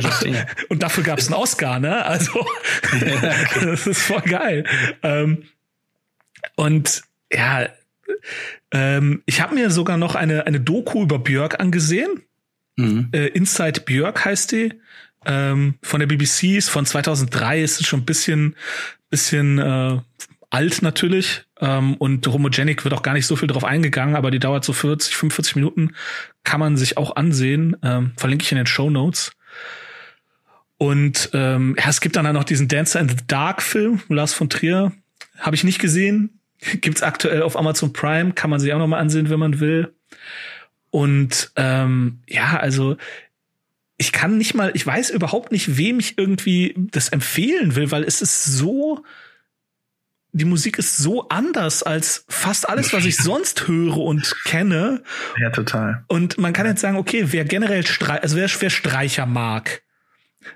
Und 0.70 0.82
dafür 0.82 1.04
gab 1.04 1.20
es 1.20 1.28
einen 1.28 1.36
Oscar, 1.36 1.80
ne? 1.80 2.06
Also, 2.06 2.45
das 3.62 3.86
ist 3.86 4.01
voll 4.01 4.22
geil. 4.22 4.66
Ähm, 5.01 5.43
und 6.56 7.01
ja, 7.32 7.68
ähm, 8.72 9.24
ich 9.26 9.41
habe 9.41 9.56
mir 9.56 9.72
sogar 9.72 9.97
noch 9.97 10.16
eine, 10.16 10.47
eine 10.47 10.62
Doku 10.62 11.04
über 11.04 11.20
Björk 11.20 11.60
angesehen. 11.60 12.22
Mhm. 12.78 13.10
Äh, 13.12 13.28
Inside 13.28 13.82
Björk 13.82 14.24
heißt 14.24 14.54
die. 14.54 14.74
Ähm, 15.26 15.76
von 15.82 15.99
der 15.99 16.08
BBC 16.08 16.58
ist 16.58 16.70
von 16.70 16.86
2003, 16.86 17.62
ist 17.62 17.86
schon 17.86 18.01
ein 18.01 18.06
bisschen, 18.06 18.56
bisschen 19.10 19.58
äh, 19.58 19.99
alt 20.54 20.82
natürlich 20.82 21.45
ähm, 21.60 21.95
und 21.95 22.28
Homogenic 22.28 22.84
wird 22.84 22.93
auch 22.93 23.01
gar 23.01 23.14
nicht 23.14 23.26
so 23.26 23.36
viel 23.36 23.47
drauf 23.47 23.64
eingegangen, 23.64 24.16
aber 24.16 24.30
die 24.30 24.39
dauert 24.39 24.64
so 24.64 24.72
40, 24.72 25.16
45 25.16 25.56
Minuten, 25.56 25.95
kann 26.43 26.60
man 26.60 26.78
sich 26.78 26.97
auch 26.97 27.16
ansehen, 27.16 27.76
ähm, 27.82 28.14
verlinke 28.18 28.43
ich 28.43 28.51
in 28.51 28.58
den 28.58 28.68
Show 28.68 28.89
Notes. 28.89 29.32
Und 30.78 31.30
ähm, 31.34 31.76
es 31.78 32.01
gibt 32.01 32.16
dann 32.16 32.32
noch 32.34 32.43
diesen 32.43 32.68
Dancer 32.68 32.99
in 32.99 33.10
the 33.10 33.16
Dark 33.26 33.62
Film, 33.62 34.01
Lars 34.10 34.34
von 34.34 34.49
Trier. 34.49 34.91
Habe 35.39 35.56
ich 35.56 35.64
nicht 35.64 35.80
gesehen. 35.80 36.39
Gibt's 36.82 37.01
aktuell 37.01 37.41
auf 37.41 37.58
Amazon 37.58 37.93
Prime, 37.93 38.34
kann 38.34 38.49
man 38.49 38.60
sich 38.60 38.74
auch 38.74 38.80
noch 38.80 38.88
mal 38.88 38.99
ansehen, 38.99 39.30
wenn 39.30 39.39
man 39.39 39.60
will. 39.60 39.93
Und 40.91 41.51
ähm, 41.56 42.20
ja, 42.28 42.58
also 42.58 42.97
ich 43.97 44.12
kann 44.12 44.38
nicht 44.38 44.54
mal, 44.54 44.72
ich 44.76 44.86
weiß 44.86 45.10
überhaupt 45.10 45.51
nicht, 45.51 45.78
wem 45.78 45.99
ich 45.99 46.18
irgendwie 46.18 46.76
das 46.78 47.10
empfehlen 47.10 47.76
will, 47.76 47.89
weil 47.89 48.04
es 48.04 48.22
ist 48.22 48.43
so, 48.43 49.04
die 50.34 50.46
Musik 50.46 50.80
ist 50.80 50.98
so 50.98 51.30
anders 51.30 51.84
als 51.84 52.26
fast 52.28 52.68
alles, 52.68 52.92
was 52.92 53.06
ich 53.06 53.18
sonst 53.18 53.68
höre 53.68 53.98
und 53.98 54.36
kenne. 54.46 55.04
Ja, 55.40 55.52
total. 55.52 56.04
Und 56.08 56.40
man 56.40 56.54
kann 56.54 56.66
jetzt 56.66 56.82
sagen, 56.82 56.98
okay, 56.98 57.28
wer 57.28 57.46
generell 57.46 57.86
Streich, 57.86 58.22
also 58.22 58.36
wer, 58.36 58.50
wer 58.60 58.70
Streicher 58.70 59.28
mag, 59.28 59.84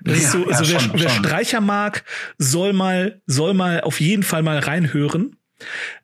das 0.02 0.18
ja, 0.18 0.24
ist 0.24 0.32
so, 0.32 0.46
also 0.46 0.64
ja, 0.64 0.70
wer, 0.70 0.80
schon, 0.80 1.00
wer 1.00 1.08
schon. 1.08 1.24
Streicher 1.24 1.60
mag, 1.60 2.04
soll 2.38 2.72
mal, 2.72 3.22
soll 3.26 3.54
mal 3.54 3.80
auf 3.80 4.00
jeden 4.00 4.24
Fall 4.24 4.42
mal 4.42 4.58
reinhören. 4.58 5.36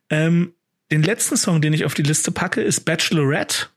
Ähm, 0.09 0.53
den 0.91 1.03
letzten 1.03 1.35
Song, 1.35 1.61
den 1.61 1.73
ich 1.73 1.85
auf 1.85 1.93
die 1.93 2.03
Liste 2.03 2.31
packe, 2.31 2.61
ist 2.61 2.81
Bachelorette. 2.81 3.67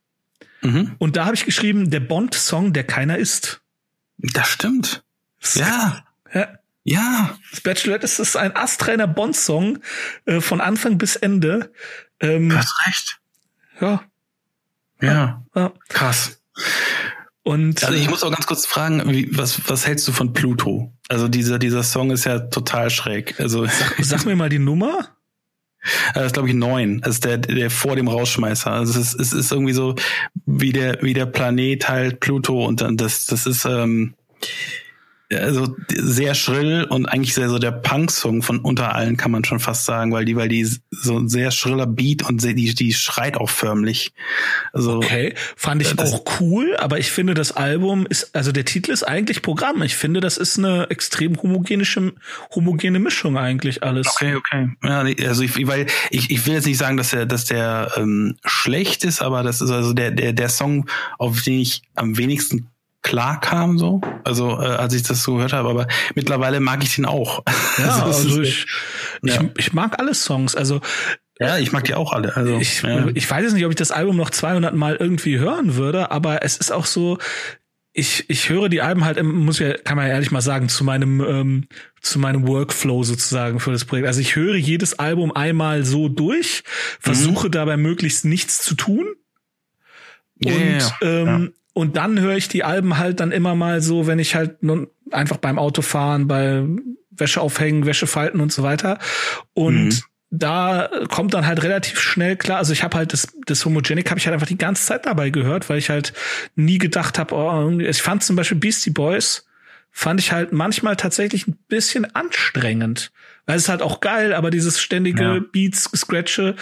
Mhm. 0.63 0.95
Und 0.99 1.17
da 1.17 1.25
habe 1.25 1.35
ich 1.35 1.45
geschrieben, 1.45 1.91
der 1.91 2.01
Bond-Song, 2.01 2.73
der 2.73 2.85
keiner 2.85 3.19
ist. 3.19 3.63
Das 4.19 4.49
stimmt. 4.49 5.05
Ja. 5.55 6.05
ja. 6.33 6.58
Ja. 6.89 7.39
Das 7.51 7.61
Bachelorette 7.61 8.07
ist, 8.07 8.19
ist 8.19 8.37
ein 8.37 8.57
astreiner 8.57 9.07
Bond-Song 9.07 9.81
äh, 10.25 10.41
von 10.41 10.63
Anfang 10.63 10.97
bis 10.97 11.17
Ende. 11.17 11.71
Ähm, 12.19 12.49
du 12.49 12.57
hast 12.57 12.75
recht. 12.87 13.21
Ja. 13.81 14.03
Ja. 15.03 15.45
ja. 15.55 15.73
Krass. 15.91 16.41
Und, 17.43 17.85
also 17.85 17.95
ich 17.95 18.09
muss 18.09 18.23
auch 18.25 18.31
ganz 18.31 18.47
kurz 18.47 18.65
fragen, 18.65 19.03
wie, 19.11 19.29
was, 19.37 19.69
was 19.69 19.87
hältst 19.87 20.09
du 20.09 20.13
von 20.13 20.33
Pluto? 20.33 20.93
Also 21.09 21.29
dieser, 21.29 21.59
dieser 21.59 21.83
Song 21.83 22.11
ist 22.11 22.25
ja 22.25 22.39
total 22.39 22.89
schräg. 22.89 23.39
Also 23.39 23.67
sag, 23.67 23.97
sag 24.01 24.25
mir 24.25 24.35
mal 24.35 24.49
die 24.49 24.59
Nummer. 24.59 25.09
Das 26.15 26.27
ist, 26.27 26.33
glaube 26.33 26.49
ich, 26.49 26.55
neun. 26.55 27.03
Das 27.03 27.17
ist 27.17 27.25
der, 27.25 27.37
der 27.37 27.71
vor 27.71 27.97
dem 27.97 28.09
Rausschmeißer. 28.09 28.71
Also 28.71 28.99
es 28.99 29.15
ist, 29.15 29.21
es 29.21 29.33
ist 29.35 29.53
irgendwie 29.53 29.75
so, 29.75 29.95
wie 30.47 30.73
der, 30.73 31.03
wie 31.03 31.13
der 31.13 31.27
Planet 31.27 31.89
halt 31.89 32.21
Pluto 32.21 32.67
und 32.67 32.81
dann 32.81 32.97
das, 32.97 33.27
das 33.27 33.47
ist, 33.47 33.67
ähm, 33.67 34.15
also 35.33 35.77
sehr 35.95 36.35
schrill 36.35 36.85
und 36.85 37.07
eigentlich 37.07 37.35
sehr 37.35 37.51
so 37.51 37.59
der 37.59 37.71
Punk-Song 37.71 38.43
von 38.43 38.61
unter 38.61 38.95
allen 38.95 39.17
kann 39.17 39.31
man 39.31 39.45
schon 39.45 39.61
fast 39.61 39.85
sagen, 39.85 40.13
weil 40.13 40.25
die, 40.25 40.37
weil 40.37 40.49
die 40.49 40.67
so 40.91 41.19
ein 41.19 41.29
sehr 41.29 41.51
schriller 41.51 41.87
Beat 41.87 42.27
und 42.29 42.43
die, 42.43 42.75
die 42.75 42.93
schreit 42.95 43.37
auch 43.37 43.51
förmlich. 43.51 44.13
Also, 44.73 44.97
okay, 44.97 45.35
fand 45.57 45.83
ich 45.83 45.99
auch 45.99 46.25
cool, 46.41 46.77
aber 46.79 46.99
ich 46.99 47.11
finde 47.11 47.35
das 47.35 47.53
Album 47.53 48.07
ist, 48.07 48.35
also 48.35 48.53
der 48.53 48.65
Titel 48.65 48.91
ist 48.91 49.03
eigentlich 49.03 49.43
Programm. 49.43 49.83
Ich 49.83 49.97
finde, 49.97 50.21
das 50.21 50.39
ist 50.39 50.59
eine 50.59 50.89
extrem 50.89 51.41
homogenische, 51.43 52.15
homogene 52.55 52.99
Mischung 52.99 53.37
eigentlich 53.37 53.83
alles. 53.83 54.07
Okay, 54.09 54.35
okay. 54.35 54.71
Ja, 54.83 55.01
also 55.29 55.43
ich, 55.43 55.67
weil 55.67 55.87
ich, 56.11 56.31
ich 56.31 56.47
will 56.47 56.55
jetzt 56.55 56.67
nicht 56.67 56.79
sagen, 56.79 56.97
dass 56.97 57.11
der, 57.11 57.27
dass 57.27 57.45
der 57.45 57.93
ähm, 57.97 58.37
schlecht 58.45 59.05
ist, 59.05 59.21
aber 59.21 59.43
das 59.43 59.61
ist 59.61 59.71
also 59.71 59.93
der, 59.93 60.11
der, 60.11 60.33
der 60.33 60.49
Song, 60.49 60.89
auf 61.19 61.43
den 61.43 61.61
ich 61.61 61.83
am 61.95 62.17
wenigsten 62.17 62.69
klar 63.09 63.41
kam 63.41 63.79
so, 63.79 64.03
also 64.23 64.61
äh, 64.61 64.67
als 64.67 64.93
ich 64.93 65.03
das 65.03 65.23
so 65.23 65.37
gehört 65.37 65.55
habe, 65.55 65.69
aber 65.71 65.87
mittlerweile 66.15 66.61
mag 66.61 66.83
ich 66.83 66.95
den 66.95 67.07
auch. 67.07 67.43
Ja, 67.79 68.03
also, 68.05 68.29
also 68.29 68.43
ich, 68.43 68.67
ja. 69.23 69.41
ich, 69.41 69.51
ich 69.57 69.73
mag 69.73 69.99
alle 69.99 70.15
Songs, 70.15 70.55
also 70.55 70.81
ja, 71.41 71.57
ich 71.57 71.73
mag 71.73 71.85
die 71.85 71.95
auch 71.95 72.13
alle. 72.13 72.37
Also, 72.37 72.59
ich, 72.59 72.83
ja. 72.83 73.07
ich 73.15 73.31
weiß 73.31 73.45
jetzt 73.45 73.53
nicht, 73.55 73.65
ob 73.65 73.71
ich 73.71 73.77
das 73.77 73.93
Album 73.93 74.17
noch 74.17 74.31
200 74.31 74.75
Mal 74.75 74.97
irgendwie 74.97 75.39
hören 75.39 75.77
würde, 75.77 76.11
aber 76.11 76.43
es 76.43 76.57
ist 76.57 76.73
auch 76.73 76.85
so, 76.85 77.19
ich, 77.93 78.29
ich 78.29 78.49
höre 78.51 78.69
die 78.69 78.83
Alben 78.83 79.05
halt, 79.05 79.23
muss 79.23 79.59
ja, 79.59 79.73
kann 79.73 79.97
man 79.97 80.07
ja 80.07 80.13
ehrlich 80.13 80.31
mal 80.31 80.41
sagen, 80.41 80.69
zu 80.69 80.85
meinem, 80.85 81.21
ähm, 81.21 81.69
zu 82.01 82.19
meinem 82.19 82.47
Workflow 82.47 83.05
sozusagen 83.05 83.61
für 83.61 83.73
das 83.73 83.85
Projekt. 83.85 84.07
Also 84.07 84.21
ich 84.21 84.37
höre 84.37 84.57
jedes 84.57 84.99
Album 84.99 85.33
einmal 85.33 85.85
so 85.85 86.09
durch, 86.09 86.63
versuche 87.01 87.47
mhm. 87.47 87.53
dabei 87.53 87.77
möglichst 87.77 88.25
nichts 88.25 88.63
zu 88.63 88.75
tun. 88.75 89.07
Und 90.45 90.53
yeah, 90.53 90.93
ähm, 91.01 91.55
und 91.79 91.97
dann 91.97 92.19
höre 92.19 92.35
ich 92.35 92.49
die 92.49 92.65
Alben 92.65 92.99
halt 92.99 93.21
dann 93.21 93.31
immer 93.31 93.55
mal 93.55 93.81
so, 93.81 94.09
wenn 94.09 94.19
ich 94.19 94.35
halt 94.35 94.65
nun 94.65 94.89
einfach 95.13 95.37
beim 95.37 95.61
Autofahren, 95.61 96.27
bei 96.27 96.65
Wäsche 97.13 97.41
aufhängen, 97.41 97.87
Wäsche 97.87 98.09
falten 98.09 98.41
und 98.41 98.53
so 98.53 98.65
weiter. 98.65 98.99
Und 99.55 99.85
mhm. 99.85 100.03
da 100.31 100.91
kommt 101.09 101.35
dann 101.35 101.47
halt 101.47 101.63
relativ 101.63 102.01
schnell 102.01 102.35
klar, 102.35 102.59
also 102.59 102.73
ich 102.73 102.83
habe 102.83 102.97
halt 102.97 103.13
das, 103.13 103.29
das 103.47 103.65
Homogenic 103.65 104.11
habe 104.11 104.19
ich 104.19 104.27
halt 104.27 104.35
einfach 104.35 104.49
die 104.49 104.59
ganze 104.59 104.87
Zeit 104.87 105.07
dabei 105.07 105.31
gehört, 105.31 105.71
weil 105.71 105.79
ich 105.79 105.89
halt 105.89 106.15
nie 106.57 106.79
gedacht 106.79 107.17
habe, 107.17 107.37
oh, 107.37 107.79
ich 107.79 108.03
fand 108.03 108.25
zum 108.25 108.35
Beispiel 108.35 108.59
Beastie 108.59 108.91
Boys, 108.91 109.47
fand 109.93 110.19
ich 110.19 110.33
halt 110.33 110.51
manchmal 110.51 110.97
tatsächlich 110.97 111.47
ein 111.47 111.57
bisschen 111.69 112.13
anstrengend. 112.13 113.13
Weil 113.47 113.55
es 113.55 113.63
ist 113.63 113.69
halt 113.69 113.83
auch 113.83 114.01
geil, 114.01 114.35
aber 114.35 114.51
dieses 114.51 114.81
ständige 114.81 115.23
ja. 115.23 115.41
Beats, 115.53 115.85
Scratche 115.95 116.57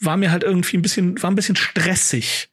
war 0.00 0.16
mir 0.16 0.32
halt 0.32 0.42
irgendwie 0.42 0.76
ein 0.76 0.82
bisschen, 0.82 1.22
war 1.22 1.30
ein 1.30 1.36
bisschen 1.36 1.54
stressig. 1.54 2.50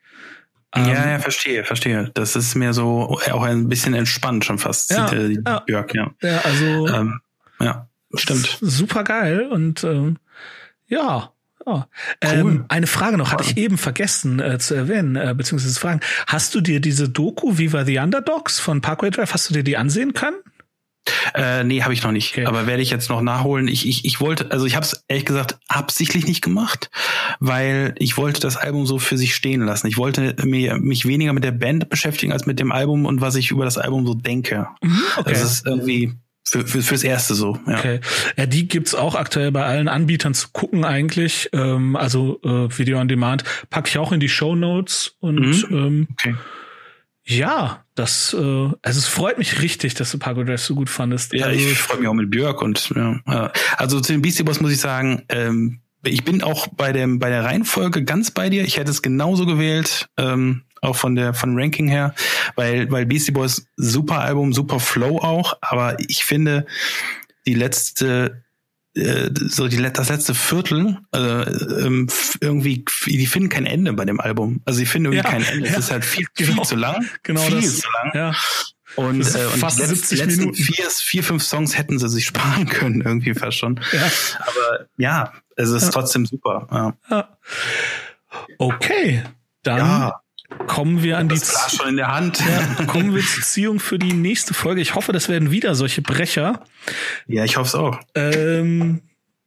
Ähm, 0.73 0.85
ja, 0.85 1.09
ja, 1.11 1.19
verstehe, 1.19 1.63
verstehe. 1.65 2.11
Das 2.13 2.35
ist 2.35 2.55
mir 2.55 2.73
so 2.73 3.19
auch 3.31 3.43
ein 3.43 3.67
bisschen 3.67 3.93
entspannt 3.93 4.45
schon 4.45 4.57
fast. 4.57 4.91
Ja, 4.91 5.09
die 5.09 5.39
ja. 5.45 5.59
Björk, 5.59 5.93
ja. 5.93 6.11
Ja, 6.21 6.39
also 6.39 6.87
ähm, 6.87 7.21
ja, 7.59 7.87
stimmt. 8.13 8.57
Super 8.61 9.03
geil 9.03 9.47
und 9.51 9.83
ähm, 9.83 10.17
ja. 10.87 11.31
Ja. 11.65 11.87
Ähm, 12.21 12.41
cool. 12.41 12.51
Ähm, 12.51 12.65
eine 12.69 12.87
Frage 12.87 13.17
noch, 13.17 13.31
hatte 13.31 13.43
ich 13.43 13.55
eben 13.57 13.77
vergessen 13.77 14.39
äh, 14.39 14.57
zu 14.57 14.73
erwähnen, 14.73 15.15
äh, 15.15 15.33
beziehungsweise 15.37 15.73
zu 15.73 15.79
fragen. 15.79 15.99
Hast 16.25 16.55
du 16.55 16.61
dir 16.61 16.79
diese 16.79 17.07
Doku 17.07 17.57
Viva 17.57 17.85
the 17.85 17.99
Underdogs 17.99 18.59
von 18.59 18.81
Parkway 18.81 19.11
Drive, 19.11 19.33
hast 19.33 19.49
du 19.49 19.53
dir 19.53 19.63
die 19.63 19.77
ansehen 19.77 20.13
können? 20.13 20.37
Äh, 21.33 21.63
nee, 21.63 21.81
habe 21.81 21.93
ich 21.93 22.03
noch 22.03 22.11
nicht. 22.11 22.33
Okay. 22.33 22.45
Aber 22.45 22.67
werde 22.67 22.81
ich 22.81 22.89
jetzt 22.89 23.09
noch 23.09 23.21
nachholen. 23.21 23.67
Ich, 23.67 23.87
ich, 23.87 24.05
ich 24.05 24.21
wollte, 24.21 24.51
also 24.51 24.65
ich 24.65 24.75
habe 24.75 24.85
es 24.85 25.03
ehrlich 25.07 25.25
gesagt 25.25 25.57
absichtlich 25.67 26.27
nicht 26.27 26.41
gemacht, 26.41 26.89
weil 27.39 27.95
ich 27.97 28.17
wollte 28.17 28.39
das 28.39 28.57
Album 28.57 28.85
so 28.85 28.99
für 28.99 29.17
sich 29.17 29.35
stehen 29.35 29.61
lassen. 29.61 29.87
Ich 29.87 29.97
wollte 29.97 30.35
mir, 30.43 30.77
mich 30.77 31.07
weniger 31.07 31.33
mit 31.33 31.43
der 31.43 31.51
Band 31.51 31.89
beschäftigen 31.89 32.31
als 32.31 32.45
mit 32.45 32.59
dem 32.59 32.71
Album 32.71 33.05
und 33.05 33.21
was 33.21 33.35
ich 33.35 33.51
über 33.51 33.65
das 33.65 33.77
Album 33.77 34.05
so 34.05 34.13
denke. 34.13 34.67
Mhm, 34.81 35.01
okay. 35.17 35.29
Das 35.29 35.41
ist 35.41 35.65
irgendwie 35.65 36.13
für, 36.43 36.67
für, 36.67 36.81
fürs 36.81 37.03
Erste 37.03 37.33
so. 37.33 37.57
Ja. 37.67 37.79
Okay. 37.79 37.99
Ja, 38.37 38.45
die 38.45 38.67
gibt's 38.67 38.95
auch 38.95 39.15
aktuell 39.15 39.51
bei 39.51 39.63
allen 39.63 39.87
Anbietern 39.87 40.33
zu 40.33 40.49
gucken 40.51 40.83
eigentlich. 40.83 41.49
Ähm, 41.53 41.95
also 41.95 42.39
äh, 42.43 42.77
Video 42.77 42.99
on 42.99 43.07
Demand 43.07 43.43
packe 43.69 43.89
ich 43.89 43.97
auch 43.97 44.11
in 44.11 44.19
die 44.19 44.29
Show 44.29 44.55
Notes 44.55 45.15
und 45.19 45.69
mhm. 45.69 45.77
ähm, 45.77 46.07
okay. 46.11 46.35
Ja, 47.23 47.85
das, 48.01 48.33
äh, 48.33 48.37
also 48.39 48.97
es 48.97 49.05
freut 49.07 49.37
mich 49.37 49.61
richtig, 49.61 49.93
dass 49.93 50.09
du 50.09 50.17
Pago 50.17 50.43
Drive 50.43 50.61
so 50.61 50.73
gut 50.73 50.89
fandest. 50.89 51.33
Ja, 51.33 51.45
also, 51.45 51.59
ich 51.59 51.77
freue 51.77 51.99
mich 51.99 52.07
auch 52.07 52.15
mit 52.15 52.31
Björk 52.31 52.61
und 52.63 52.91
ja. 52.95 53.51
Also 53.77 53.99
zu 54.01 54.11
den 54.11 54.23
Beastie 54.23 54.41
Boys 54.41 54.59
muss 54.59 54.71
ich 54.71 54.79
sagen, 54.79 55.21
ähm, 55.29 55.81
ich 56.03 56.25
bin 56.25 56.41
auch 56.41 56.67
bei 56.67 56.93
dem 56.93 57.19
bei 57.19 57.29
der 57.29 57.43
Reihenfolge 57.43 58.03
ganz 58.03 58.31
bei 58.31 58.49
dir. 58.49 58.63
Ich 58.63 58.77
hätte 58.77 58.89
es 58.89 59.03
genauso 59.03 59.45
gewählt, 59.45 60.09
ähm, 60.17 60.63
auch 60.81 60.95
von 60.95 61.13
der 61.13 61.35
von 61.35 61.55
Ranking 61.55 61.87
her, 61.87 62.15
weil 62.55 62.89
weil 62.89 63.05
Beastie 63.05 63.33
Boys 63.33 63.67
super 63.77 64.21
Album, 64.21 64.51
super 64.51 64.79
Flow 64.79 65.19
auch, 65.19 65.59
aber 65.61 65.97
ich 65.99 66.25
finde 66.25 66.65
die 67.45 67.53
letzte 67.53 68.43
so 68.93 69.67
die, 69.67 69.77
das 69.77 70.09
letzte 70.09 70.35
Viertel 70.35 70.97
äh, 71.13 71.19
ähm, 71.19 72.07
irgendwie, 72.41 72.83
die 73.05 73.25
finden 73.25 73.49
kein 73.49 73.65
Ende 73.65 73.93
bei 73.93 74.03
dem 74.03 74.19
Album. 74.19 74.61
Also 74.65 74.79
sie 74.79 74.85
finden 74.85 75.13
irgendwie 75.13 75.25
ja, 75.25 75.31
kein 75.31 75.43
Ende. 75.43 75.67
Ja, 75.67 75.73
es 75.73 75.85
ist 75.85 75.91
halt 75.91 76.03
viel, 76.03 76.25
genau, 76.35 76.55
viel 76.55 76.63
zu 76.63 76.75
lang. 76.75 77.05
Genau 77.23 77.41
viel 77.41 77.61
das, 77.61 77.79
zu 77.79 77.87
lang. 77.89 78.11
Ja. 78.13 78.35
Und, 78.97 79.21
äh, 79.21 79.45
und 79.45 79.59
fast 79.59 79.77
die 79.77 79.83
letzten, 79.83 79.95
70 79.95 80.19
letzten 80.19 80.53
vier, 80.53 80.85
vier, 80.89 81.23
fünf 81.23 81.43
Songs 81.43 81.77
hätten 81.77 81.99
sie 81.99 82.09
sich 82.09 82.25
sparen 82.27 82.67
können, 82.67 83.01
irgendwie 83.01 83.33
fast 83.33 83.57
schon. 83.57 83.79
Ja. 83.93 84.11
Aber 84.39 84.87
ja, 84.97 85.33
es 85.55 85.69
ist 85.69 85.91
trotzdem 85.91 86.25
super. 86.25 86.95
Ja. 87.09 87.37
Okay, 88.57 89.23
dann 89.63 90.11
kommen 90.67 91.03
wir 91.03 91.17
an 91.17 91.29
das 91.29 91.41
die 91.41 91.45
Glas 91.47 91.75
schon 91.75 91.89
in 91.89 91.97
der 91.97 92.07
Hand. 92.07 92.39
Ja, 92.39 92.85
kommen 92.85 93.13
wir 93.13 93.21
zur 93.21 93.43
Ziehung 93.43 93.79
für 93.79 93.99
die 93.99 94.13
nächste 94.13 94.53
Folge. 94.53 94.81
Ich 94.81 94.95
hoffe, 94.95 95.11
das 95.11 95.29
werden 95.29 95.51
wieder 95.51 95.75
solche 95.75 96.01
Brecher. 96.01 96.63
Ja, 97.27 97.43
ich 97.43 97.57
hoffe 97.57 97.67
es 97.67 97.75
auch. 97.75 97.99
Ähm, 98.15 99.01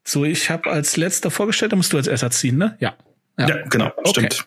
so, 0.04 0.24
ich 0.24 0.50
habe 0.50 0.70
als 0.70 0.96
letzter 0.96 1.30
vorgestellt, 1.30 1.72
da 1.72 1.76
musst 1.76 1.92
du 1.92 1.96
als 1.96 2.06
erster 2.06 2.30
ziehen, 2.30 2.58
ne? 2.58 2.76
Ja. 2.80 2.94
Ja, 3.38 3.48
ja 3.48 3.66
genau, 3.68 3.92
okay. 3.96 4.10
stimmt. 4.10 4.46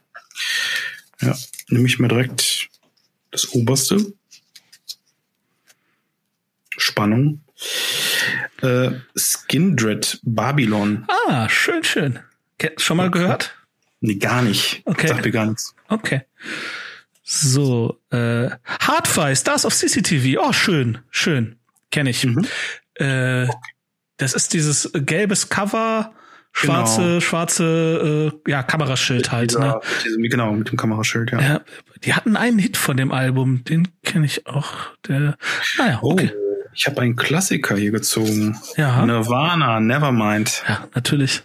Ja, 1.22 1.36
nehme 1.70 1.88
ich 1.88 2.00
mir 2.00 2.08
direkt 2.08 2.70
das 3.32 3.50
oberste. 3.54 4.14
Spannung. 6.78 7.42
Äh, 8.62 8.92
Skindred 9.16 10.20
Babylon. 10.24 11.08
Ah, 11.28 11.50
schön, 11.50 11.84
schön. 11.84 12.20
Schon 12.78 12.98
mal 12.98 13.08
okay. 13.08 13.20
gehört? 13.20 13.56
Nee, 14.00 14.16
gar 14.16 14.42
nicht. 14.44 14.84
Okay. 14.86 15.08
Sagt 15.08 15.26
mir 15.26 15.32
gar 15.32 15.48
nichts. 15.48 15.76
Okay. 15.90 16.22
So, 17.24 18.00
äh, 18.10 18.50
Hardfire, 18.80 19.36
Stars 19.36 19.66
of 19.66 19.76
CCTV. 19.76 20.40
Oh, 20.40 20.54
schön, 20.54 21.00
schön. 21.10 21.58
Kenne 21.92 22.12
ich. 22.12 22.26
Mhm. 22.26 22.46
Äh, 22.96 23.48
das 24.18 24.34
ist 24.34 24.54
dieses 24.54 24.90
gelbes 24.94 25.50
Cover, 25.50 26.14
schwarze, 26.52 27.02
genau. 27.02 27.20
schwarze, 27.20 28.32
äh, 28.46 28.52
ja, 28.52 28.64
Kameraschild 28.64 29.32
halt, 29.32 29.52
dieser, 29.52 29.60
ne? 29.60 29.80
Diese, 30.04 30.18
genau, 30.22 30.54
mit 30.54 30.72
dem 30.72 30.78
Kameraschild, 30.78 31.32
ja. 31.32 31.40
ja. 31.40 31.62
Die 32.04 32.14
hatten 32.14 32.36
einen 32.36 32.60
Hit 32.60 32.78
von 32.78 32.98
dem 32.98 33.12
Album, 33.12 33.64
den 33.64 33.88
kenne 34.04 34.26
ich 34.26 34.48
auch. 34.48 34.74
Der, 35.08 35.38
naja, 35.78 36.00
oh, 36.02 36.14
okay. 36.14 36.32
Ich 36.74 36.86
habe 36.86 37.02
einen 37.02 37.16
Klassiker 37.16 37.76
hier 37.76 37.92
gezogen. 37.92 38.58
Ja. 38.76 39.06
Nirvana, 39.06 39.80
Nevermind. 39.80 40.64
Ja, 40.68 40.88
natürlich. 40.94 41.44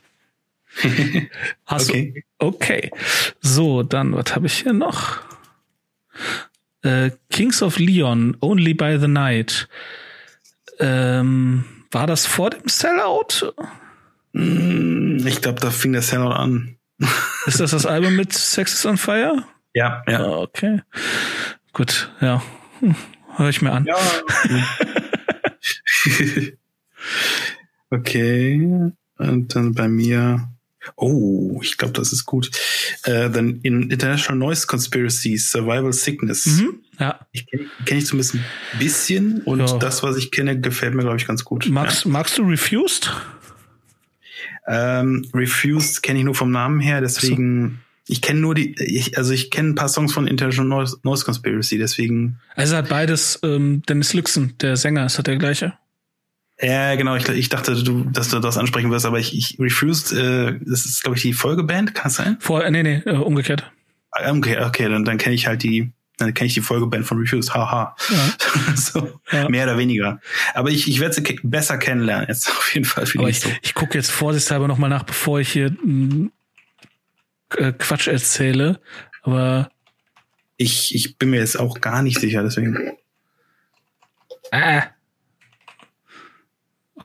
Hast 1.67 1.91
okay. 1.91 2.25
du? 2.39 2.47
Okay. 2.47 2.91
So, 3.41 3.83
dann, 3.83 4.15
was 4.15 4.35
habe 4.35 4.47
ich 4.47 4.55
hier 4.61 4.73
noch? 4.73 5.21
Äh, 6.83 7.11
Kings 7.31 7.63
of 7.63 7.79
Leon, 7.79 8.37
Only 8.41 8.75
by 8.75 8.99
the 8.99 9.09
Night. 9.09 9.69
Ähm, 10.79 11.65
war 11.91 12.07
das 12.07 12.27
vor 12.27 12.51
dem 12.51 12.69
Sellout? 12.69 13.55
Mm, 14.33 15.27
ich 15.27 15.41
glaube, 15.43 15.61
da 15.61 15.71
fing 15.71 15.93
der 15.93 16.03
Sellout 16.03 16.33
an. 16.33 16.77
Ist 17.47 17.61
das 17.61 17.73
das 17.73 17.87
Album 17.87 18.17
mit 18.17 18.33
Sex 18.33 18.75
is 18.75 18.87
on 18.87 18.97
Fire? 18.97 19.45
Ja, 19.75 20.03
ja. 20.09 20.21
Ah, 20.21 20.39
okay. 20.39 20.83
Gut, 21.73 22.11
ja. 22.21 22.43
Hm, 22.81 22.95
Hör 23.37 23.49
ich 23.49 23.63
mir 23.63 23.73
an. 23.73 23.87
Ja. 23.87 23.97
okay. 27.91 28.93
Und 29.19 29.55
dann 29.55 29.75
bei 29.75 29.89
mir. 29.89 30.49
Oh, 30.97 31.61
ich 31.63 31.77
glaube, 31.77 31.95
das 31.95 32.13
ist 32.13 32.27
gut. 32.27 32.51
Äh, 33.05 33.31
dann 33.31 33.61
in 33.63 33.91
International 33.91 34.39
Noise 34.39 34.67
Conspiracy, 34.67 35.37
Survival 35.37 35.93
Sickness. 35.93 36.47
Mhm, 36.47 36.81
ja. 36.99 37.21
Ich 37.33 37.47
kenne 37.47 37.67
kenn 37.85 37.99
ich 37.99 38.07
zumindest 38.07 38.35
ein 38.35 38.45
bisschen 38.79 39.43
und 39.43 39.61
ja. 39.61 39.79
das, 39.79 40.03
was 40.03 40.17
ich 40.17 40.31
kenne, 40.31 40.61
gefällt 40.61 40.95
mir, 40.95 41.03
glaube 41.03 41.17
ich, 41.17 41.27
ganz 41.27 41.45
gut. 41.45 41.69
Magst, 41.69 42.05
ja. 42.05 42.11
magst 42.11 42.39
du 42.39 42.43
Refused? 42.43 43.11
Ähm, 44.67 45.29
Refused 45.35 46.03
kenne 46.03 46.21
ich 46.21 46.25
nur 46.25 46.35
vom 46.35 46.51
Namen 46.51 46.81
her, 46.81 47.01
deswegen. 47.01 47.69
So. 47.69 47.77
Ich 48.09 48.21
kenne 48.21 48.41
nur 48.41 48.55
die, 48.55 48.75
ich, 48.79 49.17
also 49.17 49.33
ich 49.33 49.51
kenne 49.51 49.71
ein 49.71 49.75
paar 49.77 49.89
Songs 49.89 50.13
von 50.13 50.27
International 50.27 50.69
Noise, 50.69 50.99
Noise 51.05 51.25
Conspiracy, 51.25 51.79
deswegen. 51.79 52.41
Also 52.57 52.77
hat 52.77 52.89
beides, 52.89 53.39
ähm, 53.45 53.83
Dennis 53.89 54.13
Lüxen, 54.13 54.55
der 54.61 54.77
Sänger, 54.77 55.07
ist 55.07 55.19
hat 55.19 55.29
der 55.29 55.37
gleiche. 55.37 55.75
Ja, 56.63 56.95
genau. 56.95 57.17
Ich, 57.17 57.29
ich 57.29 57.49
dachte, 57.49 57.83
du, 57.83 58.05
dass 58.05 58.29
du 58.29 58.39
das 58.39 58.57
ansprechen 58.57 58.91
wirst, 58.91 59.05
aber 59.05 59.19
ich, 59.19 59.37
ich 59.37 59.59
Refused, 59.59 60.13
äh, 60.13 60.59
das 60.61 60.87
ist, 60.87 61.03
glaube 61.03 61.17
ich, 61.17 61.23
die 61.23 61.33
Folgeband, 61.33 61.95
kann 61.95 62.09
es 62.09 62.15
sein? 62.15 62.37
Vor, 62.39 62.69
nee, 62.71 62.83
nee, 62.83 63.03
äh, 63.05 63.17
umgekehrt. 63.17 63.71
Ah, 64.13 64.33
okay, 64.33 64.59
okay, 64.61 64.89
dann, 64.89 65.05
dann 65.05 65.19
kenne 65.19 65.35
ich 65.35 65.49
halt 65.49 65.65
die, 65.65 65.91
dann 66.19 66.35
kenne 66.35 66.47
ich 66.47 66.55
die 66.55 66.61
Folgeband 66.61 67.05
von 67.05 67.19
Refused, 67.19 67.53
haha. 67.53 67.97
Ja. 68.11 68.77
so, 68.77 69.21
ja. 69.33 69.49
Mehr 69.49 69.65
oder 69.65 69.77
weniger. 69.77 70.21
Aber 70.55 70.71
ich, 70.71 70.89
ich 70.89 71.01
werde 71.01 71.15
sie 71.15 71.41
besser 71.43 71.79
kennenlernen, 71.79 72.29
jetzt 72.29 72.49
auf 72.57 72.73
jeden 72.75 72.87
Fall. 72.87 73.07
Aber 73.17 73.29
ich, 73.29 73.41
so. 73.41 73.49
ich 73.61 73.75
gucke 73.75 73.99
jetzt 73.99 74.11
vorsichtshalber 74.11 74.69
nochmal 74.69 74.91
nach, 74.91 75.03
bevor 75.03 75.41
ich 75.41 75.51
hier 75.51 75.75
mh, 75.83 76.29
äh, 77.57 77.73
Quatsch 77.73 78.07
erzähle. 78.07 78.81
Aber 79.23 79.69
ich, 80.57 80.95
ich 80.95 81.19
bin 81.19 81.31
mir 81.31 81.41
jetzt 81.41 81.59
auch 81.59 81.81
gar 81.81 82.03
nicht 82.03 82.21
sicher, 82.21 82.45
deswegen. 82.45 82.93
Ah. 84.53 84.85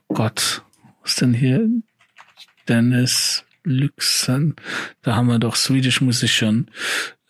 Gott, 0.08 0.62
was 1.02 1.12
ist 1.12 1.20
denn 1.20 1.34
hier? 1.34 1.68
Dennis 2.66 3.44
Luxen. 3.64 4.56
Da 5.02 5.16
haben 5.16 5.28
wir 5.28 5.38
doch 5.38 5.56
Swedish 5.56 6.00
Musician. 6.00 6.70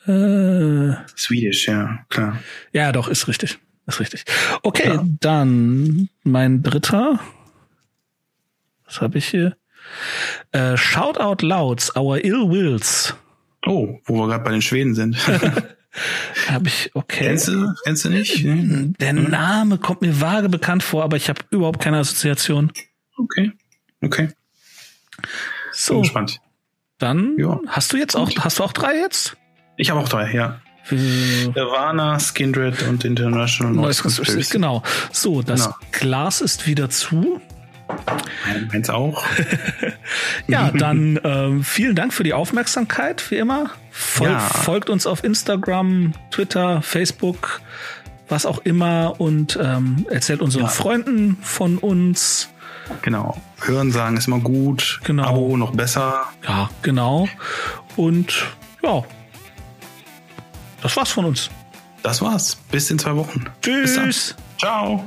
Äh, 0.07 0.95
Swedish, 1.17 1.69
ja, 1.69 2.05
klar. 2.09 2.43
Ja, 2.73 2.93
doch, 2.93 3.09
ist 3.09 3.29
richtig. 3.29 3.59
Ist 3.87 4.01
richtig. 4.01 4.25
Okay, 4.63 4.89
ja. 4.89 5.05
dann 5.21 6.09
mein 6.23 6.63
dritter. 6.63 7.21
Was 8.85 9.01
habe 9.01 9.19
ich 9.19 9.29
hier? 9.29 9.57
Äh, 10.53 10.77
Shout 10.77 11.19
Out 11.19 11.43
Louds, 11.43 11.95
Our 11.97 12.25
Ill 12.25 12.51
Wills. 12.51 13.15
Oh, 13.67 13.99
wo 14.05 14.15
wir 14.15 14.29
gerade 14.29 14.45
bei 14.45 14.51
den 14.51 14.63
Schweden 14.63 14.95
sind. 14.95 15.17
habe 16.49 16.69
ich, 16.69 16.91
okay. 16.95 17.25
Kennst 17.27 17.49
du, 17.49 17.73
kennst 17.85 18.05
du 18.05 18.11
nicht? 18.11 18.45
Der 18.45 19.11
hm? 19.11 19.31
Name 19.31 19.79
kommt 19.79 20.03
mir 20.03 20.21
vage 20.21 20.49
bekannt 20.49 20.83
vor, 20.83 21.03
aber 21.03 21.17
ich 21.17 21.29
habe 21.29 21.41
überhaupt 21.51 21.81
keine 21.81 21.99
Assoziation. 21.99 22.73
Okay, 23.17 23.53
okay. 24.03 24.29
So. 25.73 25.95
Bin 25.95 26.03
gespannt. 26.03 26.41
Dann 26.99 27.37
ja. 27.39 27.61
hast 27.69 27.93
du 27.93 27.97
jetzt 27.97 28.17
auch, 28.17 28.31
hast 28.39 28.59
du 28.59 28.65
auch 28.65 28.73
drei 28.73 28.97
jetzt? 28.97 29.37
Ich 29.77 29.91
habe 29.91 30.01
auch 30.01 30.09
drei, 30.09 30.33
ja. 30.33 30.61
Nirvana, 30.91 32.19
Skindred 32.19 32.83
und 32.89 33.05
International 33.05 33.73
Noise 33.75 34.03
Conspiracy. 34.03 34.53
Genau. 34.53 34.83
So, 35.13 35.43
das 35.43 35.65
genau. 35.65 35.77
Glas 35.93 36.41
ist 36.41 36.67
wieder 36.67 36.89
zu. 36.89 37.41
Meins 38.73 38.91
auch. 38.91 39.25
ja, 40.47 40.71
dann 40.71 41.19
ähm, 41.25 41.65
vielen 41.65 41.95
Dank 41.95 42.13
für 42.13 42.25
die 42.25 42.35
Aufmerksamkeit, 42.35 43.31
wie 43.31 43.37
immer. 43.37 43.71
Fol 43.91 44.29
ja. 44.29 44.39
Folgt 44.39 44.91
uns 44.91 45.07
auf 45.07 45.25
Instagram, 45.25 46.13
Twitter, 46.31 46.83
Facebook, 46.83 47.61
was 48.29 48.47
auch 48.47 48.59
immer 48.59 49.15
und 49.19 49.59
ähm, 49.61 50.07
erzählt 50.11 50.41
unseren 50.41 50.65
ja. 50.65 50.69
Freunden 50.69 51.39
von 51.43 51.79
uns. 51.79 52.49
Genau. 53.03 53.41
Hören 53.61 53.93
sagen 53.93 54.17
ist 54.17 54.29
immer 54.29 54.41
gut. 54.41 55.01
Genau. 55.05 55.25
Abo 55.25 55.57
noch 55.57 55.73
besser. 55.73 56.27
Ja, 56.47 56.71
genau. 56.83 57.29
Und 57.97 58.47
ja, 58.83 59.03
das 60.83 60.97
war's 60.97 61.11
von 61.11 61.25
uns. 61.25 61.51
Das 62.03 62.23
war's. 62.23 62.57
Bis 62.71 62.91
in 62.91 62.99
zwei 62.99 63.17
Wochen. 63.17 63.45
Tschüss. 63.63 64.35
Ciao. 64.59 65.07